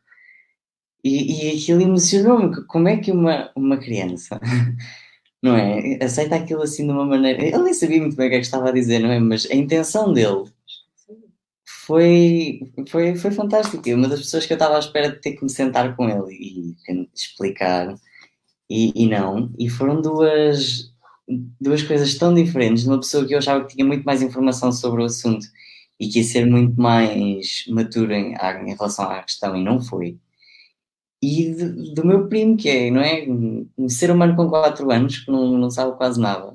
E, 1.05 1.51
e 1.51 1.57
aquilo 1.57 1.83
emocionou-me. 1.83 2.65
Como 2.65 2.87
é 2.87 2.97
que 2.97 3.11
uma, 3.11 3.51
uma 3.55 3.77
criança, 3.77 4.39
não 5.41 5.55
é? 5.55 6.03
Aceita 6.03 6.35
aquilo 6.35 6.63
assim 6.63 6.85
de 6.85 6.91
uma 6.91 7.05
maneira. 7.05 7.43
Ele 7.43 7.59
nem 7.59 7.73
sabia 7.75 8.01
muito 8.01 8.15
bem 8.15 8.25
o 8.25 8.29
que 8.31 8.35
é 8.37 8.39
que 8.39 8.45
estava 8.45 8.69
a 8.69 8.71
dizer, 8.71 8.99
não 8.99 9.11
é? 9.11 9.19
Mas 9.19 9.45
a 9.51 9.53
intenção 9.55 10.11
dele 10.11 10.45
foi, 11.85 12.61
foi, 12.89 13.15
foi 13.15 13.31
fantástico. 13.31 13.87
Uma 13.91 14.07
das 14.07 14.21
pessoas 14.21 14.47
que 14.47 14.53
eu 14.53 14.55
estava 14.55 14.77
à 14.77 14.79
espera 14.79 15.11
de 15.11 15.21
ter 15.21 15.33
que 15.33 15.43
me 15.43 15.49
sentar 15.51 15.95
com 15.95 16.09
ele 16.09 16.33
e, 16.33 16.75
explicar, 17.13 17.93
e, 18.69 18.91
e 18.95 19.07
não. 19.07 19.53
E 19.59 19.69
foram 19.69 20.01
duas, 20.01 20.91
duas 21.61 21.83
coisas 21.83 22.15
tão 22.15 22.33
diferentes. 22.33 22.85
Uma 22.87 22.99
pessoa 22.99 23.27
que 23.27 23.35
eu 23.35 23.37
achava 23.37 23.63
que 23.65 23.75
tinha 23.75 23.85
muito 23.85 24.03
mais 24.03 24.23
informação 24.23 24.71
sobre 24.71 25.03
o 25.03 25.05
assunto 25.05 25.45
e 25.99 26.07
que 26.09 26.19
ia 26.19 26.25
ser 26.25 26.45
muito 26.47 26.79
mais 26.81 27.63
matura 27.69 28.17
em, 28.17 28.33
em 28.33 28.75
relação 28.75 29.09
à 29.09 29.21
questão, 29.23 29.55
e 29.55 29.63
não 29.63 29.81
foi 29.81 30.17
e 31.25 31.53
de, 31.53 31.93
do 31.93 32.05
meu 32.05 32.27
primo, 32.27 32.55
que 32.55 32.69
é, 32.69 32.91
não 32.91 33.01
é? 33.01 33.25
Um 33.27 33.89
ser 33.89 34.11
humano 34.11 34.35
com 34.35 34.47
4 34.47 34.91
anos 34.91 35.19
que 35.19 35.31
não, 35.31 35.57
não 35.57 35.71
sabe 35.71 35.97
quase 35.97 36.19
nada. 36.19 36.53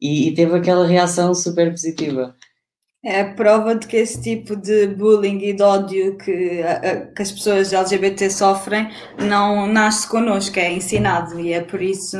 E, 0.00 0.28
e, 0.28 0.34
teve 0.34 0.56
aquela 0.56 0.86
reação 0.86 1.34
super 1.34 1.70
positiva. 1.70 2.34
É 3.04 3.20
a 3.20 3.34
prova 3.34 3.74
de 3.74 3.86
que 3.86 3.96
esse 3.96 4.20
tipo 4.20 4.56
de 4.56 4.88
bullying 4.88 5.38
e 5.38 5.52
de 5.52 5.62
ódio 5.62 6.16
que, 6.16 6.62
que 7.14 7.22
as 7.22 7.30
pessoas 7.30 7.72
LGBT 7.72 8.28
sofrem 8.30 8.90
não 9.18 9.66
nasce 9.66 10.08
connosco, 10.08 10.58
é 10.58 10.72
ensinado 10.72 11.38
e 11.38 11.52
é 11.52 11.60
por 11.60 11.80
isso 11.80 12.16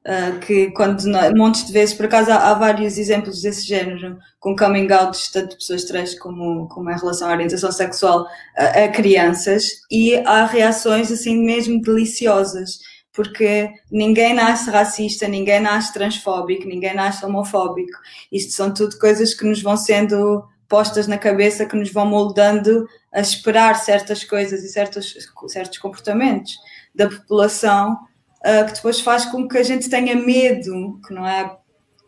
Uh, 0.00 0.40
que 0.40 0.70
quando 0.70 1.04
montes 1.36 1.66
de 1.66 1.72
vezes, 1.74 1.94
por 1.94 2.06
acaso 2.06 2.30
há, 2.30 2.50
há, 2.50 2.54
vários 2.54 2.96
exemplos 2.96 3.42
desse 3.42 3.68
género, 3.68 4.16
com 4.38 4.56
coming 4.56 4.90
outs, 4.90 5.30
tanto 5.30 5.50
de 5.50 5.56
pessoas 5.56 5.84
trans 5.84 6.18
como, 6.18 6.66
como 6.68 6.90
em 6.90 6.96
relação 6.96 7.28
à 7.28 7.32
orientação 7.32 7.70
sexual 7.70 8.26
a, 8.56 8.84
a 8.84 8.88
crianças, 8.88 9.82
e 9.90 10.14
há 10.26 10.46
reações 10.46 11.12
assim 11.12 11.44
mesmo 11.44 11.82
deliciosas, 11.82 12.78
porque 13.12 13.70
ninguém 13.92 14.32
nasce 14.32 14.70
racista, 14.70 15.28
ninguém 15.28 15.60
nasce 15.60 15.92
transfóbico, 15.92 16.66
ninguém 16.66 16.94
nasce 16.94 17.22
homofóbico. 17.24 17.98
Isto 18.32 18.52
são 18.52 18.72
tudo 18.72 18.98
coisas 18.98 19.34
que 19.34 19.44
nos 19.44 19.60
vão 19.60 19.76
sendo 19.76 20.42
postas 20.66 21.08
na 21.08 21.18
cabeça, 21.18 21.66
que 21.66 21.76
nos 21.76 21.92
vão 21.92 22.06
moldando 22.06 22.88
a 23.12 23.20
esperar 23.20 23.74
certas 23.74 24.24
coisas 24.24 24.62
e 24.62 24.68
certos, 24.68 25.14
certos 25.48 25.78
comportamentos 25.78 26.56
da 26.94 27.08
população 27.08 27.98
uh, 28.44 28.66
que 28.66 28.74
depois 28.74 29.00
faz 29.00 29.24
com 29.26 29.48
que 29.48 29.58
a 29.58 29.62
gente 29.62 29.88
tenha 29.88 30.14
medo, 30.14 31.00
que 31.06 31.14
não 31.14 31.26
é 31.26 31.56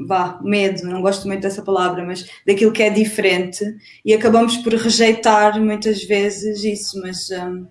vá, 0.07 0.39
medo, 0.43 0.85
não 0.85 1.03
gosto 1.03 1.26
muito 1.26 1.43
dessa 1.43 1.62
palavra, 1.62 2.05
mas 2.05 2.28
daquilo 2.47 2.72
que 2.72 2.83
é 2.83 2.91
diferente, 2.91 3.64
e 4.05 4.12
acabamos 4.14 4.57
por 4.59 4.74
rejeitar 4.74 5.61
muitas 5.61 6.03
vezes 6.05 6.64
isso, 6.64 7.01
mas 7.01 7.30
um, 7.30 7.66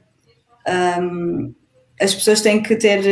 um, 1.02 1.54
as 2.00 2.16
pessoas 2.16 2.42
têm 2.42 2.62
que 2.62 2.76
ter 2.76 3.04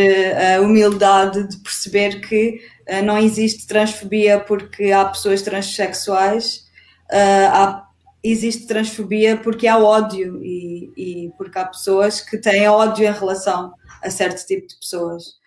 a 0.57 0.61
humildade 0.61 1.47
de 1.47 1.57
perceber 1.57 2.21
que 2.21 2.61
uh, 2.89 3.03
não 3.03 3.17
existe 3.17 3.67
transfobia 3.67 4.39
porque 4.39 4.91
há 4.91 5.05
pessoas 5.05 5.41
transexuais, 5.41 6.65
uh, 7.11 7.49
há, 7.51 7.87
existe 8.23 8.67
transfobia 8.67 9.37
porque 9.37 9.67
há 9.67 9.77
ódio 9.77 10.43
e, 10.43 10.91
e 10.97 11.31
porque 11.37 11.57
há 11.57 11.65
pessoas 11.65 12.19
que 12.21 12.37
têm 12.37 12.67
ódio 12.67 13.05
em 13.05 13.11
relação 13.11 13.73
a 14.01 14.09
certo 14.09 14.45
tipo 14.45 14.67
de 14.67 14.75
pessoas. 14.77 15.38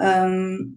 Um, 0.00 0.76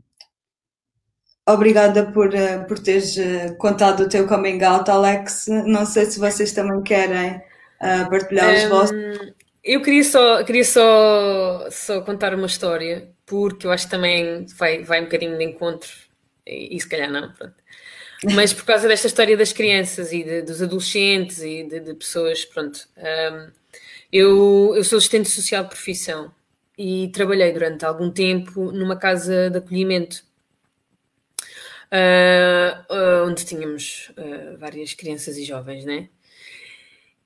obrigada 1.48 2.12
por, 2.12 2.28
uh, 2.28 2.66
por 2.68 2.78
teres 2.80 3.16
uh, 3.18 3.56
contado 3.58 4.04
o 4.04 4.10
teu 4.10 4.28
coming 4.28 4.62
out, 4.64 4.90
Alex. 4.92 5.46
Não 5.66 5.86
sei 5.86 6.06
se 6.06 6.20
vocês 6.20 6.52
também 6.52 6.84
querem 6.84 7.38
uh, 7.38 8.10
partilhar 8.10 8.54
os 8.54 8.64
um, 8.66 8.70
vossos. 8.70 9.34
Eu 9.64 9.82
queria 9.82 10.04
só, 10.04 10.44
queria 10.44 10.66
só, 10.66 11.68
só 11.72 12.02
contar 12.02 12.36
uma 12.36 12.48
história, 12.48 13.10
porque 13.26 13.66
eu 13.66 13.72
acho 13.72 13.86
que 13.86 13.92
também 13.92 14.46
vai, 14.58 14.84
vai 14.84 15.00
um 15.00 15.06
bocadinho 15.06 15.38
de 15.38 15.44
encontro, 15.46 15.90
e, 16.46 16.76
e 16.76 16.80
se 16.80 16.90
calhar 16.90 17.10
não, 17.10 17.32
pronto. 17.32 17.56
Mas 18.34 18.54
por 18.54 18.66
causa 18.66 18.88
desta 18.88 19.08
história 19.08 19.36
das 19.36 19.52
crianças 19.54 20.12
e 20.12 20.24
de, 20.24 20.42
dos 20.42 20.62
adolescentes 20.62 21.42
e 21.42 21.64
de, 21.64 21.80
de 21.80 21.94
pessoas, 21.94 22.44
pronto. 22.46 22.80
Um, 22.98 23.52
eu, 24.12 24.74
eu 24.76 24.84
sou 24.84 24.98
assistente 24.98 25.30
social 25.30 25.64
de 25.64 25.70
profissão 25.70 26.32
e 26.78 27.10
trabalhei 27.10 27.52
durante 27.52 27.86
algum 27.86 28.12
tempo 28.12 28.72
numa 28.72 28.98
casa 28.98 29.50
de 29.50 29.58
acolhimento. 29.58 30.24
Uh, 31.92 32.94
uh, 32.94 33.30
onde 33.30 33.46
tínhamos 33.46 34.12
uh, 34.18 34.58
várias 34.58 34.94
crianças 34.94 35.38
e 35.38 35.46
jovens, 35.46 35.86
né? 35.86 36.10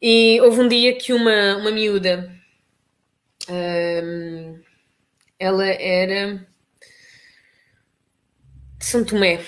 E 0.02 0.40
houve 0.42 0.60
um 0.60 0.68
dia 0.68 0.96
que 0.96 1.14
uma, 1.14 1.58
uma 1.58 1.72
miúda, 1.72 2.32
ela 5.40 5.66
era 5.66 6.46
de 8.78 8.86
São 8.86 9.04
Tomé, 9.04 9.40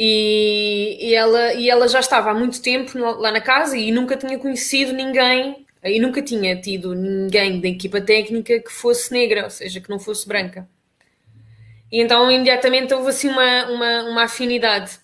e, 0.00 0.96
e, 1.00 1.14
ela, 1.16 1.54
e 1.54 1.68
ela 1.68 1.88
já 1.88 1.98
estava 1.98 2.30
há 2.30 2.34
muito 2.34 2.62
tempo 2.62 2.96
lá 2.96 3.32
na 3.32 3.40
casa 3.40 3.76
e 3.76 3.90
nunca 3.90 4.16
tinha 4.16 4.38
conhecido 4.38 4.92
ninguém 4.92 5.66
e 5.82 6.00
nunca 6.00 6.22
tinha 6.22 6.60
tido 6.60 6.94
ninguém 6.94 7.60
da 7.60 7.68
equipa 7.68 8.00
técnica 8.00 8.60
que 8.60 8.70
fosse 8.70 9.12
negra, 9.12 9.44
ou 9.44 9.50
seja, 9.50 9.80
que 9.80 9.90
não 9.90 9.98
fosse 9.98 10.26
branca. 10.26 10.68
E 11.90 12.00
então 12.00 12.30
imediatamente 12.30 12.92
houve 12.92 13.10
assim 13.10 13.28
uma, 13.28 13.70
uma, 13.70 14.02
uma 14.04 14.22
afinidade. 14.24 14.98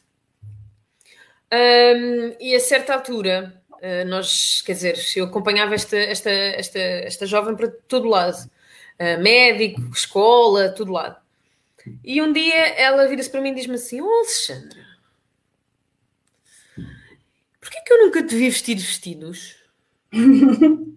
Um, 1.53 2.37
e 2.41 2.55
a 2.55 2.61
certa 2.61 2.95
altura, 2.95 3.63
uh, 3.71 4.05
nós, 4.07 4.61
quer 4.63 4.73
dizer, 4.73 4.99
eu 5.17 5.27
acompanhava 5.27 5.75
esta, 5.75 5.97
esta, 5.97 6.31
esta, 6.31 6.79
esta 6.79 7.27
jovem 7.27 7.55
para 7.55 7.69
todo 7.89 8.09
lado. 8.09 8.51
Uh, 8.99 9.21
médico, 9.23 9.81
escola, 9.93 10.69
todo 10.69 10.93
lado. 10.93 11.17
E 12.03 12.21
um 12.21 12.33
dia 12.33 12.69
ela 12.77 13.07
vira-se 13.07 13.31
para 13.31 13.41
mim 13.41 13.51
e 13.51 13.55
diz-me 13.55 13.75
assim, 13.75 14.01
oh 14.01 14.09
Alexandra, 14.09 14.87
porquê 17.61 17.81
que 17.83 17.93
eu 17.93 18.07
nunca 18.07 18.23
te 18.23 18.35
vi 18.35 18.49
vestir 18.49 18.77
vestidos? 18.77 19.64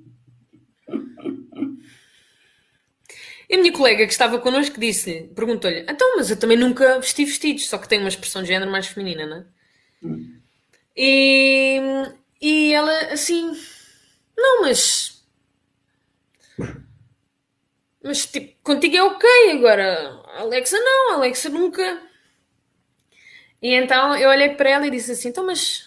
E 3.49 3.55
a 3.55 3.57
minha 3.59 3.71
colega 3.71 4.05
que 4.05 4.11
estava 4.11 4.39
connosco 4.39 4.79
disse 4.79 5.31
perguntou-lhe: 5.33 5.85
Então, 5.87 6.17
mas 6.17 6.29
eu 6.29 6.37
também 6.37 6.57
nunca 6.57 6.99
vesti 6.99 7.23
vestidos, 7.23 7.69
só 7.69 7.77
que 7.77 7.87
tem 7.87 7.99
uma 7.99 8.09
expressão 8.09 8.41
de 8.41 8.49
género 8.49 8.69
mais 8.69 8.87
feminina, 8.87 9.25
não 9.25 9.37
é? 9.37 9.45
Hum. 10.03 10.41
E, 10.95 11.79
e 12.41 12.73
ela 12.73 13.13
assim: 13.13 13.51
Não, 14.37 14.61
mas. 14.61 15.25
Mas 18.03 18.25
tipo, 18.25 18.53
contigo 18.63 18.95
é 18.95 19.03
ok, 19.03 19.51
agora 19.51 20.21
Alexa 20.37 20.77
não, 20.79 21.13
Alexa 21.13 21.49
nunca. 21.49 22.01
E 23.61 23.73
então 23.73 24.15
eu 24.15 24.29
olhei 24.29 24.49
para 24.49 24.69
ela 24.69 24.87
e 24.87 24.91
disse 24.91 25.11
assim: 25.11 25.29
Então, 25.29 25.45
mas 25.45 25.86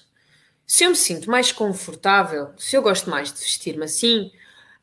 se 0.70 0.84
eu 0.84 0.90
me 0.90 0.96
sinto 0.96 1.28
mais 1.28 1.50
confortável, 1.50 2.54
se 2.56 2.76
eu 2.76 2.80
gosto 2.80 3.10
mais 3.10 3.32
de 3.32 3.40
vestir-me 3.40 3.86
assim, 3.86 4.30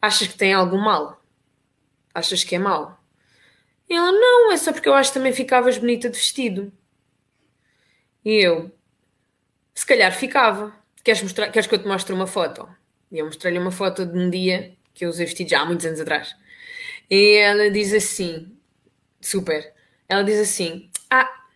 achas 0.01 0.27
que 0.27 0.37
tem 0.37 0.51
algum 0.51 0.77
mal? 0.77 1.23
Achas 2.13 2.43
que 2.43 2.55
é 2.55 2.59
mal? 2.59 3.01
E 3.89 3.93
ela, 3.93 4.11
não, 4.11 4.51
é 4.51 4.57
só 4.57 4.73
porque 4.73 4.89
eu 4.89 4.93
acho 4.93 5.11
que 5.11 5.17
também 5.17 5.31
ficavas 5.31 5.77
bonita 5.77 6.09
de 6.09 6.17
vestido. 6.17 6.73
E 8.25 8.33
eu, 8.45 8.69
se 9.73 9.85
calhar 9.85 10.13
ficava. 10.13 10.75
Queres, 11.05 11.21
mostrar, 11.21 11.49
queres 11.51 11.67
que 11.67 11.75
eu 11.75 11.79
te 11.79 11.87
mostre 11.87 12.13
uma 12.13 12.27
foto? 12.27 12.67
E 13.09 13.19
eu 13.19 13.25
mostrei-lhe 13.25 13.57
uma 13.57 13.71
foto 13.71 14.05
de 14.05 14.19
um 14.19 14.29
dia 14.29 14.75
que 14.93 15.05
eu 15.05 15.09
usei 15.09 15.25
vestido 15.25 15.49
já 15.51 15.61
há 15.61 15.65
muitos 15.65 15.85
anos 15.85 16.01
atrás. 16.01 16.35
E 17.09 17.37
ela 17.37 17.71
diz 17.71 17.93
assim, 17.93 18.53
super, 19.21 19.73
ela 20.09 20.25
diz 20.25 20.37
assim, 20.37 20.91
ah, 21.09 21.46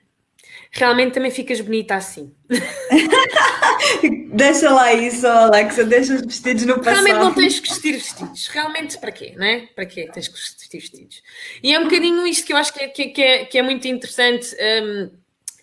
realmente 0.72 1.14
também 1.14 1.30
ficas 1.30 1.60
bonita 1.60 1.96
assim. 1.96 2.34
deixa 4.34 4.72
lá 4.72 4.94
isso, 4.94 5.28
Alexa, 5.28 5.84
deixa 5.84 6.16
os 6.16 6.22
vestidos 6.22 6.66
no 6.66 6.76
passado. 6.76 7.06
Realmente 7.06 7.24
não 7.26 7.34
tens 7.34 7.60
que 7.60 7.70
vestir 7.70 7.94
vestidos. 7.94 8.48
Realmente, 8.48 8.98
para 8.98 9.12
quê, 9.12 9.34
não 9.36 9.46
é? 9.46 9.68
Para 9.76 9.86
quê 9.86 10.10
tens 10.14 10.28
que 10.28 10.34
vestir 10.34 10.80
vestidos? 10.80 11.22
E 11.62 11.74
é 11.74 11.80
um 11.80 11.84
bocadinho 11.84 12.26
isto 12.26 12.46
que 12.46 12.54
eu 12.54 12.58
acho 12.58 12.74
que 12.74 12.84
é, 12.84 12.88
que 12.88 13.22
é, 13.22 13.46
que 13.46 13.58
é 13.58 13.62
muito 13.62 13.88
interessante, 13.88 14.56
um, 14.56 15.12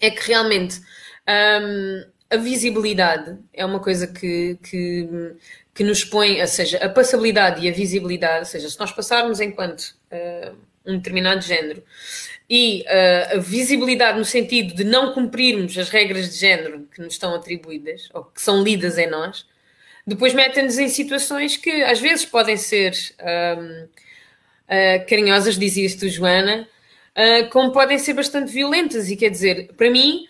é 0.01 0.11
que 0.11 0.29
realmente 0.29 0.81
um, 1.29 2.05
a 2.31 2.37
visibilidade 2.37 3.39
é 3.53 3.65
uma 3.65 3.81
coisa 3.81 4.07
que, 4.07 4.59
que, 4.63 5.09
que 5.75 5.85
nos 5.85 6.05
põe, 6.05 6.41
ou 6.41 6.47
seja, 6.47 6.79
a 6.79 6.89
passabilidade 6.89 7.65
e 7.65 7.69
a 7.69 7.73
visibilidade, 7.73 8.41
ou 8.41 8.45
seja, 8.45 8.69
se 8.69 8.79
nós 8.79 8.93
passarmos 8.93 9.41
enquanto 9.41 9.95
uh, 10.13 10.55
um 10.87 10.97
determinado 10.97 11.41
género 11.41 11.83
e 12.49 12.85
uh, 12.87 13.37
a 13.37 13.39
visibilidade 13.39 14.19
no 14.19 14.25
sentido 14.25 14.75
de 14.75 14.85
não 14.85 15.13
cumprirmos 15.13 15.77
as 15.77 15.91
regras 15.91 16.31
de 16.31 16.37
género 16.37 16.89
que 16.95 17.01
nos 17.01 17.13
estão 17.13 17.35
atribuídas 17.35 18.09
ou 18.15 18.25
que 18.25 18.41
são 18.41 18.63
lidas 18.63 18.97
em 18.97 19.09
nós, 19.09 19.47
depois 20.07 20.33
metem-nos 20.33 20.79
em 20.79 20.89
situações 20.89 21.59
que 21.59 21.71
às 21.85 22.01
vezes 22.01 22.25
podem 22.25 22.57
ser 22.57 22.95
um, 23.59 23.85
uh, 23.85 25.07
carinhosas, 25.07 25.59
dizias 25.59 25.95
tu, 25.95 26.09
Joana, 26.09 26.67
uh, 27.15 27.51
como 27.51 27.71
podem 27.71 27.99
ser 27.99 28.15
bastante 28.15 28.51
violentas. 28.51 29.11
E 29.11 29.17
quer 29.17 29.29
dizer, 29.29 29.69
para 29.77 29.91
mim, 29.91 30.27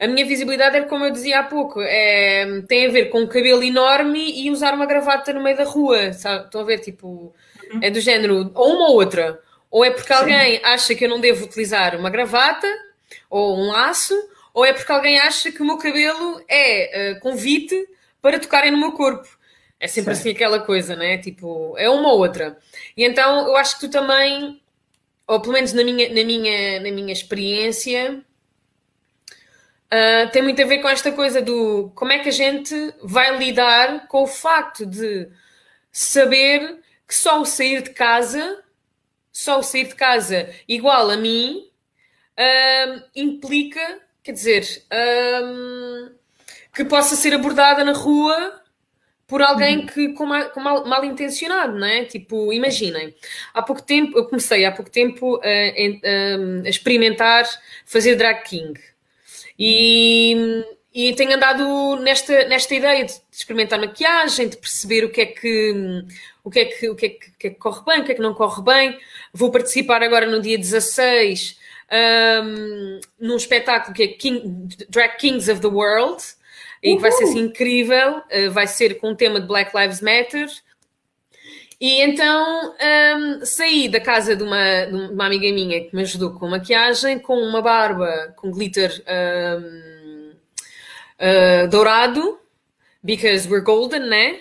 a 0.00 0.08
minha 0.08 0.26
visibilidade 0.26 0.78
é 0.78 0.80
como 0.80 1.04
eu 1.04 1.12
dizia 1.12 1.38
há 1.38 1.42
pouco, 1.44 1.80
é, 1.80 2.62
tem 2.66 2.86
a 2.86 2.90
ver 2.90 3.10
com 3.10 3.20
um 3.20 3.28
cabelo 3.28 3.62
enorme 3.62 4.42
e 4.42 4.50
usar 4.50 4.74
uma 4.74 4.86
gravata 4.86 5.32
no 5.32 5.40
meio 5.40 5.56
da 5.56 5.64
rua. 5.64 6.12
Sabe? 6.12 6.46
Estão 6.46 6.62
a 6.62 6.64
ver, 6.64 6.80
tipo, 6.80 7.32
é 7.80 7.88
do 7.88 8.00
género, 8.00 8.50
ou 8.54 8.74
uma 8.74 8.88
ou 8.88 8.96
outra 8.96 9.38
ou 9.70 9.84
é 9.84 9.90
porque 9.90 10.12
alguém 10.12 10.56
Sim. 10.56 10.64
acha 10.64 10.94
que 10.94 11.04
eu 11.04 11.08
não 11.08 11.20
devo 11.20 11.44
utilizar 11.44 11.96
uma 11.96 12.10
gravata 12.10 12.66
ou 13.28 13.56
um 13.56 13.68
laço, 13.68 14.14
ou 14.52 14.64
é 14.64 14.72
porque 14.72 14.90
alguém 14.90 15.18
acha 15.20 15.52
que 15.52 15.62
o 15.62 15.64
meu 15.64 15.78
cabelo 15.78 16.42
é 16.48 17.12
uh, 17.12 17.20
convite 17.20 17.88
para 18.20 18.40
tocarem 18.40 18.72
no 18.72 18.78
meu 18.78 18.92
corpo. 18.92 19.28
É 19.78 19.86
sempre 19.86 20.14
Sim. 20.14 20.20
assim 20.20 20.30
aquela 20.30 20.60
coisa, 20.60 20.96
né? 20.96 21.18
Tipo, 21.18 21.74
é 21.78 21.88
uma 21.88 22.12
ou 22.12 22.18
outra. 22.18 22.58
E 22.96 23.04
então 23.04 23.46
eu 23.46 23.56
acho 23.56 23.78
que 23.78 23.86
tu 23.86 23.90
também, 23.90 24.60
ou 25.26 25.40
pelo 25.40 25.54
menos 25.54 25.72
na 25.72 25.84
minha, 25.84 26.08
na 26.08 26.24
minha, 26.24 26.80
na 26.80 26.90
minha 26.90 27.12
experiência, 27.12 28.22
uh, 29.86 30.30
tem 30.32 30.42
muito 30.42 30.60
a 30.60 30.66
ver 30.66 30.78
com 30.78 30.88
esta 30.88 31.12
coisa 31.12 31.40
do 31.40 31.92
como 31.94 32.12
é 32.12 32.18
que 32.18 32.28
a 32.28 32.32
gente 32.32 32.74
vai 33.02 33.38
lidar 33.38 34.08
com 34.08 34.24
o 34.24 34.26
facto 34.26 34.84
de 34.84 35.28
saber 35.92 36.80
que 37.06 37.14
só 37.14 37.40
o 37.40 37.46
sair 37.46 37.82
de 37.82 37.90
casa 37.90 38.62
só 39.40 39.58
o 39.58 39.62
sair 39.62 39.88
de 39.88 39.94
casa 39.94 40.50
igual 40.68 41.10
a 41.10 41.16
mim 41.16 41.66
um, 42.38 43.02
implica, 43.16 44.00
quer 44.22 44.32
dizer, 44.32 44.84
um, 45.42 46.10
que 46.74 46.84
possa 46.84 47.16
ser 47.16 47.32
abordada 47.32 47.82
na 47.82 47.92
rua 47.92 48.60
por 49.26 49.40
alguém 49.40 49.78
uhum. 49.78 49.86
que 49.86 50.08
com, 50.12 50.26
mal, 50.26 50.50
com 50.50 50.60
mal, 50.60 50.84
mal, 50.84 51.04
intencionado, 51.04 51.78
não 51.78 51.86
é? 51.86 52.04
Tipo, 52.04 52.52
imaginem, 52.52 53.14
há 53.54 53.62
pouco 53.62 53.80
tempo, 53.80 54.18
eu 54.18 54.26
comecei 54.26 54.64
há 54.64 54.72
pouco 54.72 54.90
tempo 54.90 55.40
a, 55.42 55.46
a, 55.46 56.66
a 56.66 56.68
experimentar 56.68 57.44
fazer 57.86 58.16
drag 58.16 58.42
king 58.42 58.78
e, 59.58 60.64
e 60.92 61.14
tenho 61.14 61.34
andado 61.34 61.96
nesta, 62.00 62.44
nesta 62.48 62.74
ideia 62.74 63.04
de 63.04 63.12
experimentar 63.30 63.78
maquiagem, 63.78 64.48
de 64.48 64.56
perceber 64.56 65.04
o 65.04 65.10
que 65.10 65.20
é 65.20 65.26
que 65.26 66.04
o 66.42 66.50
que 66.50 66.60
é 66.60 66.64
que, 66.64 66.88
o 66.88 66.94
que, 66.94 67.06
é 67.06 67.08
que, 67.10 67.30
que, 67.38 67.46
é 67.46 67.50
que 67.50 67.56
corre 67.56 67.84
bem, 67.84 68.00
o 68.00 68.04
que 68.04 68.12
é 68.12 68.14
que 68.14 68.22
não 68.22 68.34
corre 68.34 68.62
bem. 68.62 68.98
Vou 69.32 69.50
participar 69.50 70.02
agora 70.02 70.26
no 70.26 70.40
dia 70.40 70.58
16 70.58 71.58
um, 71.90 73.00
num 73.18 73.36
espetáculo 73.36 73.94
que 73.94 74.02
é 74.02 74.08
King, 74.08 74.76
Drag 74.88 75.16
Kings 75.16 75.50
of 75.50 75.60
the 75.60 75.68
World 75.68 76.22
e 76.82 76.94
que 76.94 77.02
vai 77.02 77.12
ser 77.12 77.24
assim, 77.24 77.40
incrível. 77.40 78.18
Uh, 78.18 78.50
vai 78.50 78.66
ser 78.66 78.98
com 78.98 79.10
o 79.10 79.16
tema 79.16 79.40
de 79.40 79.46
Black 79.46 79.76
Lives 79.76 80.00
Matter. 80.00 80.48
E 81.80 82.02
então 82.02 82.74
um, 82.74 83.44
saí 83.44 83.88
da 83.88 84.00
casa 84.00 84.36
de 84.36 84.42
uma, 84.42 84.84
de 84.84 84.94
uma 84.94 85.26
amiga 85.26 85.50
minha 85.52 85.82
que 85.82 85.96
me 85.96 86.02
ajudou 86.02 86.32
com 86.32 86.48
maquiagem, 86.48 87.18
com 87.18 87.38
uma 87.38 87.62
barba 87.62 88.34
com 88.36 88.50
glitter 88.50 89.02
um, 89.08 90.32
uh, 91.18 91.68
dourado, 91.68 92.38
because 93.02 93.48
we're 93.48 93.64
golden, 93.64 94.00
né? 94.00 94.40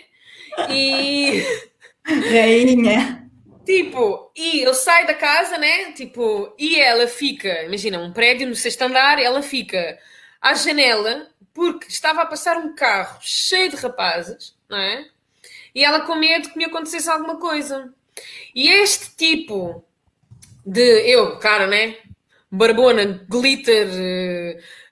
E 0.69 1.43
Rainha. 2.03 3.28
Tipo, 3.69 4.31
e 4.35 4.61
eu 4.61 4.73
saio 4.73 5.05
da 5.05 5.13
casa, 5.13 5.55
né? 5.59 5.91
Tipo, 5.91 6.51
e 6.57 6.79
ela 6.79 7.05
fica, 7.05 7.65
imagina, 7.65 7.99
um 7.99 8.11
prédio 8.11 8.47
no 8.47 8.55
sexto 8.55 8.81
andar, 8.81 9.21
ela 9.21 9.43
fica 9.43 9.99
à 10.41 10.55
janela 10.55 11.27
porque 11.53 11.85
estava 11.87 12.23
a 12.23 12.25
passar 12.25 12.57
um 12.57 12.73
carro 12.73 13.19
cheio 13.21 13.69
de 13.69 13.75
rapazes, 13.75 14.55
não 14.67 14.75
é? 14.75 15.05
E 15.75 15.85
ela 15.85 15.99
com 15.99 16.15
medo 16.15 16.49
que 16.49 16.57
me 16.57 16.65
acontecesse 16.65 17.11
alguma 17.11 17.39
coisa. 17.39 17.93
E 18.55 18.67
este 18.67 19.15
tipo 19.15 19.85
de 20.65 21.07
eu, 21.07 21.37
cara, 21.37 21.67
né? 21.67 21.95
Barbona, 22.51 23.23
glitter, 23.29 23.87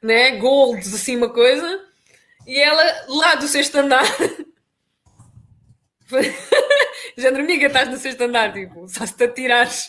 né? 0.03 0.37
Gold, 0.37 0.81
assim, 0.81 1.17
uma 1.17 1.29
coisa. 1.29 1.83
E 2.45 2.59
ela 2.59 2.83
lá 3.07 3.33
do 3.33 3.47
sexto 3.47 3.77
andar 3.77 4.05
Género, 7.17 7.43
amiga, 7.43 7.65
estás 7.65 7.89
no 7.89 7.97
sexto 7.97 8.21
andar, 8.21 8.53
tipo, 8.53 8.87
só 8.87 9.03
se 9.03 9.17
te 9.17 9.23
atirares 9.23 9.87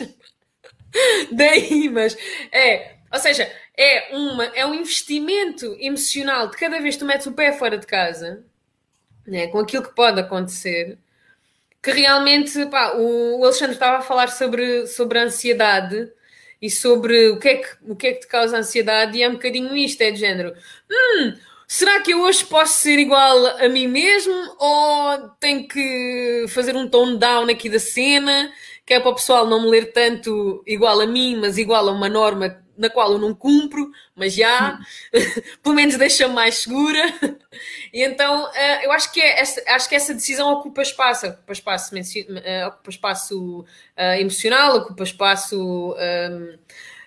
daí, 1.30 1.90
mas 1.90 2.16
é, 2.50 2.94
ou 3.12 3.20
seja, 3.20 3.52
é, 3.76 4.16
uma, 4.16 4.44
é 4.46 4.64
um 4.64 4.74
investimento 4.74 5.76
emocional 5.78 6.48
de 6.48 6.56
cada 6.56 6.80
vez 6.80 6.94
que 6.94 7.00
tu 7.00 7.04
metes 7.04 7.26
o 7.26 7.32
pé 7.32 7.52
fora 7.52 7.76
de 7.76 7.86
casa, 7.86 8.42
né, 9.26 9.46
com 9.48 9.58
aquilo 9.58 9.82
que 9.82 9.94
pode 9.94 10.18
acontecer, 10.18 10.96
que 11.82 11.90
realmente, 11.90 12.64
pá, 12.66 12.94
o 12.96 13.44
Alexandre 13.44 13.74
estava 13.74 13.98
a 13.98 14.02
falar 14.02 14.28
sobre, 14.28 14.86
sobre 14.86 15.18
a 15.18 15.24
ansiedade 15.24 16.10
e 16.62 16.70
sobre 16.70 17.28
o 17.28 17.38
que, 17.38 17.48
é 17.48 17.56
que, 17.58 17.68
o 17.82 17.94
que 17.94 18.06
é 18.06 18.12
que 18.14 18.20
te 18.20 18.26
causa 18.26 18.56
ansiedade, 18.56 19.18
e 19.18 19.22
é 19.22 19.28
um 19.28 19.34
bocadinho 19.34 19.76
isto, 19.76 20.00
é 20.00 20.10
de 20.10 20.18
género, 20.18 20.54
hum, 20.90 21.34
será 21.68 22.00
que 22.00 22.12
eu 22.12 22.22
hoje 22.22 22.44
posso 22.46 22.80
ser 22.80 22.98
igual 22.98 23.46
a 23.58 23.68
mim 23.68 23.86
mesmo 23.86 24.34
ou 24.58 25.28
tenho 25.38 25.68
que 25.68 26.46
fazer 26.48 26.74
um 26.74 26.88
tone 26.88 27.18
down 27.18 27.48
aqui 27.50 27.68
da 27.68 27.78
cena, 27.78 28.50
que 28.86 28.94
é 28.94 29.00
para 29.00 29.10
o 29.10 29.14
pessoal 29.14 29.46
não 29.46 29.62
me 29.62 29.68
ler 29.68 29.92
tanto 29.92 30.62
igual 30.66 30.98
a 31.00 31.06
mim, 31.06 31.36
mas 31.36 31.58
igual 31.58 31.86
a 31.86 31.92
uma 31.92 32.08
norma 32.08 32.58
na 32.78 32.88
qual 32.88 33.12
eu 33.12 33.18
não 33.18 33.34
cumpro, 33.34 33.90
mas 34.14 34.34
já, 34.34 34.78
pelo 35.62 35.74
menos 35.74 35.96
deixa-me 35.96 36.34
mais 36.34 36.58
segura. 36.58 37.02
E 37.92 38.04
então 38.04 38.48
eh, 38.54 38.86
eu 38.86 38.92
acho 38.92 39.10
que, 39.10 39.20
é 39.20 39.40
acho 39.40 39.88
que 39.88 39.94
essa 39.94 40.12
decisão 40.14 40.52
ocupa 40.52 40.82
espaço, 40.82 41.26
ocupa 41.26 41.52
espaço, 41.52 41.94
eh, 41.96 42.66
ocupa 42.66 42.90
espaço 42.90 43.60
uh, 43.60 44.20
emocional, 44.20 44.76
ocupa 44.76 45.02
espaço 45.02 45.96
um, 45.96 46.58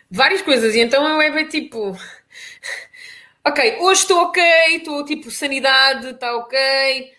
várias 0.09 0.41
coisas. 0.41 0.75
E 0.75 0.79
então 0.79 1.07
eu 1.07 1.21
é 1.21 1.31
bem 1.31 1.47
tipo 1.47 1.95
ok, 3.45 3.79
hoje 3.79 4.01
estou 4.01 4.19
ok, 4.23 4.43
estou 4.75 5.05
tipo 5.05 5.31
sanidade, 5.31 6.09
está 6.09 6.35
ok, 6.37 7.13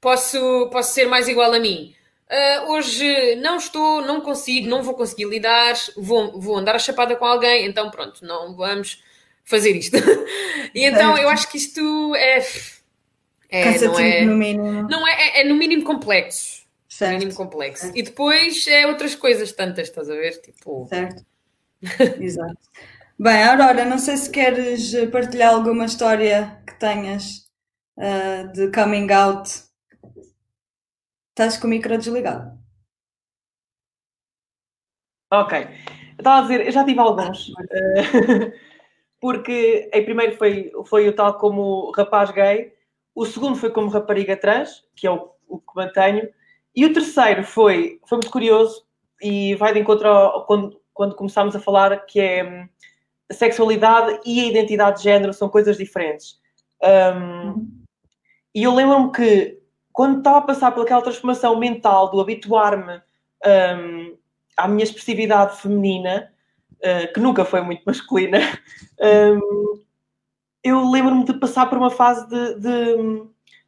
posso, 0.00 0.68
posso 0.70 0.92
ser 0.92 1.06
mais 1.06 1.28
igual 1.28 1.52
a 1.52 1.58
mim. 1.58 1.94
Uh, 2.30 2.72
hoje 2.72 3.36
não 3.36 3.58
estou, 3.58 4.00
não 4.00 4.20
consigo, 4.22 4.66
não 4.66 4.82
vou 4.82 4.94
conseguir 4.94 5.26
lidar, 5.26 5.74
vou, 5.96 6.40
vou 6.40 6.56
andar 6.56 6.74
a 6.74 6.78
chapada 6.78 7.14
com 7.14 7.26
alguém, 7.26 7.66
então 7.66 7.90
pronto, 7.90 8.24
não 8.24 8.56
vamos 8.56 9.02
fazer 9.44 9.76
isto. 9.76 9.96
e 10.74 10.84
então 10.84 11.16
eu 11.18 11.28
acho 11.28 11.50
que 11.50 11.58
isto 11.58 12.14
é. 12.14 12.38
é 13.50 13.78
não 13.78 13.98
é, 13.98 14.24
no 14.24 14.36
mínimo. 14.36 14.88
Não 14.88 15.06
é, 15.06 15.12
é, 15.12 15.40
é 15.42 15.44
no 15.44 15.54
mínimo 15.54 15.84
complexo. 15.84 16.62
Certo. 16.88 17.12
No 17.12 17.18
mínimo 17.18 17.36
complexo. 17.36 17.82
Certo. 17.82 17.98
E 17.98 18.02
depois 18.02 18.66
é 18.66 18.86
outras 18.86 19.14
coisas 19.14 19.52
tantas, 19.52 19.88
estás 19.88 20.08
a 20.08 20.14
ver? 20.14 20.40
Tipo... 20.40 20.86
Certo. 20.88 21.24
Exato. 22.20 22.58
Bem, 23.22 23.44
Aurora, 23.44 23.84
não 23.84 23.98
sei 23.98 24.16
se 24.16 24.28
queres 24.28 24.92
partilhar 25.12 25.54
alguma 25.54 25.84
história 25.84 26.60
que 26.66 26.76
tenhas 26.76 27.48
uh, 27.96 28.52
de 28.52 28.72
coming 28.72 29.12
out. 29.12 29.48
Estás 31.28 31.56
com 31.56 31.68
o 31.68 31.70
micro 31.70 31.96
desligado. 31.96 32.58
Ok. 35.32 35.56
Eu 35.56 35.68
estava 36.18 36.38
a 36.38 36.42
dizer, 36.42 36.66
eu 36.66 36.72
já 36.72 36.84
tive 36.84 36.98
alguns. 36.98 37.52
porque 39.20 39.88
em 39.94 40.04
primeiro 40.04 40.36
foi, 40.36 40.72
foi 40.86 41.08
o 41.08 41.14
tal 41.14 41.38
como 41.38 41.92
rapaz 41.92 42.32
gay, 42.32 42.74
o 43.14 43.24
segundo 43.24 43.54
foi 43.54 43.70
como 43.70 43.88
rapariga 43.88 44.36
trans, 44.36 44.84
que 44.96 45.06
é 45.06 45.12
o, 45.12 45.30
o 45.46 45.60
que 45.60 45.76
mantenho, 45.76 46.28
e 46.74 46.84
o 46.84 46.92
terceiro 46.92 47.44
foi, 47.44 48.00
foi 48.04 48.16
muito 48.16 48.32
curioso 48.32 48.84
e 49.20 49.54
vai 49.54 49.72
de 49.72 49.78
encontro 49.78 50.08
ao, 50.08 50.44
quando, 50.44 50.82
quando 50.92 51.14
começámos 51.14 51.54
a 51.54 51.60
falar 51.60 52.04
que 52.04 52.18
é 52.18 52.68
a 53.32 53.34
sexualidade 53.34 54.20
e 54.26 54.40
a 54.40 54.44
identidade 54.44 54.98
de 54.98 55.04
género 55.04 55.32
são 55.32 55.48
coisas 55.48 55.78
diferentes. 55.78 56.38
Um, 57.16 57.82
e 58.54 58.62
eu 58.62 58.74
lembro-me 58.74 59.10
que 59.10 59.58
quando 59.90 60.18
estava 60.18 60.38
a 60.38 60.42
passar 60.42 60.70
pelaquela 60.72 61.00
transformação 61.00 61.58
mental 61.58 62.10
do 62.10 62.20
habituar-me 62.20 63.00
um, 63.76 64.16
à 64.56 64.68
minha 64.68 64.84
expressividade 64.84 65.60
feminina, 65.60 66.30
uh, 66.74 67.12
que 67.12 67.20
nunca 67.20 67.44
foi 67.44 67.62
muito 67.62 67.82
masculina, 67.86 68.38
um, 69.00 69.82
eu 70.62 70.90
lembro-me 70.90 71.24
de 71.24 71.32
passar 71.34 71.66
por 71.66 71.78
uma 71.78 71.90
fase 71.90 72.28
de, 72.28 72.54
de, 72.60 72.96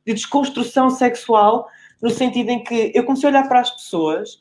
de, 0.07 0.15
desconstrução 0.15 0.91
sexual, 0.91 1.67
no 2.03 2.11
sentido 2.11 2.51
em 2.51 2.63
que 2.63 2.93
eu 2.95 3.05
comecei 3.05 3.29
a 3.29 3.33
olhar 3.33 3.49
para 3.49 3.61
as 3.61 3.71
pessoas 3.71 4.39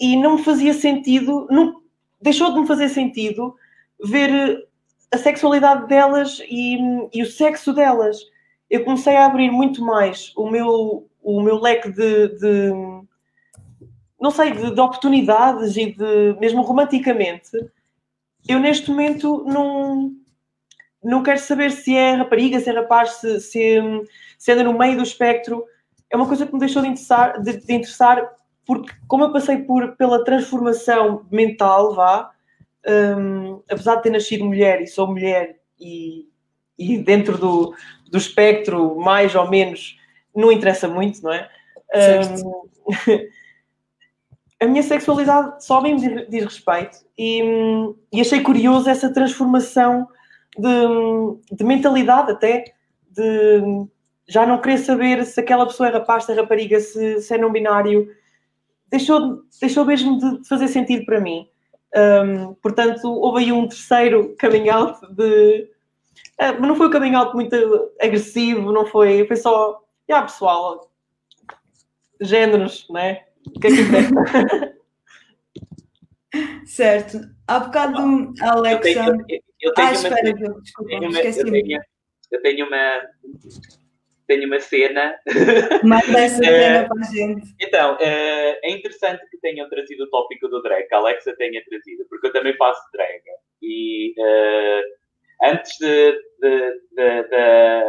e 0.00 0.16
não 0.16 0.36
me 0.36 0.44
fazia 0.44 0.72
sentido, 0.72 1.48
não, 1.50 1.82
deixou 2.20 2.54
de 2.54 2.60
me 2.60 2.66
fazer 2.66 2.88
sentido 2.88 3.56
ver 4.02 4.30
eh, 4.30 4.66
a 5.12 5.18
sexualidade 5.18 5.86
delas 5.88 6.40
e, 6.48 6.78
e 7.12 7.22
o 7.22 7.26
sexo 7.26 7.72
delas. 7.72 8.18
Eu 8.70 8.84
comecei 8.84 9.16
a 9.16 9.26
abrir 9.26 9.50
muito 9.50 9.84
mais 9.84 10.32
o 10.36 10.50
meu, 10.50 11.08
o 11.22 11.42
meu 11.42 11.60
leque 11.60 11.90
de, 11.90 12.28
de 12.28 12.72
não 14.20 14.30
sei, 14.30 14.52
de, 14.52 14.72
de, 14.72 14.80
oportunidades 14.80 15.76
e 15.76 15.92
de, 15.92 16.36
mesmo 16.38 16.62
romanticamente, 16.62 17.50
eu 18.48 18.60
neste 18.60 18.90
momento 18.90 19.44
não, 19.44 20.12
não 21.02 21.22
quero 21.22 21.40
saber 21.40 21.70
se 21.72 21.96
é 21.96 22.14
rapariga, 22.14 22.60
se 22.60 22.70
é 22.70 22.72
rapaz, 22.72 23.14
se, 23.14 23.40
se, 23.40 23.80
se 24.38 24.52
anda 24.52 24.64
no 24.64 24.78
meio 24.78 24.96
do 24.96 25.02
espectro. 25.02 25.64
É 26.08 26.16
uma 26.16 26.26
coisa 26.26 26.46
que 26.46 26.52
me 26.52 26.60
deixou 26.60 26.82
de 26.82 26.88
interessar, 26.88 27.40
de, 27.42 27.56
de 27.56 27.74
interessar 27.74 28.32
porque 28.64 28.92
como 29.08 29.24
eu 29.24 29.32
passei 29.32 29.58
por, 29.58 29.96
pela 29.96 30.24
transformação 30.24 31.26
mental, 31.30 31.94
vá, 31.94 32.30
um, 32.86 33.62
apesar 33.70 33.96
de 33.96 34.02
ter 34.02 34.10
nascido 34.10 34.44
mulher 34.44 34.80
e 34.80 34.86
sou 34.86 35.06
mulher 35.06 35.56
e, 35.78 36.28
e 36.78 36.98
dentro 36.98 37.38
do, 37.38 37.74
do 38.10 38.18
espectro, 38.18 38.96
mais 38.98 39.34
ou 39.34 39.48
menos, 39.48 39.98
não 40.34 40.50
interessa 40.50 40.88
muito, 40.88 41.22
não 41.22 41.32
é? 41.32 41.48
Um, 41.94 42.68
a 44.60 44.66
minha 44.66 44.82
sexualidade 44.82 45.64
só 45.64 45.80
bem 45.80 45.96
me 45.96 46.26
diz 46.26 46.44
respeito 46.44 46.98
e, 47.18 47.42
e, 48.12 48.20
achei 48.20 48.40
curioso 48.40 48.88
essa 48.88 49.12
transformação 49.12 50.08
de, 50.56 51.56
de, 51.56 51.64
mentalidade 51.64 52.30
até, 52.30 52.64
de 53.10 53.86
já 54.28 54.46
não 54.46 54.60
querer 54.60 54.78
saber 54.78 55.24
se 55.26 55.40
aquela 55.40 55.66
pessoa 55.66 55.88
é 55.88 55.92
rapaz, 55.92 56.24
se 56.24 56.32
é 56.32 56.34
rapariga, 56.34 56.80
se, 56.80 57.20
se 57.20 57.34
é 57.34 57.38
não 57.38 57.52
binário, 57.52 58.08
deixou, 58.88 59.42
deixou 59.60 59.84
mesmo 59.84 60.18
de 60.18 60.48
fazer 60.48 60.68
sentido 60.68 61.04
para 61.04 61.20
mim. 61.20 61.48
Um, 61.94 62.54
portanto, 62.54 63.04
houve 63.04 63.44
aí 63.44 63.52
um 63.52 63.68
terceiro 63.68 64.34
coming 64.40 64.68
out 64.68 64.98
de. 65.14 65.70
Uh, 66.40 66.56
mas 66.58 66.60
não 66.60 66.74
foi 66.74 66.88
um 66.88 66.90
coming 66.90 67.14
out 67.14 67.32
muito 67.34 67.54
agressivo, 68.00 68.72
não 68.72 68.86
foi. 68.86 69.26
Foi 69.26 69.36
só. 69.36 69.74
Ah, 69.74 69.78
yeah, 70.08 70.26
pessoal, 70.26 70.90
géneros, 72.20 72.88
né? 72.90 73.24
O 73.46 73.60
que 73.60 73.66
é 73.66 73.70
que 73.70 73.76
Certo. 76.66 77.20
Há 77.46 77.60
bocado, 77.60 78.32
Alexa. 78.40 78.88
Eu 78.88 78.90
tenho, 78.94 79.24
eu, 79.28 79.40
eu 79.60 79.74
tenho 79.74 79.88
ah, 79.88 79.90
uma, 79.90 79.92
espera, 79.92 80.32
desculpa, 80.32 80.90
tenho 80.90 81.10
uma, 81.10 81.20
eu, 81.20 81.44
tenho, 81.44 81.82
eu 82.30 82.42
tenho 82.42 82.66
uma 82.66 83.02
tenho 84.32 84.46
uma 84.46 84.60
cena. 84.60 85.18
Manda 85.84 86.20
essa 86.20 86.42
cena 86.42 86.88
para 86.88 87.00
a 87.00 87.10
gente. 87.10 87.54
Então, 87.60 87.94
uh, 87.94 87.98
é 88.00 88.70
interessante 88.70 89.22
que 89.30 89.38
tenham 89.38 89.68
trazido 89.68 90.04
o 90.04 90.10
tópico 90.10 90.48
do 90.48 90.62
drag, 90.62 90.86
que 90.88 90.94
a 90.94 90.98
Alexa 90.98 91.34
tenha 91.36 91.62
trazido, 91.64 92.04
porque 92.08 92.28
eu 92.28 92.32
também 92.32 92.56
faço 92.56 92.80
drag. 92.92 93.22
E 93.60 94.14
uh, 94.18 94.82
antes 95.50 95.76
de, 95.78 96.12
de, 96.40 96.70
de, 96.92 97.22
de, 97.24 97.84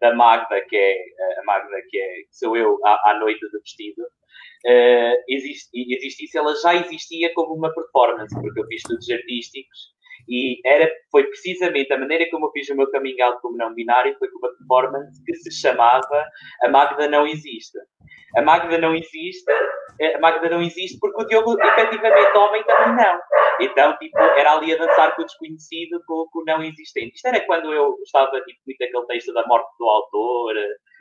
da 0.00 0.14
Magda, 0.14 0.60
que 0.68 0.76
é 0.76 0.96
a 1.38 1.44
Magda, 1.44 1.76
que, 1.88 1.98
é, 1.98 2.14
que 2.22 2.36
sou 2.36 2.56
eu 2.56 2.78
à, 2.84 3.10
à 3.10 3.18
noite 3.18 3.40
de 3.40 3.58
vestido, 3.58 4.02
uh, 4.02 5.24
existe, 5.28 6.36
ela 6.36 6.54
já 6.56 6.74
existia 6.74 7.32
como 7.34 7.54
uma 7.54 7.72
performance, 7.72 8.34
porque 8.34 8.60
eu 8.60 8.66
fiz 8.66 8.78
estudos 8.78 9.10
artísticos 9.10 9.93
e 10.28 10.60
era, 10.66 10.90
foi 11.10 11.24
precisamente 11.24 11.92
a 11.92 11.98
maneira 11.98 12.28
como 12.30 12.46
eu 12.46 12.50
fiz 12.50 12.68
o 12.70 12.76
meu 12.76 12.90
coming 12.90 13.20
out 13.20 13.40
como 13.40 13.56
não 13.56 13.74
binário, 13.74 14.16
foi 14.18 14.28
com 14.28 14.38
uma 14.38 14.56
performance 14.56 15.22
que 15.24 15.34
se 15.34 15.52
chamava 15.52 16.24
A 16.62 16.68
Magda 16.68 17.08
Não 17.08 17.26
Existe. 17.26 17.78
A 18.36 18.42
Magda 18.42 18.76
não 18.78 18.94
existe, 18.94 19.50
eh, 20.00 20.16
a 20.16 20.18
Magda 20.18 20.48
não 20.48 20.60
existe 20.60 20.98
porque 20.98 21.22
o 21.22 21.26
Diogo, 21.26 21.56
efetivamente, 21.62 22.36
homem 22.36 22.64
também 22.64 22.96
não. 22.96 23.20
Então, 23.60 23.96
tipo, 23.98 24.18
era 24.18 24.54
ali 24.54 24.74
a 24.74 24.76
dançar 24.76 25.14
com 25.14 25.22
o 25.22 25.24
desconhecido, 25.24 26.02
com, 26.04 26.26
com 26.32 26.40
o 26.40 26.44
não 26.44 26.60
existente. 26.62 27.14
Isto 27.14 27.28
era 27.28 27.40
quando 27.46 27.72
eu 27.72 27.96
estava, 28.02 28.40
tipo, 28.40 28.60
muito 28.66 28.82
aquele 28.82 29.06
texto 29.06 29.32
da 29.32 29.46
morte 29.46 29.68
do 29.78 29.88
autor, 29.88 30.54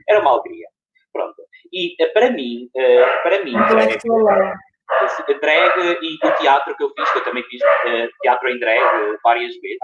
era 0.07 0.21
uma 0.21 0.31
alegria. 0.31 0.67
Pronto. 1.11 1.35
E 1.71 1.95
eh, 1.99 2.07
para 2.09 2.29
mim, 2.31 2.69
eh, 2.75 3.05
para 3.23 3.43
mim, 3.43 3.53
para 3.53 4.53
drag 5.39 5.97
e 6.01 6.27
o 6.27 6.35
teatro 6.37 6.75
que 6.75 6.83
eu 6.83 6.91
fiz, 6.95 7.11
que 7.11 7.19
eu 7.19 7.23
também 7.23 7.43
fiz 7.43 7.61
uh, 7.61 8.09
teatro 8.21 8.49
em 8.49 8.59
drag 8.59 9.17
várias 9.23 9.53
vezes, 9.59 9.79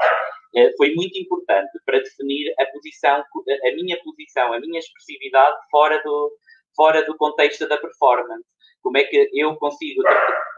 uh, 0.56 0.78
foi 0.78 0.94
muito 0.96 1.18
importante 1.18 1.72
para 1.86 2.00
definir 2.00 2.54
a 2.60 2.66
posição, 2.68 3.18
a 3.18 3.76
minha 3.76 3.98
posição, 4.04 4.54
a 4.54 4.60
minha 4.60 4.80
expressividade 4.80 5.58
fora 5.72 6.02
do, 6.04 6.32
fora 6.76 7.06
do 7.06 7.16
contexto 7.18 7.68
da 7.68 7.78
performance. 7.78 8.46
Como 8.82 8.98
é 8.98 9.04
que 9.04 9.30
eu 9.34 9.56
consigo 9.58 10.02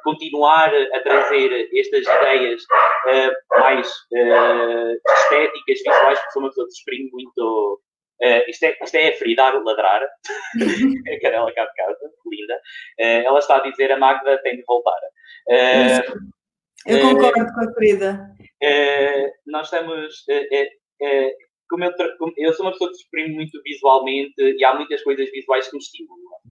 continuar 0.04 0.72
a 0.94 1.00
trazer 1.00 1.68
estas 1.74 2.06
ideias 2.06 2.62
mais 3.50 3.92
estéticas, 5.08 5.80
visuais, 5.80 6.20
porque 6.20 6.32
sou 6.32 6.42
uma 6.44 6.50
pessoa 6.50 6.68
que 6.68 6.74
exprime 6.74 7.10
muito 7.12 7.82
Uh, 8.22 8.48
isto, 8.48 8.64
é, 8.64 8.78
isto 8.84 8.96
é 8.96 9.10
a 9.10 9.18
Frida 9.18 9.44
a 9.44 9.60
ladrar, 9.60 10.04
a 10.04 11.20
cadela 11.22 11.52
cá 11.54 11.66
de 11.66 11.74
casa, 11.74 12.12
linda. 12.28 12.56
Uh, 13.00 13.26
ela 13.28 13.40
está 13.40 13.58
a 13.58 13.70
dizer 13.70 13.92
a 13.92 13.98
Magda 13.98 14.40
tem 14.44 14.58
de 14.58 14.64
voltar. 14.68 15.00
Uh, 15.48 16.32
eu 16.86 17.02
concordo 17.02 17.54
com 17.54 17.62
a 17.62 17.74
Frida. 17.74 18.20
nós 19.48 19.68
estamos. 19.68 20.26
como 21.70 21.84
eu, 21.84 21.92
como 22.18 22.34
eu 22.38 22.54
sou 22.54 22.66
uma 22.66 22.72
pessoa 22.74 22.92
que 22.92 22.98
se 22.98 23.04
exprime 23.04 23.34
muito 23.34 23.60
visualmente 23.64 24.34
e 24.38 24.64
há 24.64 24.76
muitas 24.76 25.02
coisas 25.04 25.30
visuais 25.32 25.68
que 25.68 25.76
me 25.76 25.80
estimulam. 25.80 26.42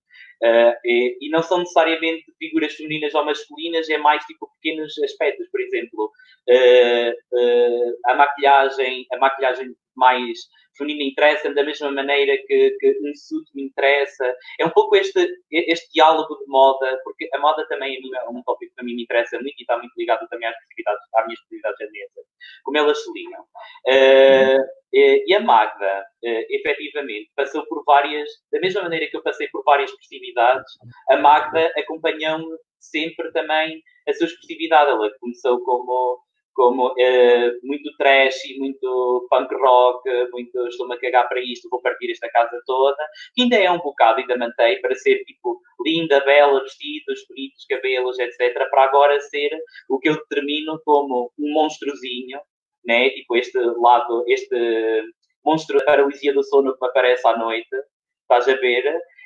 Uh, 0.42 0.72
e, 0.86 1.18
e, 1.20 1.28
não 1.28 1.42
são 1.42 1.58
necessariamente 1.58 2.24
figuras 2.38 2.72
femininas 2.72 3.14
ou 3.14 3.26
masculinas, 3.26 3.90
é 3.90 3.98
mais 3.98 4.24
tipo 4.24 4.50
pequenos 4.54 4.98
aspectos, 5.04 5.46
por 5.50 5.60
exemplo, 5.60 6.10
uh, 6.48 7.10
uh, 7.10 7.96
a 8.06 8.14
maquilhagem, 8.14 9.06
a 9.12 9.18
maquilhagem 9.18 9.76
mais 10.00 10.38
feminina 10.76 11.10
interessa 11.10 11.52
da 11.52 11.62
mesma 11.62 11.92
maneira 11.92 12.36
que, 12.46 12.70
que 12.80 13.16
suit 13.16 13.46
me 13.54 13.64
interessa. 13.64 14.34
É 14.58 14.64
um 14.64 14.70
pouco 14.70 14.96
este, 14.96 15.28
este 15.50 15.92
diálogo 15.92 16.34
de 16.36 16.46
moda, 16.46 16.98
porque 17.04 17.28
a 17.34 17.38
moda 17.38 17.66
também 17.68 17.96
é 17.96 18.30
um 18.30 18.42
tópico 18.42 18.74
que 18.74 18.80
a 18.80 18.84
mim 18.84 18.94
me 18.94 19.02
interessa 19.02 19.38
muito 19.38 19.58
e 19.58 19.62
está 19.62 19.76
muito 19.76 19.92
ligado 19.96 20.26
também 20.28 20.48
às 20.48 20.56
possibilidades, 20.56 21.02
às 21.14 21.26
minhas 21.26 21.40
possibilidades 21.40 21.78
japonesas, 21.78 22.26
como 22.64 22.78
elas 22.78 23.04
se 23.04 23.12
ligam. 23.12 23.42
Uh, 23.86 24.80
e 24.92 25.34
a 25.34 25.40
Magda, 25.40 26.00
uh, 26.24 26.44
efetivamente, 26.48 27.30
passou 27.36 27.64
por 27.66 27.84
várias, 27.84 28.28
da 28.50 28.58
mesma 28.60 28.82
maneira 28.82 29.06
que 29.08 29.16
eu 29.16 29.22
passei 29.22 29.48
por 29.48 29.62
várias 29.64 29.90
expressividades, 29.90 30.72
a 31.10 31.16
Magda 31.16 31.72
acompanhou-me 31.76 32.56
sempre 32.80 33.30
também 33.32 33.82
a 34.08 34.12
sua 34.14 34.26
expressividade. 34.26 34.90
Ela 34.90 35.10
começou 35.20 35.62
como 35.62 36.20
como 36.54 36.88
uh, 36.88 37.50
muito 37.62 37.90
trash 37.96 38.36
muito 38.58 39.26
punk 39.30 39.54
rock, 39.54 40.08
muito 40.32 40.66
estou-me 40.68 40.94
a 40.94 40.98
cagar 40.98 41.28
para 41.28 41.40
isto, 41.40 41.68
vou 41.70 41.80
partir 41.80 42.10
esta 42.10 42.28
casa 42.30 42.60
toda, 42.66 42.96
que 43.34 43.42
ainda 43.42 43.56
é 43.56 43.70
um 43.70 43.78
bocado, 43.78 44.20
ainda 44.20 44.36
mantém, 44.36 44.80
para 44.80 44.94
ser 44.94 45.24
tipo 45.24 45.60
linda, 45.84 46.20
bela, 46.24 46.60
vestidos, 46.62 47.24
bonitos, 47.28 47.64
cabelos, 47.68 48.18
etc., 48.18 48.68
para 48.70 48.84
agora 48.84 49.20
ser 49.20 49.50
o 49.88 49.98
que 49.98 50.08
eu 50.08 50.14
determino 50.14 50.80
como 50.84 51.32
um 51.38 51.52
monstrozinho, 51.52 52.40
né? 52.84 53.10
tipo 53.10 53.36
este 53.36 53.58
lado, 53.58 54.24
este 54.26 55.04
monstro 55.44 55.78
da 55.78 55.84
paralisia 55.84 56.32
do 56.32 56.42
sono 56.42 56.74
que 56.74 56.80
me 56.80 56.88
aparece 56.88 57.26
à 57.26 57.36
noite, 57.36 57.76
estás 58.22 58.48
a 58.48 58.60
ver, 58.60 58.84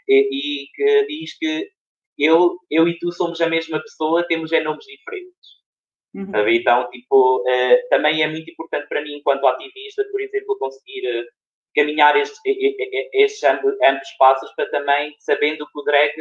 e, 0.08 0.64
e 0.64 0.66
que 0.74 1.06
diz 1.06 1.38
que 1.38 1.68
eu, 2.18 2.56
eu 2.70 2.88
e 2.88 2.98
tu 2.98 3.12
somos 3.12 3.40
a 3.40 3.48
mesma 3.48 3.80
pessoa, 3.80 4.26
temos 4.26 4.52
é 4.52 4.62
nomes 4.62 4.84
diferentes. 4.84 5.63
Uhum. 6.14 6.48
Então, 6.48 6.88
tipo, 6.90 7.40
uh, 7.40 7.88
também 7.90 8.22
é 8.22 8.28
muito 8.28 8.48
importante 8.50 8.86
para 8.88 9.02
mim, 9.02 9.16
enquanto 9.16 9.46
ativista, 9.46 10.04
por 10.12 10.20
exemplo, 10.20 10.56
conseguir 10.58 11.06
uh, 11.08 11.24
caminhar 11.74 12.16
estes, 12.16 12.38
estes 13.12 13.42
ambos, 13.42 13.74
ambos 13.82 14.08
passos 14.18 14.52
para 14.54 14.70
também, 14.70 15.14
sabendo 15.18 15.66
que 15.66 15.78
o 15.78 15.82
drag, 15.82 16.12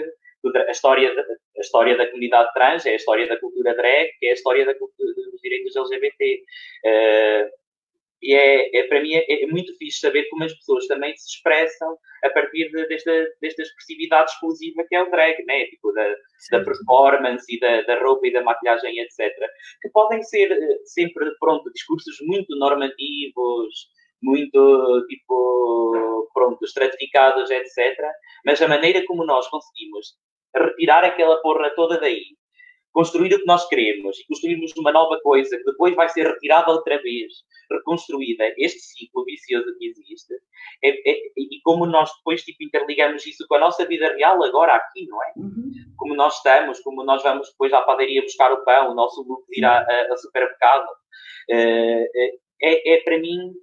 a 0.68 0.72
história, 0.72 1.14
da, 1.16 1.22
a 1.22 1.62
história 1.62 1.96
da 1.96 2.08
comunidade 2.08 2.52
trans 2.54 2.86
é 2.86 2.92
a 2.92 2.96
história 2.96 3.28
da 3.28 3.40
cultura 3.40 3.76
drag, 3.76 4.10
que 4.20 4.26
é 4.26 4.32
a 4.32 4.34
história 4.34 4.66
da, 4.66 4.74
dos 4.74 5.42
direitos 5.42 5.76
LGBT. 5.76 6.36
Uh, 6.36 6.88
eh, 6.88 7.50
e 8.24 8.34
é, 8.34 8.80
é, 8.80 8.84
para 8.88 9.02
mim 9.02 9.14
é, 9.14 9.44
é, 9.44 9.48
muito 9.48 9.76
fixe 9.78 10.00
saber 10.00 10.30
como 10.30 10.46
as 10.46 10.54
pessoas 10.54 10.88
também 10.88 11.14
se 11.18 11.28
expressam 11.28 11.98
a 12.24 12.30
partir 12.30 12.72
de, 12.72 12.88
desta, 12.88 13.12
desta 13.42 13.62
expressividade 13.62 14.32
exclusiva 14.32 14.86
que 14.88 14.96
é 14.96 15.04
o 15.04 15.12
drag, 15.12 15.44
né? 15.46 15.66
tipo 15.66 15.92
da, 15.92 16.08
da 16.52 16.64
performance 16.64 17.46
e 17.54 17.60
da, 17.60 17.82
da, 17.82 18.00
roupa 18.00 18.26
e 18.26 18.32
da 18.32 18.42
maquilhagem, 18.42 18.98
etc. 19.00 19.30
Que 19.82 19.90
podem 19.90 20.24
ser 20.24 20.54
eh, 20.54 20.78
sempre, 20.86 21.30
pronto, 21.38 21.70
discursos 21.74 22.16
muito 22.22 22.56
normativos, 22.56 23.90
muito, 24.22 25.06
tipo, 25.10 26.30
pronto, 26.34 26.64
estratificados, 26.64 27.52
etc. 27.52 27.98
Mas 28.46 28.62
a 28.62 28.70
maneira 28.70 29.06
como 29.06 29.26
nós 29.26 29.50
conseguimos 29.50 30.14
retirar 30.56 31.04
aquela 31.04 31.42
porra 31.42 31.72
toda 31.76 32.00
daí 32.00 32.24
construir 32.94 33.34
o 33.34 33.40
que 33.40 33.46
nós 33.46 33.68
queremos 33.68 34.20
e 34.20 34.28
construirmos 34.28 34.72
uma 34.78 34.92
nova 34.92 35.20
coisa 35.22 35.58
que 35.58 35.64
depois 35.64 35.96
vai 35.96 36.08
ser 36.10 36.28
retirada 36.28 36.72
outra 36.72 37.02
vez, 37.02 37.34
reconstruída, 37.72 38.54
este 38.58 38.80
ciclo 38.80 39.26
vicioso 39.26 39.76
que 39.78 39.88
existe, 39.88 40.34
é, 40.84 41.12
é, 41.12 41.18
e 41.36 41.60
como 41.64 41.86
nós 41.86 42.12
depois 42.18 42.44
tipo, 42.44 42.64
interligamos 42.64 43.26
isso 43.26 43.46
com 43.48 43.56
a 43.56 43.60
nossa 43.60 43.86
vida 43.86 44.14
real 44.14 44.44
agora 44.44 44.76
aqui, 44.76 45.08
não 45.08 45.24
é? 45.24 45.34
Uhum. 45.38 45.72
Como 45.98 46.16
nós 46.16 46.38
estamos, 46.38 46.80
como 46.82 47.04
nós 47.04 47.24
vamos 47.24 47.50
depois 47.50 47.74
à 47.74 47.82
padaria 47.82 48.22
buscar 48.22 48.52
o 48.54 48.64
pão, 48.64 48.92
o 48.92 48.96
nosso 48.96 49.24
look 49.24 49.44
de 49.50 49.60
ir 49.60 49.66
ao 49.66 50.18
supermercado. 50.18 50.88
Uh, 51.50 52.06
é, 52.62 52.94
é 52.94 53.02
para 53.04 53.20
mim 53.20 53.54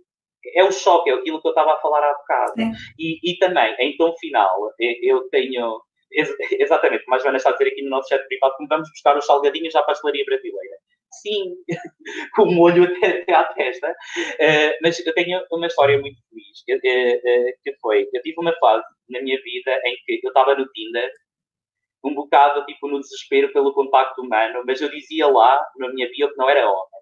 é 0.55 0.65
o 0.65 0.73
choque, 0.73 1.11
é 1.11 1.15
aquilo 1.15 1.41
que 1.41 1.47
eu 1.47 1.51
estava 1.51 1.75
a 1.75 1.81
falar 1.81 2.03
há 2.03 2.15
bocado. 2.15 2.55
E, 2.99 3.19
e, 3.23 3.39
também, 3.39 3.75
em 3.79 3.97
tom 3.97 4.15
final, 4.19 4.71
eu 4.79 5.29
tenho. 5.31 5.81
Exatamente, 6.59 7.05
como 7.05 7.17
a 7.17 7.19
Joana 7.19 7.37
está 7.37 7.51
a 7.51 7.53
dizer 7.53 7.69
aqui 7.69 7.83
no 7.83 7.91
nosso 7.91 8.09
chat 8.09 8.27
privado, 8.27 8.55
como 8.57 8.69
vamos 8.69 8.89
buscar 8.91 9.17
os 9.17 9.27
salgadinhos 9.27 9.75
à 9.75 9.83
pastelaria 9.83 10.25
brasileira. 10.25 10.77
Sim, 11.23 11.55
com 12.35 12.43
o 12.45 12.53
molho 12.53 12.85
até, 12.85 13.23
até 13.23 13.35
à 13.35 13.45
testa. 13.45 13.91
Uh, 13.91 14.79
mas 14.83 15.05
eu 15.05 15.15
tenho 15.15 15.41
uma 15.51 15.67
história 15.67 15.99
muito 15.99 16.21
feliz, 16.29 16.65
que, 16.65 16.75
uh, 16.75 17.53
que 17.63 17.77
foi, 17.81 18.09
eu 18.13 18.23
tive 18.23 18.41
uma 18.41 18.55
fase 18.59 18.85
na 19.09 19.21
minha 19.21 19.41
vida 19.43 19.81
em 19.85 19.97
que 20.05 20.21
eu 20.23 20.29
estava 20.29 20.55
no 20.55 20.67
Tinder, 20.69 21.11
um 22.05 22.15
bocado 22.15 22.65
tipo 22.65 22.89
no 22.89 23.01
desespero 23.01 23.53
pelo 23.53 23.75
contacto 23.75 24.23
humano, 24.23 24.63
mas 24.67 24.81
eu 24.81 24.91
dizia 24.91 25.27
lá 25.27 25.61
na 25.77 25.93
minha 25.93 26.09
bio 26.11 26.31
que 26.31 26.37
não 26.37 26.49
era 26.49 26.69
homem. 26.69 27.01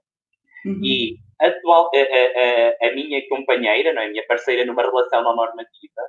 Uhum. 0.65 0.81
E 0.85 1.17
atual, 1.41 1.91
a, 1.95 1.99
a, 1.99 2.89
a, 2.89 2.95
minha 2.95 3.27
companheira, 3.29 3.93
não 3.93 4.03
é? 4.03 4.07
a 4.07 4.11
minha 4.11 4.27
parceira 4.27 4.65
numa 4.65 4.83
relação 4.83 5.23
não 5.23 5.37
normativa, 5.37 6.03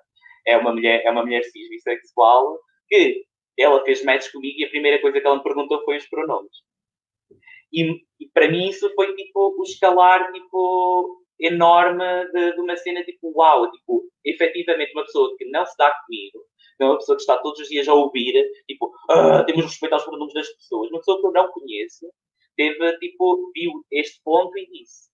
é 0.47 0.57
uma 0.57 0.71
mulher, 0.71 1.03
é 1.05 1.11
uma 1.11 1.21
mulher 1.21 1.43
cis 1.43 1.69
bissexual 1.69 2.57
que 2.89 3.25
ela 3.57 3.83
fez 3.83 4.03
match 4.03 4.31
comigo 4.31 4.59
e 4.59 4.65
a 4.65 4.69
primeira 4.69 5.01
coisa 5.01 5.19
que 5.19 5.27
ela 5.27 5.37
me 5.37 5.43
perguntou 5.43 5.83
foi 5.83 5.97
os 5.97 6.07
pronomes. 6.07 6.51
E, 7.71 8.01
e 8.19 8.27
para 8.33 8.49
mim 8.49 8.69
isso 8.69 8.91
foi 8.95 9.15
tipo 9.15 9.55
o 9.57 9.63
escalar 9.63 10.31
tipo 10.31 11.23
enorme 11.39 12.25
de, 12.33 12.53
de, 12.53 12.59
uma 12.59 12.75
cena 12.75 13.03
tipo 13.03 13.31
uau, 13.35 13.71
tipo, 13.71 14.03
efetivamente 14.25 14.91
uma 14.93 15.05
pessoa 15.05 15.35
que 15.37 15.45
não 15.45 15.65
se 15.65 15.75
dá 15.77 15.91
comigo, 16.05 16.39
não 16.79 16.87
é 16.87 16.89
uma 16.91 16.97
pessoa 16.97 17.15
que 17.15 17.21
está 17.21 17.37
todos 17.37 17.59
os 17.59 17.69
dias 17.69 17.87
a 17.87 17.93
ouvir, 17.93 18.33
tipo, 18.67 18.91
ah, 19.09 19.43
temos 19.45 19.63
de 19.63 19.69
respeitar 19.69 19.97
os 19.97 20.03
pronomes 20.03 20.33
das 20.33 20.49
pessoas, 20.49 20.89
uma 20.89 20.99
pessoa 20.99 21.21
que 21.21 21.27
eu 21.27 21.31
não 21.31 21.51
conheço, 21.51 22.11
teve, 22.57 22.97
tipo, 22.99 23.51
viu 23.55 23.71
este 23.91 24.21
ponto 24.23 24.57
e 24.57 24.69
disse, 24.69 25.09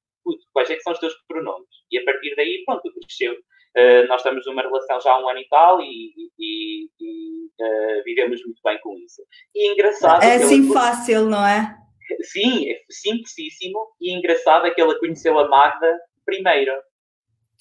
quais 0.52 0.70
é 0.70 0.76
que 0.76 0.82
são 0.82 0.94
os 0.94 1.00
teus 1.00 1.14
pronomes? 1.28 1.68
E 1.92 2.00
a 2.00 2.04
partir 2.04 2.36
daí, 2.36 2.64
pronto, 2.66 2.92
cresceu. 2.92 3.36
Uh, 3.78 4.08
nós 4.08 4.22
estamos 4.22 4.46
numa 4.46 4.62
relação 4.62 5.02
já 5.02 5.12
há 5.12 5.22
um 5.22 5.28
ano 5.28 5.40
e 5.40 5.48
tal 5.50 5.82
e, 5.82 6.14
e, 6.40 6.90
e 7.00 7.46
uh, 7.62 8.04
vivemos 8.06 8.42
muito 8.46 8.62
bem 8.64 8.80
com 8.82 8.98
isso. 9.00 9.22
E 9.54 9.70
é 9.70 9.74
engraçado. 9.74 10.24
É 10.24 10.36
assim 10.36 10.72
fácil, 10.72 11.26
não 11.26 11.46
é? 11.46 11.76
Sim, 12.22 12.72
é 12.72 12.78
simplicíssimo 12.90 13.80
e 14.00 14.18
engraçado 14.18 14.68
é 14.68 14.72
que 14.72 14.80
ela 14.80 14.98
conheceu 15.00 15.38
a 15.38 15.48
Magda 15.50 16.00
primeiro. 16.26 16.72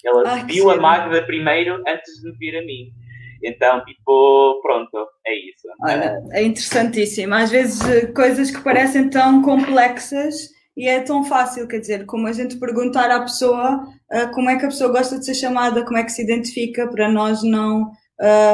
Ela 0.05 0.23
Ai, 0.25 0.45
viu 0.45 0.69
a 0.69 0.77
Magda 0.77 1.25
primeiro 1.25 1.83
antes 1.87 2.21
de 2.21 2.31
me 2.31 2.37
vir 2.37 2.57
a 2.57 2.61
mim. 2.61 2.91
Então, 3.43 3.83
tipo, 3.83 4.61
pronto, 4.61 5.07
é 5.25 5.35
isso. 5.35 5.67
Olha, 5.81 6.21
é 6.31 6.43
interessantíssimo. 6.43 7.33
Às 7.33 7.51
vezes 7.51 7.81
eh, 7.87 8.07
coisas 8.07 8.49
que 8.49 8.63
parecem 8.63 9.09
tão 9.09 9.41
complexas 9.41 10.54
e 10.75 10.87
é 10.87 10.99
tão 10.99 11.23
fácil, 11.23 11.67
quer 11.67 11.79
dizer, 11.79 12.05
como 12.05 12.27
a 12.27 12.33
gente 12.33 12.57
perguntar 12.57 13.09
à 13.09 13.21
pessoa 13.21 13.87
uh, 14.11 14.31
como 14.33 14.49
é 14.49 14.57
que 14.57 14.65
a 14.65 14.69
pessoa 14.69 14.91
gosta 14.91 15.17
de 15.17 15.25
ser 15.25 15.33
chamada, 15.33 15.85
como 15.85 15.97
é 15.97 16.03
que 16.03 16.11
se 16.11 16.21
identifica, 16.21 16.87
para 16.87 17.09
nós 17.09 17.41
não 17.43 17.91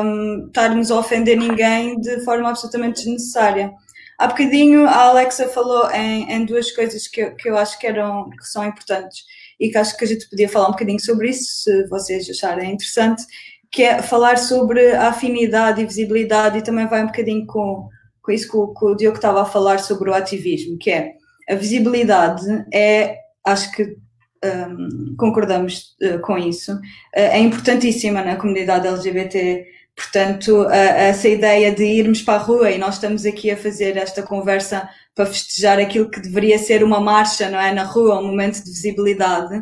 um, 0.03 0.45
estarmos 0.47 0.91
a 0.91 0.99
ofender 0.99 1.38
ninguém 1.38 1.99
de 1.99 2.24
forma 2.24 2.49
absolutamente 2.49 3.03
desnecessária. 3.03 3.72
Há 4.19 4.28
bocadinho 4.28 4.88
a 4.88 5.05
Alexa 5.05 5.47
falou 5.47 5.89
em, 5.91 6.32
em 6.32 6.45
duas 6.45 6.72
coisas 6.72 7.07
que 7.07 7.22
eu, 7.22 7.36
que 7.36 7.49
eu 7.49 7.57
acho 7.57 7.80
que, 7.80 7.88
eram, 7.88 8.30
que 8.30 8.45
são 8.45 8.63
importantes 8.65 9.24
e 9.59 9.69
que 9.69 9.78
acho 9.78 9.97
que 9.97 10.05
a 10.05 10.07
gente 10.07 10.30
podia 10.30 10.49
falar 10.49 10.67
um 10.67 10.72
bocadinho 10.72 10.99
sobre 10.99 11.30
isso, 11.30 11.63
se 11.63 11.88
vocês 11.88 12.30
acharem 12.30 12.74
interessante, 12.74 13.24
que 13.72 13.84
é 13.84 14.01
falar 14.01 14.38
sobre 14.38 14.91
a 14.91 15.07
afinidade 15.07 15.82
e 15.82 15.86
visibilidade 15.86 16.59
e 16.59 16.63
também 16.63 16.88
vai 16.88 17.03
um 17.03 17.07
bocadinho 17.07 17.47
com, 17.47 17.88
com 18.22 18.32
isso 18.32 18.49
que 18.49 18.57
o, 18.57 18.74
que 18.74 18.86
o 18.86 18.95
Diogo 18.95 19.17
estava 19.17 19.41
a 19.41 19.45
falar 19.45 19.80
sobre 19.80 20.09
o 20.09 20.13
ativismo, 20.13 20.78
que 20.78 20.91
é 20.91 21.13
a 21.51 21.55
visibilidade 21.55 22.47
é, 22.73 23.17
acho 23.45 23.71
que 23.71 23.97
um, 24.43 25.15
concordamos 25.17 25.95
uh, 26.01 26.19
com 26.19 26.37
isso, 26.37 26.73
uh, 26.73 26.79
é 27.13 27.39
importantíssima 27.39 28.23
na 28.23 28.35
comunidade 28.35 28.87
LGBT. 28.87 29.67
Portanto, 29.95 30.63
uh, 30.63 30.71
essa 30.71 31.27
ideia 31.27 31.71
de 31.71 31.83
irmos 31.83 32.21
para 32.21 32.35
a 32.35 32.43
rua 32.43 32.71
e 32.71 32.77
nós 32.77 32.95
estamos 32.95 33.25
aqui 33.25 33.51
a 33.51 33.57
fazer 33.57 33.97
esta 33.97 34.23
conversa 34.23 34.89
para 35.13 35.25
festejar 35.25 35.79
aquilo 35.79 36.09
que 36.09 36.21
deveria 36.21 36.57
ser 36.57 36.83
uma 36.83 36.99
marcha, 36.99 37.49
não 37.49 37.59
é? 37.59 37.73
Na 37.73 37.83
rua, 37.83 38.19
um 38.19 38.27
momento 38.27 38.63
de 38.63 38.71
visibilidade. 38.71 39.61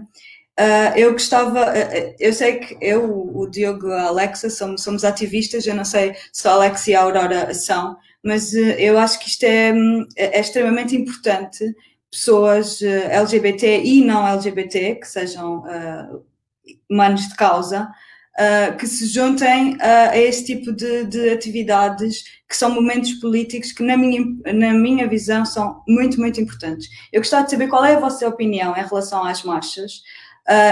eu 0.95 1.11
gostava, 1.13 1.73
eu 2.19 2.31
sei 2.31 2.59
que 2.59 2.77
eu, 2.79 3.03
o 3.35 3.49
Diogo 3.49 3.87
e 3.87 3.93
a 3.93 4.03
Alexa 4.03 4.49
somos, 4.49 4.83
somos 4.83 5.03
ativistas, 5.03 5.65
eu 5.65 5.73
não 5.73 5.85
sei 5.85 6.13
se 6.31 6.47
a 6.47 6.51
Alexa 6.51 6.91
e 6.91 6.95
a 6.95 7.01
Aurora 7.01 7.53
são, 7.53 7.97
mas 8.23 8.53
uh, 8.53 8.75
eu 8.77 8.97
acho 8.97 9.19
que 9.19 9.29
isto 9.29 9.43
é, 9.43 9.73
hum, 9.73 10.05
é, 10.15 10.37
é 10.37 10.41
extremamente 10.41 10.95
importante. 10.95 11.63
Pessoas 12.11 12.81
uh, 12.81 12.85
LGBT 12.85 13.81
e 13.83 14.03
não 14.03 14.27
LGBT, 14.27 14.95
que 14.95 15.07
sejam 15.07 15.59
uh, 15.59 16.23
humanos 16.89 17.27
de 17.27 17.35
causa, 17.35 17.89
que 18.77 18.87
se 18.87 19.05
juntem 19.07 19.77
a 19.81 20.17
esse 20.17 20.45
tipo 20.45 20.71
de, 20.71 21.03
de, 21.07 21.29
atividades 21.29 22.23
que 22.47 22.55
são 22.55 22.73
momentos 22.73 23.11
políticos 23.15 23.73
que, 23.73 23.83
na 23.83 23.97
minha, 23.97 24.23
na 24.53 24.71
minha 24.71 25.05
visão, 25.09 25.43
são 25.43 25.83
muito, 25.85 26.17
muito 26.21 26.39
importantes. 26.39 26.87
Eu 27.11 27.19
gostava 27.19 27.43
de 27.43 27.51
saber 27.51 27.67
qual 27.67 27.83
é 27.83 27.95
a 27.95 27.99
vossa 27.99 28.25
opinião 28.25 28.77
em 28.77 28.85
relação 28.85 29.25
às 29.25 29.43
marchas 29.43 30.03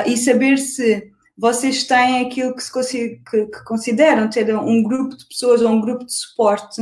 e 0.05 0.15
saber 0.15 0.57
se 0.59 1.11
vocês 1.37 1.83
têm 1.83 2.25
aquilo 2.25 2.55
que, 2.55 2.61
se, 2.61 3.21
que, 3.29 3.45
que 3.45 3.63
consideram 3.65 4.29
ter 4.29 4.55
um 4.57 4.81
grupo 4.81 5.17
de 5.17 5.25
pessoas 5.27 5.61
ou 5.61 5.69
um 5.69 5.81
grupo 5.81 6.05
de 6.05 6.13
suporte 6.13 6.81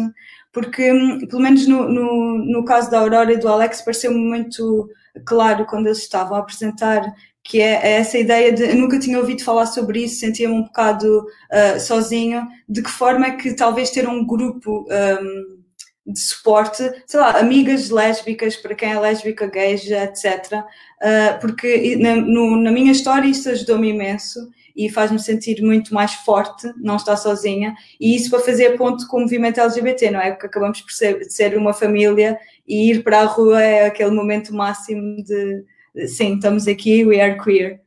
porque, 0.55 0.89
hum, 0.89 1.19
pelo 1.27 1.41
menos 1.41 1.67
no, 1.67 1.89
no, 1.89 2.37
no 2.37 2.63
caso 2.63 2.89
da 2.89 2.99
Aurora 2.99 3.33
e 3.33 3.37
do 3.37 3.49
Alex, 3.49 3.81
pareceu-me 3.81 4.17
muito 4.17 4.89
claro 5.25 5.65
quando 5.65 5.87
eles 5.87 5.97
estavam 5.97 6.37
a 6.37 6.39
apresentar 6.39 7.13
que 7.43 7.59
é, 7.59 7.73
é 7.73 7.91
essa 7.97 8.17
ideia 8.17 8.53
de 8.53 8.63
eu 8.63 8.75
nunca 8.75 8.97
tinha 8.97 9.19
ouvido 9.19 9.43
falar 9.43 9.65
sobre 9.65 10.05
isso, 10.05 10.21
sentia-me 10.21 10.55
um 10.55 10.63
bocado 10.63 11.19
uh, 11.19 11.77
sozinho, 11.77 12.47
de 12.69 12.81
que 12.81 12.89
forma 12.89 13.27
é 13.27 13.31
que 13.31 13.53
talvez 13.53 13.91
ter 13.91 14.07
um 14.07 14.25
grupo 14.25 14.87
um, 14.89 16.13
de 16.13 16.19
suporte, 16.21 16.89
sei 17.05 17.19
lá, 17.19 17.37
amigas 17.37 17.89
lésbicas, 17.89 18.55
para 18.55 18.75
quem 18.75 18.93
é 18.93 18.99
lésbica, 18.99 19.47
gay, 19.47 19.73
etc. 19.73 20.53
Uh, 20.53 21.39
porque 21.41 21.97
na, 21.97 22.15
no, 22.15 22.55
na 22.55 22.71
minha 22.71 22.93
história 22.93 23.27
isso 23.27 23.49
ajudou-me 23.49 23.89
imenso 23.89 24.39
e 24.75 24.89
faz-me 24.89 25.19
sentir 25.19 25.61
muito 25.61 25.93
mais 25.93 26.13
forte, 26.13 26.67
não 26.77 26.97
estar 26.97 27.15
sozinha, 27.15 27.73
e 27.99 28.15
isso 28.15 28.29
para 28.29 28.39
fazer 28.39 28.77
ponto 28.77 29.07
com 29.07 29.17
o 29.17 29.21
movimento 29.21 29.59
LGBT, 29.59 30.11
não 30.11 30.19
é? 30.19 30.31
Porque 30.31 30.47
acabamos 30.47 30.81
por 30.81 30.91
ser, 30.91 31.23
ser 31.25 31.57
uma 31.57 31.73
família 31.73 32.37
e 32.67 32.91
ir 32.91 33.03
para 33.03 33.21
a 33.21 33.25
rua 33.25 33.61
é 33.61 33.85
aquele 33.85 34.11
momento 34.11 34.53
máximo 34.53 35.23
de, 35.23 35.63
de 35.95 36.07
sim, 36.07 36.35
estamos 36.35 36.67
aqui, 36.67 37.05
we 37.05 37.21
are 37.21 37.41
queer. 37.41 37.81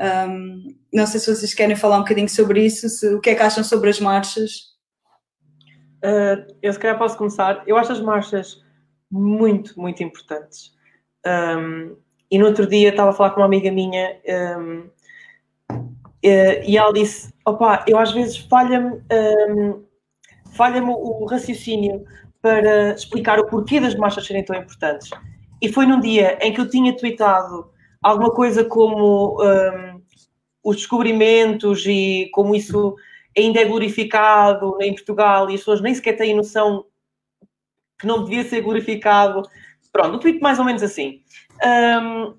Um, 0.00 0.74
não 0.92 1.06
sei 1.06 1.20
se 1.20 1.34
vocês 1.34 1.52
querem 1.52 1.76
falar 1.76 1.96
um 1.96 2.02
bocadinho 2.02 2.28
sobre 2.28 2.64
isso, 2.64 2.88
se, 2.88 3.06
o 3.14 3.20
que 3.20 3.30
é 3.30 3.34
que 3.34 3.42
acham 3.42 3.64
sobre 3.64 3.90
as 3.90 3.98
marchas? 3.98 4.70
Uh, 6.04 6.46
eu 6.62 6.72
se 6.72 6.78
calhar 6.78 6.98
posso 6.98 7.18
começar. 7.18 7.62
Eu 7.66 7.76
acho 7.76 7.92
as 7.92 8.00
marchas 8.00 8.62
muito, 9.10 9.78
muito 9.78 10.02
importantes. 10.02 10.72
Um, 11.26 11.96
e 12.30 12.38
no 12.38 12.46
outro 12.46 12.66
dia 12.66 12.90
estava 12.90 13.10
a 13.10 13.12
falar 13.12 13.30
com 13.30 13.40
uma 13.40 13.46
amiga 13.46 13.70
minha 13.70 14.16
um, 14.58 14.88
e 16.22 16.76
ela 16.76 16.92
disse: 16.92 17.32
opá, 17.46 17.84
eu 17.86 17.98
às 17.98 18.12
vezes 18.12 18.36
falha-me 18.36 18.96
um, 18.96 19.02
ehm, 19.10 19.84
falha 20.52 20.82
o 20.82 21.24
raciocínio 21.26 22.04
para 22.42 22.92
explicar 22.94 23.38
o 23.38 23.46
porquê 23.46 23.80
das 23.80 23.94
marchas 23.94 24.26
serem 24.26 24.44
tão 24.44 24.56
importantes. 24.56 25.10
E 25.60 25.72
foi 25.72 25.86
num 25.86 26.00
dia 26.00 26.38
em 26.40 26.52
que 26.52 26.60
eu 26.60 26.68
tinha 26.68 26.96
tweetado 26.96 27.70
alguma 28.02 28.30
coisa 28.30 28.64
como 28.64 29.40
um, 29.40 29.44
ehm, 29.44 30.00
os 30.64 30.76
descobrimentos 30.76 31.86
e 31.86 32.28
como 32.32 32.54
isso 32.54 32.96
ainda 33.36 33.60
é 33.60 33.64
glorificado 33.64 34.76
em 34.80 34.94
Portugal 34.94 35.48
e 35.50 35.54
as 35.54 35.60
pessoas 35.60 35.80
nem 35.80 35.94
sequer 35.94 36.16
têm 36.16 36.34
noção 36.34 36.84
que 37.98 38.06
não 38.06 38.24
devia 38.24 38.44
ser 38.44 38.60
glorificado. 38.62 39.42
Pronto, 39.92 40.16
um 40.16 40.18
tweet 40.18 40.40
mais 40.40 40.58
ou 40.58 40.64
menos 40.64 40.82
assim. 40.82 41.22
Um, 41.62 41.68
ehm, 41.68 42.34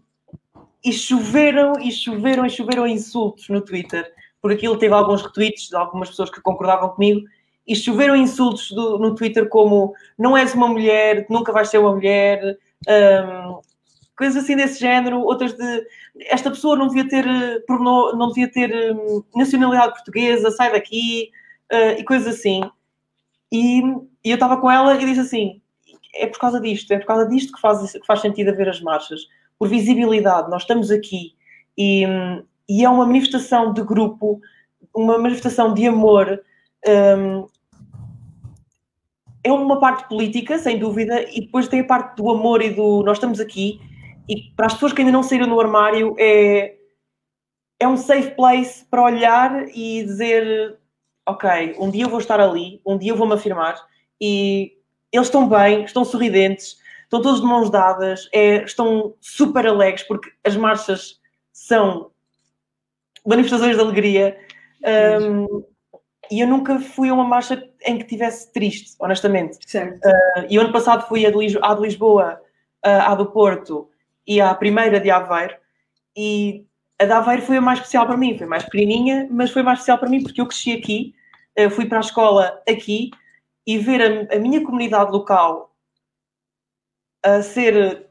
e 0.84 0.91
choveram, 0.91 1.73
e 1.79 1.91
choveram, 1.91 2.45
e 2.45 2.49
choveram 2.49 2.88
insultos 2.88 3.47
no 3.49 3.61
Twitter. 3.61 4.11
Por 4.41 4.51
aquilo 4.51 4.77
teve 4.77 4.93
alguns 4.93 5.21
retweets 5.21 5.69
de 5.69 5.75
algumas 5.75 6.09
pessoas 6.09 6.29
que 6.29 6.41
concordavam 6.41 6.89
comigo, 6.89 7.21
e 7.67 7.75
choveram 7.75 8.15
insultos 8.15 8.71
do, 8.71 8.97
no 8.97 9.15
Twitter 9.15 9.47
como 9.47 9.93
não 10.17 10.36
és 10.36 10.53
uma 10.53 10.67
mulher, 10.67 11.25
nunca 11.29 11.51
vais 11.51 11.69
ser 11.69 11.77
uma 11.77 11.93
mulher, 11.93 12.57
um, 12.88 13.61
coisas 14.17 14.43
assim 14.43 14.55
desse 14.55 14.79
género, 14.79 15.21
outras 15.21 15.53
de 15.53 15.88
esta 16.21 16.49
pessoa 16.49 16.75
não 16.75 16.88
devia 16.88 17.07
ter, 17.07 17.25
não 17.67 18.27
devia 18.27 18.51
ter 18.51 18.93
um, 18.93 19.23
nacionalidade 19.36 19.93
portuguesa, 19.93 20.51
sai 20.51 20.71
daqui, 20.71 21.32
uh, 21.71 21.99
e 21.99 22.03
coisas 22.03 22.36
assim. 22.36 22.61
E, 23.51 23.82
e 24.23 24.29
eu 24.32 24.36
estava 24.36 24.57
com 24.57 24.69
ela 24.69 24.95
e 24.95 25.05
disse 25.05 25.21
assim: 25.21 25.61
é 26.15 26.27
por 26.27 26.39
causa 26.39 26.59
disto, 26.59 26.91
é 26.91 26.99
por 26.99 27.05
causa 27.05 27.27
disto 27.27 27.53
que 27.53 27.61
faz, 27.61 27.91
que 27.91 28.05
faz 28.05 28.21
sentido 28.21 28.49
haver 28.49 28.69
as 28.69 28.82
marchas 28.82 29.21
por 29.62 29.68
visibilidade. 29.68 30.49
Nós 30.49 30.64
estamos 30.64 30.89
aqui 30.89 31.36
e, 31.78 32.03
e 32.68 32.84
é 32.84 32.89
uma 32.89 33.05
manifestação 33.05 33.72
de 33.72 33.84
grupo, 33.84 34.41
uma 34.91 35.20
manifestação 35.20 35.72
de 35.72 35.86
amor. 35.86 36.41
Um, 36.88 37.45
é 39.43 39.51
uma 39.51 39.80
parte 39.80 40.09
política, 40.09 40.57
sem 40.57 40.80
dúvida, 40.80 41.22
e 41.32 41.41
depois 41.41 41.68
tem 41.68 41.82
a 41.82 41.84
parte 41.84 42.16
do 42.16 42.32
amor 42.32 42.64
e 42.64 42.72
do 42.72 43.03
nós 43.03 43.18
estamos 43.18 43.39
aqui. 43.39 43.80
E 44.28 44.51
para 44.55 44.66
as 44.66 44.74
pessoas 44.74 44.93
que 44.93 45.01
ainda 45.01 45.12
não 45.12 45.22
saíram 45.22 45.47
do 45.47 45.62
armário, 45.62 46.16
é, 46.18 46.78
é 47.80 47.88
um 47.88 47.97
safe 47.97 48.32
place 48.32 48.84
para 48.86 49.03
olhar 49.03 49.68
e 49.76 50.01
dizer: 50.01 50.76
Ok, 51.24 51.76
um 51.78 51.91
dia 51.91 52.05
eu 52.05 52.09
vou 52.09 52.20
estar 52.20 52.39
ali, 52.39 52.82
um 52.84 52.97
dia 52.97 53.12
eu 53.12 53.16
vou-me 53.16 53.36
afirmar 53.36 53.76
e 54.20 54.76
eles 55.12 55.28
estão 55.28 55.47
bem, 55.47 55.84
estão 55.84 56.03
sorridentes, 56.03 56.80
estão 57.12 57.22
todos 57.22 57.41
de 57.41 57.45
mãos 57.45 57.70
dadas, 57.70 58.30
é, 58.32 58.64
estão 58.64 59.14
super 59.20 59.68
alegres 59.68 60.07
porque 60.07 60.32
as 60.45 60.55
marchas 60.55 61.20
são 61.51 62.09
manifestações 63.28 63.76
de 63.76 63.82
alegria. 63.82 64.38
Um, 65.22 65.64
e 66.32 66.39
eu 66.39 66.47
nunca 66.47 66.80
fui 66.80 67.09
a 67.09 67.14
uma 67.14 67.26
marcha 67.26 67.70
em 67.86 67.97
que 67.97 68.05
tivesse 68.05 68.49
triste, 68.53 68.95
honestamente. 68.97 69.57
Certo. 69.70 70.07
Uh, 70.07 70.45
e 70.49 70.57
o 70.57 70.62
ano 70.62 70.72
passado 70.72 71.05
fui 71.09 71.26
a 71.26 71.30
de, 71.30 71.59
à 71.62 71.74
de 71.74 71.82
Lisboa, 71.82 72.39
uh, 72.86 73.12
à 73.12 73.14
do 73.14 73.26
Porto 73.26 73.89
e 74.26 74.39
à 74.39 74.55
primeira 74.55 74.97
de 74.97 75.12
Aveiro. 75.12 75.55
E 76.16 76.66
a 76.97 77.03
de 77.03 77.12
Aveiro 77.12 77.41
foi 77.41 77.57
a 77.57 77.62
mais 77.62 77.80
especial 77.80 78.07
para 78.07 78.16
mim. 78.16 78.38
Foi 78.38 78.47
mais 78.47 78.64
pequenininha, 78.64 79.28
mas 79.30 79.51
foi 79.51 79.64
mais 79.64 79.80
especial 79.80 79.97
para 79.97 80.09
mim 80.09 80.24
porque 80.24 80.39
eu 80.39 80.47
cresci 80.47 80.72
aqui, 80.72 81.14
uh, 81.59 81.70
fui 81.70 81.86
para 81.86 81.97
a 81.97 82.01
escola 82.01 82.62
aqui 82.70 83.12
e 83.68 83.78
ver 83.78 84.30
a, 84.32 84.36
a 84.38 84.39
minha 84.39 84.64
comunidade 84.64 85.12
local 85.12 85.70
a 87.24 87.41
ser 87.41 88.07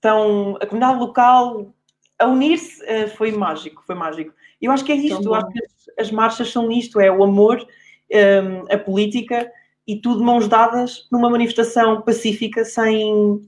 tão. 0.00 0.56
a 0.60 0.66
comunidade 0.66 0.98
local 0.98 1.74
a 2.18 2.26
unir-se 2.26 2.82
uh, 2.84 3.08
foi 3.16 3.32
mágico, 3.32 3.82
foi 3.86 3.94
mágico. 3.94 4.32
Eu 4.60 4.70
acho 4.70 4.84
que 4.84 4.92
é 4.92 4.96
isto, 4.96 5.34
acho 5.34 5.48
que 5.48 5.64
as, 5.64 6.06
as, 6.06 6.10
marchas 6.10 6.52
são 6.52 6.70
isto, 6.70 7.00
é 7.00 7.10
o 7.10 7.24
amor, 7.24 7.60
um, 7.60 7.66
ehm, 8.10 8.64
a 8.70 8.78
política 8.78 9.50
e 9.86 10.00
tudo 10.00 10.22
mãos 10.22 10.46
dadas 10.46 11.08
numa 11.10 11.28
manifestação 11.28 12.00
pacífica, 12.02 12.64
sem, 12.64 13.42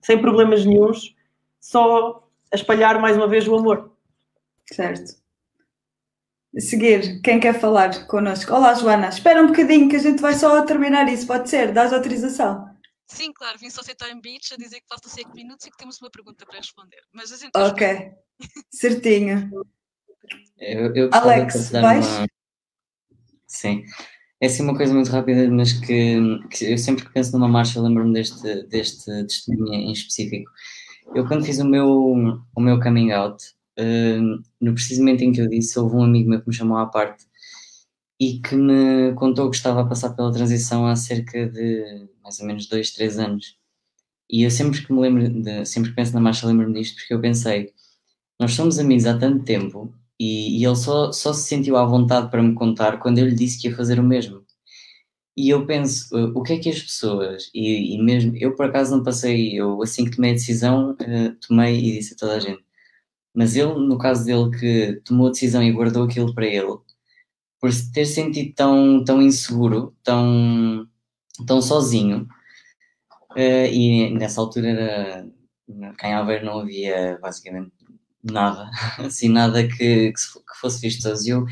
sem 0.00 0.18
problemas 0.18 0.64
nenhums, 0.64 1.14
só 1.60 2.26
a 2.50 2.56
espalhar 2.56 2.98
mais 2.98 3.14
uma 3.14 3.28
vez 3.28 3.46
o 3.46 3.54
amor. 3.54 3.92
Certo. 4.64 5.20
A 6.56 6.60
seguir, 6.60 7.20
quem 7.20 7.38
quer 7.38 7.60
falar 7.60 8.06
connosco? 8.06 8.54
Olá, 8.54 8.72
Joana. 8.74 9.08
Espera 9.08 9.42
um 9.42 9.48
bocadinho 9.48 9.88
que 9.88 9.96
a 9.96 10.00
gente 10.00 10.22
vai 10.22 10.34
só 10.34 10.62
terminar 10.64 11.12
isso, 11.12 11.26
pode 11.26 11.50
ser? 11.50 11.72
Dás 11.72 11.92
autorização? 11.92 12.71
Sim, 13.12 13.30
claro, 13.32 13.58
vim 13.58 13.68
só 13.68 13.82
aceitar 13.82 14.10
em 14.10 14.20
beach 14.20 14.54
a 14.54 14.56
dizer 14.56 14.80
que 14.80 14.88
faltam 14.88 15.10
5 15.10 15.34
minutos 15.34 15.66
e 15.66 15.70
que 15.70 15.76
temos 15.76 16.00
uma 16.00 16.10
pergunta 16.10 16.46
para 16.46 16.56
responder. 16.56 17.00
Mas 17.12 17.30
a 17.30 17.36
gente. 17.36 17.50
Ok, 17.54 18.10
certinho. 18.70 19.50
Eu, 20.58 20.94
eu 20.94 21.10
Alex, 21.12 21.70
vais? 21.70 22.06
Uma... 22.06 22.26
Sim. 23.46 23.84
É 24.40 24.46
assim 24.46 24.62
uma 24.62 24.76
coisa 24.76 24.94
muito 24.94 25.10
rápida, 25.10 25.48
mas 25.50 25.72
que, 25.74 26.16
que 26.50 26.72
eu 26.72 26.78
sempre 26.78 27.04
que 27.04 27.12
penso 27.12 27.32
numa 27.32 27.46
marcha 27.46 27.80
lembro-me 27.80 28.14
deste, 28.14 28.66
deste 28.68 29.04
testemunho 29.24 29.74
em 29.74 29.92
específico. 29.92 30.50
Eu 31.14 31.26
quando 31.28 31.44
fiz 31.44 31.58
o 31.58 31.68
meu, 31.68 31.86
o 32.56 32.60
meu 32.60 32.80
coming 32.80 33.12
out, 33.12 33.44
uh, 33.78 34.42
no 34.60 34.74
precisamente 34.74 35.22
em 35.22 35.32
que 35.32 35.40
eu 35.40 35.48
disse, 35.48 35.78
houve 35.78 35.96
um 35.96 36.02
amigo 36.02 36.30
meu 36.30 36.40
que 36.40 36.48
me 36.48 36.54
chamou 36.54 36.78
à 36.78 36.86
parte 36.86 37.24
e 38.22 38.38
que 38.38 38.54
me 38.54 39.12
contou 39.14 39.50
que 39.50 39.56
estava 39.56 39.80
a 39.80 39.84
passar 39.84 40.10
pela 40.14 40.32
transição 40.32 40.86
há 40.86 40.94
cerca 40.94 41.48
de 41.48 42.08
mais 42.22 42.38
ou 42.38 42.46
menos 42.46 42.68
dois, 42.68 42.92
três 42.92 43.18
anos. 43.18 43.58
E 44.30 44.44
eu 44.44 44.50
sempre 44.50 44.80
que 44.86 44.92
me 44.92 45.00
lembro, 45.00 45.28
de, 45.28 45.66
sempre 45.66 45.90
que 45.90 45.96
penso 45.96 46.14
na 46.14 46.20
marcha, 46.20 46.46
lembro-me 46.46 46.74
disto 46.80 46.96
porque 46.96 47.14
eu 47.14 47.20
pensei, 47.20 47.72
nós 48.38 48.52
somos 48.52 48.78
amigos 48.78 49.06
há 49.06 49.18
tanto 49.18 49.44
tempo 49.44 49.92
e, 50.20 50.60
e, 50.60 50.64
ele 50.64 50.76
só, 50.76 51.10
só 51.12 51.32
se 51.32 51.48
sentiu 51.48 51.76
à 51.76 51.84
vontade 51.84 52.30
para 52.30 52.42
me 52.42 52.54
contar 52.54 53.00
quando 53.00 53.18
eu 53.18 53.26
lhe 53.28 53.34
disse 53.34 53.60
que 53.60 53.68
ia 53.68 53.76
fazer 53.76 53.98
o 53.98 54.04
mesmo. 54.04 54.44
E 55.36 55.48
eu 55.50 55.66
penso, 55.66 56.16
uh, 56.16 56.32
o 56.38 56.42
que 56.44 56.52
é 56.54 56.58
que 56.58 56.68
as 56.70 56.80
pessoas, 56.80 57.50
e, 57.54 57.96
e, 57.96 58.02
mesmo, 58.02 58.36
eu 58.36 58.54
por 58.54 58.66
acaso 58.66 58.96
não 58.96 59.02
passei, 59.02 59.58
eu 59.58 59.82
assim 59.82 60.04
que 60.04 60.16
tomei 60.16 60.30
a 60.32 60.34
decisão, 60.34 60.92
uh, 60.92 61.36
tomei 61.46 61.76
e 61.78 61.92
disse 61.98 62.14
a 62.14 62.16
toda 62.18 62.36
a 62.36 62.40
gente. 62.40 62.64
Mas 63.34 63.56
ele, 63.56 63.74
no 63.74 63.98
caso 63.98 64.24
dele, 64.26 64.50
que 64.58 65.00
tomou 65.04 65.28
a 65.28 65.30
decisão 65.30 65.62
e 65.62 65.72
guardou 65.72 66.04
aquilo 66.04 66.34
para 66.34 66.46
ele, 66.46 66.78
por 67.62 67.72
se 67.72 67.92
ter 67.92 68.06
sentido 68.06 68.52
tão, 68.56 69.04
tão 69.04 69.22
inseguro, 69.22 69.96
tão, 70.02 70.84
tão 71.46 71.62
sozinho, 71.62 72.26
uh, 73.36 73.66
e 73.72 74.10
nessa 74.10 74.40
altura 74.40 74.68
era, 74.68 75.28
em 76.02 76.12
Aveiro 76.12 76.44
não 76.44 76.58
havia 76.58 77.20
basicamente 77.22 77.70
nada, 78.20 78.68
assim, 78.98 79.28
nada 79.28 79.62
que, 79.62 80.12
que 80.12 80.60
fosse 80.60 80.80
vistoso. 80.80 81.30
Eu, 81.30 81.46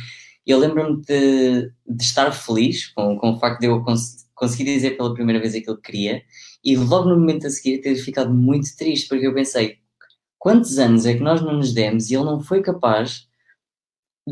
eu 0.45 0.59
lembro-me 0.59 1.01
de, 1.03 1.73
de, 1.87 2.03
estar 2.03 2.33
feliz 2.33 2.89
com, 2.89 3.17
com 3.17 3.31
o 3.31 3.39
facto 3.39 3.61
de 3.61 3.67
eu 3.67 3.81
cons 3.85 4.27
conseguir 4.35 4.65
dizer 4.65 4.97
pela 4.97 5.15
primeira 5.15 5.41
vez 5.41 5.55
aquilo 5.55 5.77
que 5.77 5.93
queria 5.93 6.23
e 6.65 6.75
logo 6.77 7.09
no 7.09 7.21
momento 7.21 7.47
a 7.47 7.51
seguir 7.51 7.79
ter 7.83 7.95
ficado 7.97 8.33
muito 8.33 8.75
triste 8.75 9.07
porque 9.07 9.27
eu 9.27 9.35
pensei 9.35 9.79
quantos 10.39 10.79
anos 10.79 11.05
é 11.05 11.13
que 11.15 11.21
nós 11.21 11.43
não 11.43 11.59
nos 11.59 11.75
demos 11.75 12.11
e 12.11 12.15
ele 12.15 12.25
não 12.25 12.41
foi 12.41 12.63
capaz 12.63 13.29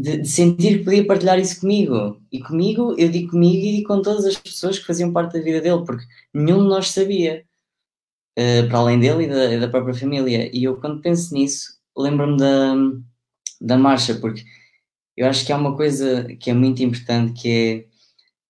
de, 0.00 0.18
de, 0.18 0.28
sentir 0.28 0.78
que 0.78 0.84
podia 0.84 1.06
partilhar 1.06 1.38
isso 1.38 1.60
comigo. 1.60 2.20
E 2.30 2.40
comigo, 2.40 2.94
eu 2.98 3.08
digo 3.10 3.30
comigo 3.30 3.56
e 3.56 3.76
digo 3.76 3.88
com 3.88 4.02
todas 4.02 4.24
as 4.24 4.36
pessoas 4.36 4.78
que 4.78 4.86
faziam 4.86 5.12
parte 5.12 5.34
da 5.34 5.44
vida 5.44 5.60
dele, 5.60 5.84
porque 5.84 6.04
nenhum 6.32 6.62
de 6.62 6.68
nós 6.68 6.90
sabia, 6.90 7.44
uh, 8.38 8.68
para 8.68 8.78
além 8.78 9.00
dele 9.00 9.24
e 9.24 9.28
da, 9.28 9.66
da, 9.66 9.68
própria 9.68 9.94
família. 9.94 10.50
E 10.54 10.64
eu, 10.64 10.76
quando 10.76 11.00
penso 11.00 11.34
nisso, 11.34 11.78
lembro-me 11.96 12.36
da, 12.36 12.74
da 13.60 13.78
marcha, 13.78 14.14
porque 14.14 14.44
eu 15.16 15.26
acho 15.26 15.44
que 15.44 15.52
há 15.52 15.56
uma 15.56 15.76
coisa 15.76 16.24
que 16.40 16.50
é 16.50 16.54
muito 16.54 16.82
importante 16.82 17.32
que 17.40 17.48
é 17.48 17.88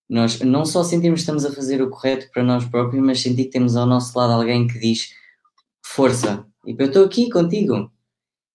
nós 0.08 0.40
não 0.40 0.64
só 0.64 0.82
sentirmos 0.82 1.20
que 1.20 1.22
estamos 1.22 1.44
a 1.44 1.52
fazer 1.52 1.82
o 1.82 1.90
correto 1.90 2.30
para 2.32 2.42
nós 2.42 2.64
próprios, 2.64 3.04
mas 3.04 3.20
sentir 3.20 3.44
que 3.44 3.50
temos 3.50 3.76
ao 3.76 3.86
nosso 3.86 4.18
lado 4.18 4.32
alguém 4.32 4.66
que 4.66 4.78
diz 4.78 5.10
força, 5.84 6.46
e 6.66 6.74
eu 6.78 6.86
estou 6.86 7.04
aqui 7.04 7.30
contigo. 7.30 7.90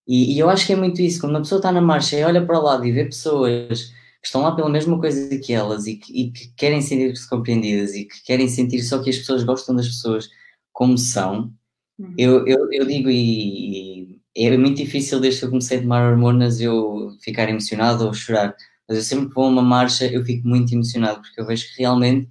E, 0.08 0.36
e, 0.36 0.40
eu 0.40 0.50
acho 0.50 0.66
que 0.68 0.74
é 0.74 0.76
muito 0.76 1.02
isso, 1.02 1.20
quando 1.20 1.32
uma 1.32 1.42
pessoa 1.42 1.60
está 1.60 1.72
na 1.72 1.82
marcha 1.82 2.18
e 2.18 2.24
olha 2.24 2.46
para 2.46 2.60
o 2.60 2.62
lado 2.62 2.86
e 2.86 2.92
vê 2.92 3.06
pessoas 3.06 3.94
que 4.22 4.28
estão 4.28 4.42
lá 4.42 4.56
pela 4.56 4.70
mesma 4.70 5.00
coisa 5.00 5.38
que 5.38 5.54
elas 5.54 5.88
e 5.88 5.96
que, 5.96 6.14
e 6.14 6.32
que 6.32 6.54
querem 6.56 6.82
sentir-se 6.82 7.28
compreendidas 7.30 7.94
e 7.94 8.06
que 8.06 8.24
querem 8.24 8.48
sentir 8.48 8.82
só 8.84 9.02
que 9.02 9.10
as 9.10 9.18
pessoas 9.18 9.44
gostam 9.44 9.76
das 9.76 9.88
pessoas 9.88 10.30
como 10.72 10.98
são, 10.98 11.54
uhum. 12.00 12.14
eu, 12.18 12.48
eu, 12.48 12.68
eu 12.72 12.86
digo 12.86 13.10
e, 13.10 14.20
e, 14.36 14.46
é 14.48 14.58
muito 14.58 14.78
difícil 14.78 15.20
desde 15.20 15.40
que 15.40 15.46
eu 15.46 15.50
comecei 15.50 15.78
a 15.78 15.82
tomar 15.82 16.10
hormonas 16.10 16.60
eu 16.60 17.12
ficar 17.22 17.50
emocionado 17.50 18.06
ou 18.06 18.14
chorar, 18.14 18.56
mas 18.88 18.98
eu 18.98 19.04
sempre 19.04 19.28
que 19.30 19.36
vou 19.36 19.46
a 19.46 19.50
uma 19.50 19.62
marcha 19.62 20.06
eu 20.06 20.24
fico 20.26 20.48
muito 20.48 20.74
emocionado 20.74 21.22
porque 21.22 21.40
eu 21.40 21.46
vejo 21.46 21.68
que 21.74 21.82
realmente 21.82 22.30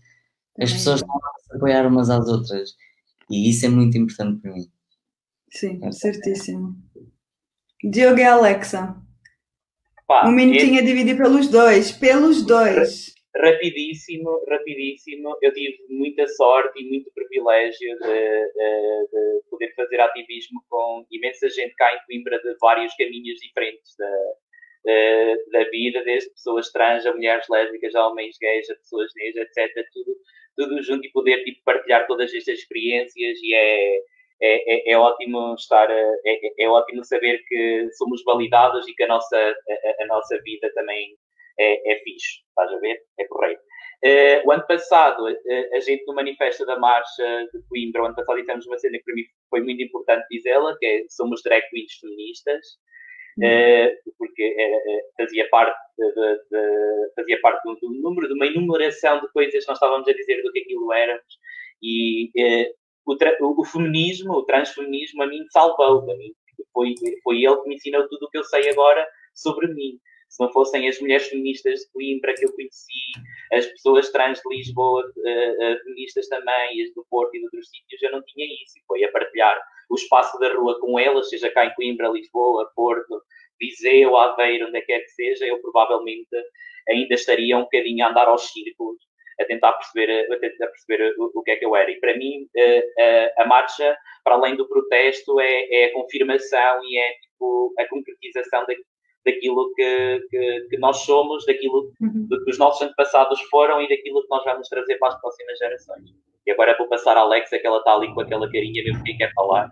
as 0.61 0.73
pessoas 0.73 1.01
estão 1.01 1.17
a 1.17 1.41
se 1.41 1.57
apoiar 1.57 1.87
umas 1.87 2.11
às 2.11 2.27
outras 2.29 2.75
e 3.31 3.49
isso 3.49 3.65
é 3.65 3.69
muito 3.69 3.97
importante 3.97 4.41
para 4.41 4.53
mim. 4.53 4.69
Sim, 5.51 5.93
certíssimo. 5.93 6.77
Diogo 7.83 8.19
e 8.19 8.25
Alexa. 8.25 8.95
Pá, 10.07 10.29
um 10.29 10.33
minutinho 10.33 10.79
a 10.79 10.85
dividir 10.85 11.17
pelos 11.17 11.49
dois. 11.49 11.91
Pelos 11.91 12.47
dois. 12.47 13.13
Rapidíssimo, 13.35 14.45
rapidíssimo. 14.49 15.37
Eu 15.41 15.53
tive 15.53 15.79
muita 15.89 16.27
sorte 16.29 16.81
e 16.81 16.89
muito 16.89 17.11
privilégio 17.15 17.99
de, 17.99 18.05
de, 18.05 19.09
de, 19.11 19.43
poder 19.51 19.75
fazer 19.75 20.01
ativismo 20.01 20.63
com 20.69 21.05
imensa 21.11 21.49
gente 21.49 21.75
cá 21.75 21.95
em 21.95 22.07
Coimbra 22.07 22.39
de 22.39 22.55
vários 22.61 22.95
caminhos 22.95 23.41
diferentes 23.41 23.97
da, 23.97 24.35
da 25.53 25.71
vida, 25.71 26.05
desde 26.05 26.31
pessoas 26.31 26.71
trans 26.71 27.07
a 27.07 27.13
mulheres 27.13 27.47
lésbicas, 27.49 27.95
a 27.95 28.07
homens 28.07 28.37
gays, 28.39 28.69
a 28.71 28.75
pessoas 28.75 29.11
negras, 29.17 29.49
etc. 29.49 29.87
Tudo, 29.93 30.17
tudo 30.57 30.83
junto 30.83 31.07
e 31.07 31.11
poder 31.11 31.43
tipo, 31.45 31.63
partilhar 31.65 32.07
todas 32.07 32.33
estas 32.35 32.59
experiências 32.59 33.39
e 33.43 33.55
é 33.55 33.99
é, 34.43 34.91
é, 34.91 34.93
é, 34.93 34.99
ótimo 34.99 35.55
estar, 35.55 35.89
é, 35.91 36.15
é, 36.27 36.65
é, 36.65 36.69
ótimo 36.69 37.05
saber 37.05 37.39
que 37.47 37.89
somos 37.93 38.23
validados 38.25 38.87
e 38.89 38.95
que 38.95 39.05
a 39.05 39.09
nossa, 39.09 39.37
a, 39.37 40.03
a 40.03 40.07
nossa 40.07 40.37
vida 40.43 40.69
também 40.75 41.17
é, 41.59 41.93
é 41.93 41.99
fixe, 42.01 42.41
estás 42.49 42.73
a 42.73 42.79
ver? 42.79 43.01
É 43.19 43.25
correto. 43.29 43.63
Uh, 44.05 44.43
o 44.45 44.51
ano 44.51 44.67
passado, 44.67 45.23
uh, 45.23 45.77
a 45.77 45.79
gente 45.79 46.05
no 46.07 46.15
manifesto 46.15 46.67
da 46.67 46.77
marcha 46.77 47.49
de 47.55 47.63
Coimbra, 47.69 48.03
o 48.03 48.07
ano 48.07 48.17
passado 48.17 48.41
dissemos 48.41 48.67
uma 48.67 48.77
cena 48.77 48.99
que 48.99 49.05
para 49.05 49.15
mim 49.15 49.23
foi 49.49 49.61
muito 49.61 49.81
importante 49.81 50.27
dizê-la, 50.29 50.77
que 50.77 50.87
é 50.87 51.05
somos 51.09 51.41
drag 51.45 51.63
queens 51.71 51.93
feministas, 52.01 52.67
uh, 53.39 54.13
porque 54.19 54.57
fazia 55.17 55.49
parte, 55.51 55.79
de, 55.97 56.15
de, 56.15 56.35
de, 56.51 57.13
fazia 57.15 57.41
parte 57.41 57.63
do, 57.63 57.77
do, 57.77 58.03
número, 58.03 58.27
de 58.27 58.35
uma 58.35 58.47
enumeração 58.47 59.21
de 59.21 59.31
coisas 59.31 59.65
que 59.65 59.69
nós 59.71 59.77
estávamos 59.77 60.09
a 60.09 60.13
dizer 60.13 60.43
do 60.43 60.51
que 60.51 60.59
aquilo 60.59 60.93
éramos, 60.93 61.39
e 61.81 62.33
o, 63.07 63.61
o, 63.61 63.65
feminismo, 63.65 64.33
o 64.33 64.45
transfeminismo, 64.45 65.23
a 65.23 65.27
mim 65.27 65.45
salvou. 65.51 66.11
A 66.11 66.17
mim, 66.17 66.33
foi, 66.73 66.95
foi 67.23 67.43
ele 67.43 67.57
que 67.57 67.69
me 67.69 67.75
ensinou 67.75 68.09
tudo 68.09 68.27
o 68.27 68.31
que 68.31 68.39
eu 68.39 68.45
sei 68.45 68.71
agora 68.71 69.07
sobre 69.35 69.69
mim. 69.69 69.99
Se 70.29 70.43
não 70.43 70.51
fossem 70.51 70.89
as 70.89 70.99
mulheres 70.99 71.29
feministas 71.29 71.81
de 71.81 71.93
Coimbra 71.93 72.35
que 72.35 72.47
eu 72.47 72.53
conheci, 72.55 73.13
as 73.53 73.67
pessoas 73.67 74.11
trans 74.11 74.41
de 74.41 74.57
Lisboa, 74.57 75.03
uh, 75.05 75.07
uh, 75.07 75.85
feministas 75.85 76.27
também, 76.29 76.83
as 76.83 76.95
do 76.95 77.05
Porto 77.11 77.35
e 77.35 77.39
de 77.39 77.45
outros 77.45 77.69
sítios, 77.69 78.03
eu 78.03 78.13
não 78.13 78.23
tinha 78.23 78.47
isso. 78.47 78.79
E 78.79 78.83
foi 78.87 79.05
a 79.05 79.13
partilhar 79.13 79.61
o 79.91 79.95
espaço 79.95 80.39
da 80.39 80.55
rua 80.55 80.81
com 80.81 80.99
elas, 80.99 81.29
seja 81.29 81.51
cá 81.51 81.67
em 81.67 81.75
Coimbra, 81.75 82.09
Lisboa, 82.09 82.71
Porto, 82.75 83.23
Viseu, 83.61 84.17
Aveiro, 84.17 84.69
onde 84.69 84.81
quer 84.81 85.01
que 85.01 85.11
seja, 85.11 85.45
eu 85.45 85.61
provavelmente 85.61 86.35
ainda 86.89 87.15
estaria 87.15 87.59
um 87.59 87.63
bocadinho 87.63 88.07
a 88.07 88.09
andar 88.09 88.27
aos 88.27 88.51
círculos 88.51 88.97
a 89.41 89.45
tentar 89.45 89.73
perceber, 89.73 90.33
a 90.33 90.39
tentar 90.39 90.67
perceber 90.69 91.15
o, 91.19 91.31
o 91.35 91.43
que 91.43 91.51
é 91.53 91.57
que 91.57 91.65
eu 91.65 91.75
era. 91.75 91.91
E 91.91 92.01
para 92.01 92.17
mim, 92.17 92.47
a, 93.37 93.43
a 93.43 93.47
marcha, 93.47 93.97
para 94.25 94.35
além 94.35 94.57
do 94.57 94.69
protesto, 94.69 95.41
é, 95.41 95.67
é, 95.71 95.85
a 95.87 95.93
confirmação 95.93 96.81
e 96.85 96.99
é 96.99 97.13
tipo, 97.15 97.75
a 97.79 97.89
concretização 97.89 98.65
daquilo 99.25 99.73
que, 99.75 100.27
que, 100.31 100.67
que 100.71 100.79
nós 100.79 100.99
somos, 100.99 101.47
daquilo 101.47 101.93
Uhum. 102.01 102.29
que 102.29 102.51
os 102.51 102.59
nossos 102.59 102.83
antepassados 102.83 103.41
foram 103.43 103.81
e 103.81 103.89
daquilo 103.89 104.23
que 104.23 104.29
nós 104.29 104.45
vamos 104.45 104.69
trazer 104.69 104.99
para 104.99 105.09
as 105.09 105.21
próximas 105.21 105.59
gerações. 105.59 106.11
E 106.47 106.51
agora 106.51 106.77
vou 106.77 106.89
passar 106.89 107.17
à 107.17 107.21
Alexa, 107.21 107.59
que 107.59 107.67
ela 107.67 107.79
está 107.79 107.95
ali 107.95 108.13
com 108.13 108.21
aquela 108.21 108.51
carinha, 108.51 108.83
mesmo 108.83 109.05
quem 109.05 109.17
quer 109.17 109.33
falar. 109.33 109.71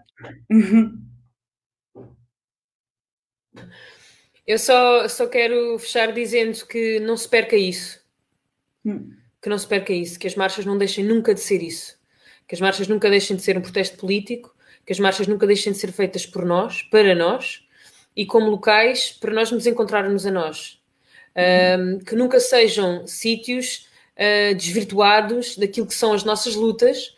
Uhum. 0.50 1.10
Eu 4.46 4.58
só, 4.58 5.06
só 5.08 5.28
quero 5.28 5.78
fechar 5.78 6.12
dizendo 6.12 6.66
que 6.66 7.00
não 7.00 7.16
se 7.16 7.28
perca 7.28 7.56
isso. 7.56 8.00
Hum. 8.84 9.10
Que 9.40 9.48
não 9.48 9.58
se 9.58 9.66
perca 9.66 9.92
isso. 9.92 10.18
Que 10.18 10.26
as 10.26 10.34
marchas 10.34 10.64
não 10.64 10.76
deixem 10.76 11.04
nunca 11.04 11.34
de 11.34 11.40
ser 11.40 11.62
isso. 11.62 11.98
Que 12.46 12.54
as 12.54 12.60
marchas 12.60 12.88
nunca 12.88 13.08
deixem 13.08 13.36
de 13.36 13.42
ser 13.42 13.56
um 13.56 13.60
protesto 13.60 13.96
político. 13.96 14.54
Que 14.86 14.92
as 14.92 14.98
marchas 14.98 15.26
nunca 15.26 15.46
deixem 15.46 15.72
de 15.72 15.78
ser 15.78 15.92
feitas 15.92 16.26
por 16.26 16.44
nós, 16.44 16.82
para 16.82 17.14
nós. 17.14 17.64
E 18.16 18.26
como 18.26 18.50
locais, 18.50 19.12
para 19.12 19.32
nós 19.32 19.50
nos 19.50 19.66
encontrarmos 19.66 20.26
a 20.26 20.30
nós. 20.30 20.80
Um, 21.36 21.98
que 22.00 22.16
nunca 22.16 22.40
sejam 22.40 23.06
sítios 23.06 23.88
uh, 24.16 24.54
desvirtuados 24.54 25.56
daquilo 25.56 25.86
que 25.86 25.94
são 25.94 26.12
as 26.12 26.24
nossas 26.24 26.56
lutas, 26.56 27.16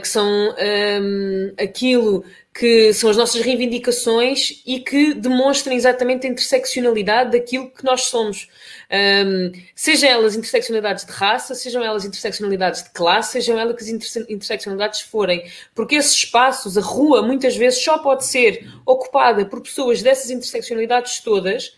que 0.00 0.08
são 0.08 0.26
um, 0.26 1.52
aquilo 1.56 2.24
que 2.52 2.92
são 2.92 3.08
as 3.08 3.16
nossas 3.16 3.40
reivindicações 3.40 4.62
e 4.66 4.80
que 4.80 5.14
demonstrem 5.14 5.76
exatamente 5.76 6.26
a 6.26 6.30
interseccionalidade 6.30 7.30
daquilo 7.30 7.70
que 7.70 7.84
nós 7.84 8.02
somos. 8.02 8.48
Um, 8.90 9.52
sejam 9.74 10.10
elas 10.10 10.34
interseccionalidades 10.34 11.04
de 11.04 11.12
raça, 11.12 11.54
sejam 11.54 11.84
elas 11.84 12.04
interseccionalidades 12.04 12.82
de 12.82 12.90
classe, 12.90 13.32
sejam 13.32 13.56
elas 13.56 13.76
que 13.76 13.82
as 13.84 13.88
interse 13.88 14.26
interseccionalidades 14.28 15.02
forem. 15.02 15.48
Porque 15.72 15.94
esses 15.94 16.12
espaços, 16.12 16.76
a 16.76 16.80
rua, 16.80 17.22
muitas 17.22 17.56
vezes 17.56 17.82
só 17.82 17.98
pode 17.98 18.26
ser 18.26 18.68
ocupada 18.84 19.46
por 19.46 19.60
pessoas 19.60 20.02
dessas 20.02 20.30
interseccionalidades 20.30 21.20
todas 21.20 21.68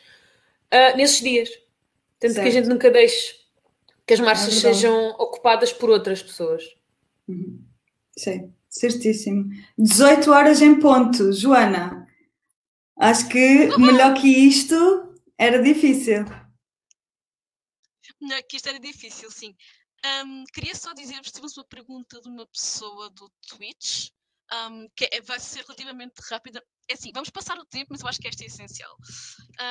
uh, 0.72 0.96
nesses 0.96 1.20
dias. 1.20 1.50
Tanto 2.18 2.34
certo. 2.34 2.44
que 2.44 2.48
a 2.48 2.52
gente 2.52 2.68
nunca 2.68 2.90
deixe 2.90 3.42
que 4.06 4.14
as 4.14 4.20
marchas 4.20 4.56
é 4.56 4.72
sejam 4.72 5.10
ocupadas 5.18 5.72
por 5.72 5.90
outras 5.90 6.22
pessoas. 6.22 6.64
Uhum. 7.28 7.71
Sim, 8.16 8.54
certíssimo. 8.68 9.50
18 9.78 10.30
horas 10.30 10.60
em 10.60 10.78
ponto, 10.78 11.32
Joana. 11.32 12.06
Acho 12.96 13.28
que 13.28 13.76
melhor 13.78 14.14
que 14.14 14.28
isto 14.28 14.74
era 15.38 15.62
difícil. 15.62 16.24
Melhor 18.20 18.42
que 18.44 18.56
isto 18.56 18.68
era 18.68 18.78
difícil, 18.78 19.30
sim. 19.30 19.56
Um, 20.24 20.44
queria 20.52 20.74
só 20.74 20.92
dizer-vos, 20.92 21.30
tivemos 21.30 21.56
uma 21.56 21.64
pergunta 21.64 22.20
de 22.20 22.28
uma 22.28 22.46
pessoa 22.46 23.08
do 23.10 23.30
Twitch, 23.48 24.10
um, 24.52 24.88
que 24.96 25.08
é, 25.12 25.20
vai 25.20 25.40
ser 25.40 25.62
relativamente 25.62 26.14
rápida. 26.28 26.62
É 26.88 26.94
assim, 26.94 27.10
vamos 27.12 27.30
passar 27.30 27.56
o 27.58 27.64
tempo, 27.64 27.88
mas 27.90 28.02
eu 28.02 28.08
acho 28.08 28.20
que 28.20 28.28
esta 28.28 28.42
é 28.42 28.46
essencial. 28.46 28.96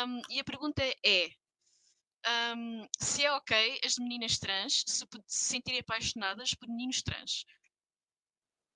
Um, 0.08 0.22
e 0.30 0.40
a 0.40 0.44
pergunta 0.44 0.82
é: 1.06 1.30
se 3.00 3.24
é 3.24 3.32
ok 3.34 3.80
as 3.84 3.98
meninas 3.98 4.38
trans 4.38 4.84
se, 4.88 5.06
se 5.28 5.46
sentirem 5.46 5.80
apaixonadas 5.80 6.54
por 6.54 6.68
meninos 6.70 7.02
trans. 7.02 7.46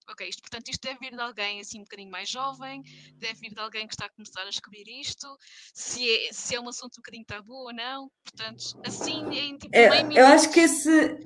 Ok, 0.10 0.28
isto, 0.28 0.42
portanto, 0.42 0.70
isto 0.70 0.82
deve 0.84 1.00
vir 1.00 1.16
de 1.16 1.22
alguém 1.22 1.60
assim 1.60 1.80
um 1.80 1.84
bocadinho 1.84 2.12
mais 2.12 2.30
jovem, 2.30 2.84
deve 3.16 3.40
vir 3.40 3.54
de 3.54 3.60
alguém 3.60 3.88
que 3.88 3.94
está 3.94 4.06
a 4.06 4.10
começar 4.10 4.42
a 4.42 4.50
descobrir 4.50 4.88
isto, 4.88 5.28
se 5.74 6.08
é, 6.08 6.30
se 6.32 6.56
é 6.56 6.60
um 6.60 6.70
assunto 6.70 6.94
um 6.98 7.02
bocadinho 7.02 7.26
tabu 7.26 7.54
ou 7.54 7.74
não, 7.74 8.10
portanto, 8.24 8.80
assim, 8.86 9.26
em 9.34 9.58
tipo 9.58 9.76
eu, 9.76 9.90
meio 9.90 10.20
eu 10.20 10.28
acho 10.28 10.52
que 10.52 10.60
esse 10.60 11.18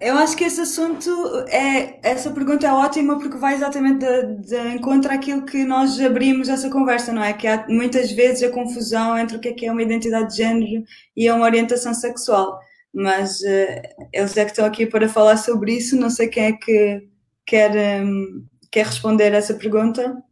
eu 0.00 0.18
acho 0.18 0.36
que 0.36 0.44
esse 0.44 0.60
assunto 0.60 1.10
é 1.48 1.98
essa 2.02 2.30
pergunta 2.30 2.66
é 2.66 2.72
ótima 2.72 3.18
porque 3.18 3.38
vai 3.38 3.54
exatamente 3.54 4.04
de, 4.04 4.48
de 4.48 4.74
encontro 4.74 5.12
àquilo 5.12 5.46
que 5.46 5.64
nós 5.64 5.98
abrimos 6.00 6.48
essa 6.48 6.68
conversa, 6.68 7.12
não 7.12 7.22
é? 7.22 7.32
Que 7.32 7.46
há 7.46 7.66
muitas 7.68 8.10
vezes 8.12 8.42
a 8.42 8.52
confusão 8.52 9.16
entre 9.16 9.36
o 9.36 9.40
que 9.40 9.48
é 9.48 9.52
que 9.52 9.66
é 9.66 9.72
uma 9.72 9.82
identidade 9.82 10.30
de 10.30 10.36
género 10.36 10.84
e 11.16 11.30
uma 11.30 11.44
orientação 11.44 11.94
sexual. 11.94 12.60
Mas 12.92 13.40
uh, 13.40 14.06
eles 14.12 14.36
é 14.36 14.44
que 14.44 14.50
estão 14.50 14.66
aqui 14.66 14.86
para 14.86 15.08
falar 15.08 15.36
sobre 15.36 15.76
isso, 15.76 15.96
não 15.96 16.10
sei 16.10 16.28
quem 16.28 16.44
é 16.44 16.52
que 16.52 17.08
quer, 17.46 18.02
um, 18.02 18.44
quer 18.70 18.86
responder 18.86 19.32
essa 19.32 19.54
pergunta. 19.54 20.22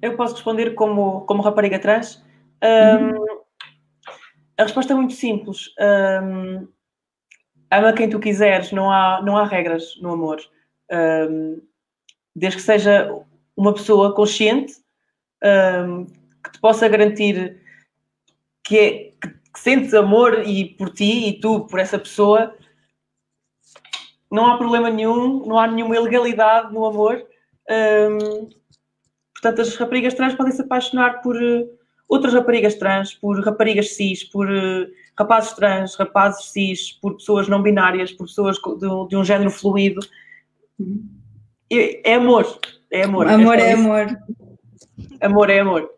Eu 0.00 0.16
posso 0.16 0.34
responder 0.34 0.74
como, 0.74 1.22
como 1.22 1.42
rapariga 1.42 1.78
trans. 1.78 2.22
Um, 2.62 3.18
uhum. 3.18 3.40
A 4.58 4.62
resposta 4.64 4.92
é 4.92 4.96
muito 4.96 5.14
simples. 5.14 5.70
Um, 6.22 6.68
ama 7.70 7.92
quem 7.92 8.10
tu 8.10 8.20
quiseres, 8.20 8.72
não 8.72 8.90
há, 8.90 9.22
não 9.22 9.36
há 9.36 9.44
regras 9.44 9.96
no 10.00 10.12
amor. 10.12 10.38
Um, 10.92 11.62
desde 12.36 12.58
que 12.58 12.64
seja 12.64 13.10
uma 13.56 13.72
pessoa 13.72 14.14
consciente 14.14 14.74
um, 15.42 16.04
que 16.04 16.52
te 16.52 16.60
possa 16.60 16.88
garantir 16.88 17.60
que, 18.64 18.78
é, 18.78 18.92
que, 19.20 19.28
que, 19.52 19.60
sentes 19.60 19.94
amor 19.94 20.46
e 20.46 20.64
por 20.76 20.90
ti 20.90 21.28
e 21.28 21.40
tu 21.40 21.66
por 21.66 21.78
essa 21.78 21.98
pessoa, 21.98 22.54
não 24.30 24.46
há 24.46 24.56
problema 24.56 24.90
nenhum, 24.90 25.44
não 25.44 25.58
há 25.58 25.66
nenhuma 25.66 25.96
ilegalidade 25.96 26.72
no 26.72 26.84
amor. 26.84 27.22
Um, 27.68 28.48
portanto, 29.34 29.62
as 29.62 29.74
raparigas 29.76 30.14
trans 30.14 30.34
podem 30.34 30.52
se 30.52 30.62
apaixonar 30.62 31.20
por 31.22 31.36
uh, 31.36 31.68
outras 32.08 32.32
raparigas 32.32 32.74
trans, 32.76 33.14
por 33.14 33.44
raparigas 33.44 33.94
cis, 33.94 34.22
por 34.24 34.48
uh, 34.48 34.86
rapazes 35.18 35.52
trans, 35.54 35.94
rapazes 35.96 36.52
cis, 36.52 36.92
por 36.92 37.16
pessoas 37.16 37.48
não 37.48 37.62
binárias, 37.62 38.12
por 38.12 38.26
pessoas 38.26 38.56
de, 38.56 39.08
de 39.08 39.16
um 39.16 39.24
género 39.24 39.50
fluido. 39.50 40.00
É, 41.70 42.12
é 42.12 42.14
amor. 42.14 42.46
É 42.90 43.02
amor. 43.02 43.28
Amor 43.28 43.58
é, 43.58 43.70
é 43.70 43.72
amor. 43.72 44.06
Amor 45.20 45.50
é 45.50 45.60
amor. 45.60 45.90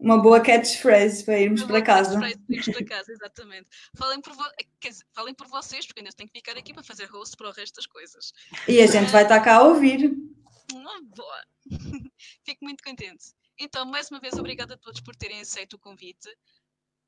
Uma 0.00 0.16
boa 0.16 0.40
catchphrase 0.40 1.22
para 1.22 1.38
irmos 1.38 1.62
para 1.62 1.82
casa. 1.82 2.18
Para 2.18 2.30
irmos 2.30 2.66
para 2.66 2.84
casa, 2.86 3.12
exatamente. 3.12 3.68
Falem 3.94 4.20
por, 4.20 4.32
dizer, 4.80 5.04
falem 5.12 5.34
por 5.34 5.46
vocês, 5.46 5.86
porque 5.86 6.00
ainda 6.00 6.10
tenho 6.12 6.28
que 6.28 6.38
ficar 6.38 6.56
aqui 6.56 6.72
para 6.72 6.82
fazer 6.82 7.04
host 7.04 7.36
para 7.36 7.50
o 7.50 7.52
resto 7.52 7.76
das 7.76 7.86
coisas. 7.86 8.32
E 8.66 8.80
a 8.80 8.86
gente 8.86 9.12
vai 9.12 9.24
estar 9.24 9.40
cá 9.40 9.56
a 9.56 9.62
ouvir. 9.62 10.10
Uma 10.72 11.02
boa. 11.02 11.44
Fico 12.44 12.64
muito 12.64 12.82
contente. 12.82 13.34
Então, 13.58 13.84
mais 13.84 14.10
uma 14.10 14.18
vez, 14.18 14.34
obrigada 14.38 14.72
a 14.72 14.78
todos 14.78 15.02
por 15.02 15.14
terem 15.14 15.40
aceito 15.40 15.74
o 15.74 15.78
convite 15.78 16.30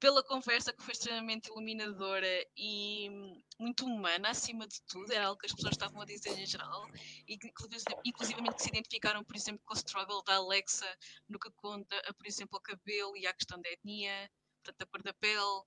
pela 0.03 0.21
conversa 0.25 0.73
que 0.73 0.83
foi 0.83 0.91
extremamente 0.91 1.47
iluminadora 1.47 2.27
e 2.57 3.09
muito 3.57 3.87
humana, 3.87 4.31
acima 4.31 4.67
de 4.67 4.83
tudo, 4.83 5.13
era 5.13 5.27
algo 5.27 5.39
que 5.39 5.47
as 5.47 5.53
pessoas 5.53 5.75
estavam 5.75 6.01
a 6.01 6.05
dizer 6.05 6.37
em 6.37 6.45
geral, 6.45 6.85
e 7.29 7.39
que, 7.39 7.49
que 7.53 8.59
se 8.59 8.69
identificaram, 8.69 9.23
por 9.23 9.37
exemplo, 9.37 9.63
com 9.65 9.75
o 9.75 9.77
struggle 9.77 10.25
da 10.25 10.35
Alexa 10.35 10.93
no 11.29 11.39
que 11.39 11.49
conta, 11.53 11.97
a, 12.09 12.13
por 12.13 12.27
exemplo, 12.27 12.57
ao 12.57 12.61
cabelo 12.61 13.17
e 13.17 13.29
à 13.29 13.33
questão 13.33 13.63
da 13.63 13.71
etnia, 13.71 14.29
portanto, 14.65 14.83
a 14.83 14.87
cor 14.87 15.03
da 15.05 15.15
pele, 15.15 15.63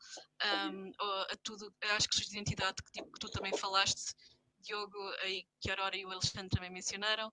um, 0.74 0.92
a 1.32 1.36
tudo, 1.42 1.74
as 1.96 2.06
questões 2.06 2.28
de 2.28 2.38
identidade 2.38 2.84
que, 2.84 2.92
tipo, 2.92 3.10
que 3.14 3.20
tu 3.20 3.30
também 3.30 3.56
falaste, 3.56 4.14
Diogo, 4.60 4.98
e 5.28 5.48
que 5.62 5.72
a 5.72 5.76
Aurora 5.76 5.96
e 5.96 6.06
o 6.06 6.12
Alexandre 6.12 6.50
também 6.50 6.72
mencionaram. 6.72 7.32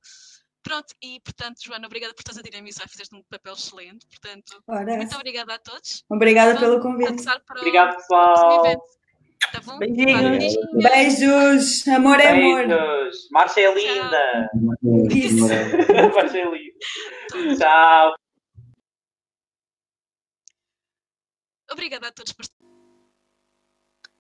Pronto, 0.62 0.94
e 1.02 1.20
portanto, 1.20 1.58
Joana, 1.64 1.86
obrigada 1.86 2.14
por 2.14 2.20
estás 2.20 2.38
a 2.38 2.42
dinamizar, 2.42 2.88
fizeste 2.88 3.14
um 3.14 3.22
papel 3.28 3.54
excelente. 3.54 4.06
Portanto, 4.06 4.62
Ora, 4.66 4.96
muito 4.96 5.16
obrigada 5.16 5.54
a 5.54 5.58
todos. 5.58 6.04
Obrigada 6.08 6.58
pelo 6.58 6.80
convite. 6.80 7.24
Obrigado, 7.58 7.96
pessoal. 7.96 8.62
Tá 9.50 9.60
bom? 9.64 9.78
Beijinhos. 9.78 10.54
Beijos. 10.74 11.88
Amor 11.88 12.20
é 12.20 12.30
amor. 12.30 12.66
Beijos. 12.68 13.28
Marcha 13.32 13.60
é 13.60 13.74
linda. 13.74 14.50
Isso. 15.10 15.48
Marcha 16.14 16.38
é 16.38 16.44
linda. 16.44 17.56
Tchau. 17.58 18.14
Obrigada 21.72 22.08
a 22.08 22.12
todos 22.12 22.32
por. 22.32 22.46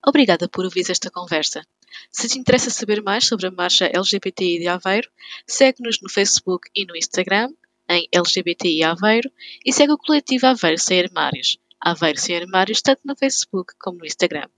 Obrigada 0.04 0.48
por 0.48 0.64
ouvir 0.64 0.90
esta 0.90 1.10
conversa. 1.10 1.62
Se 2.10 2.28
te 2.28 2.38
interessa 2.38 2.70
saber 2.70 3.02
mais 3.02 3.26
sobre 3.26 3.46
a 3.46 3.50
marcha 3.50 3.90
LGBTI 3.92 4.58
de 4.58 4.68
Aveiro, 4.68 5.10
segue-nos 5.46 6.00
no 6.00 6.08
Facebook 6.08 6.68
e 6.74 6.84
no 6.84 6.96
Instagram, 6.96 7.52
em 7.88 8.08
LGBTI 8.12 8.84
Aveiro, 8.84 9.30
e 9.64 9.72
segue 9.72 9.92
o 9.92 9.98
coletivo 9.98 10.46
Aveiro 10.46 10.78
Sem 10.78 11.00
Armários, 11.00 11.58
Aveiro 11.80 12.18
Sem 12.18 12.36
Armários, 12.36 12.80
tanto 12.80 13.00
no 13.04 13.16
Facebook 13.16 13.74
como 13.78 13.98
no 13.98 14.06
Instagram. 14.06 14.48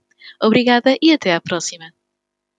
Obrigada 0.41 0.95
e 1.01 1.11
até 1.11 1.33
à 1.33 1.41
próxima! 1.41 1.91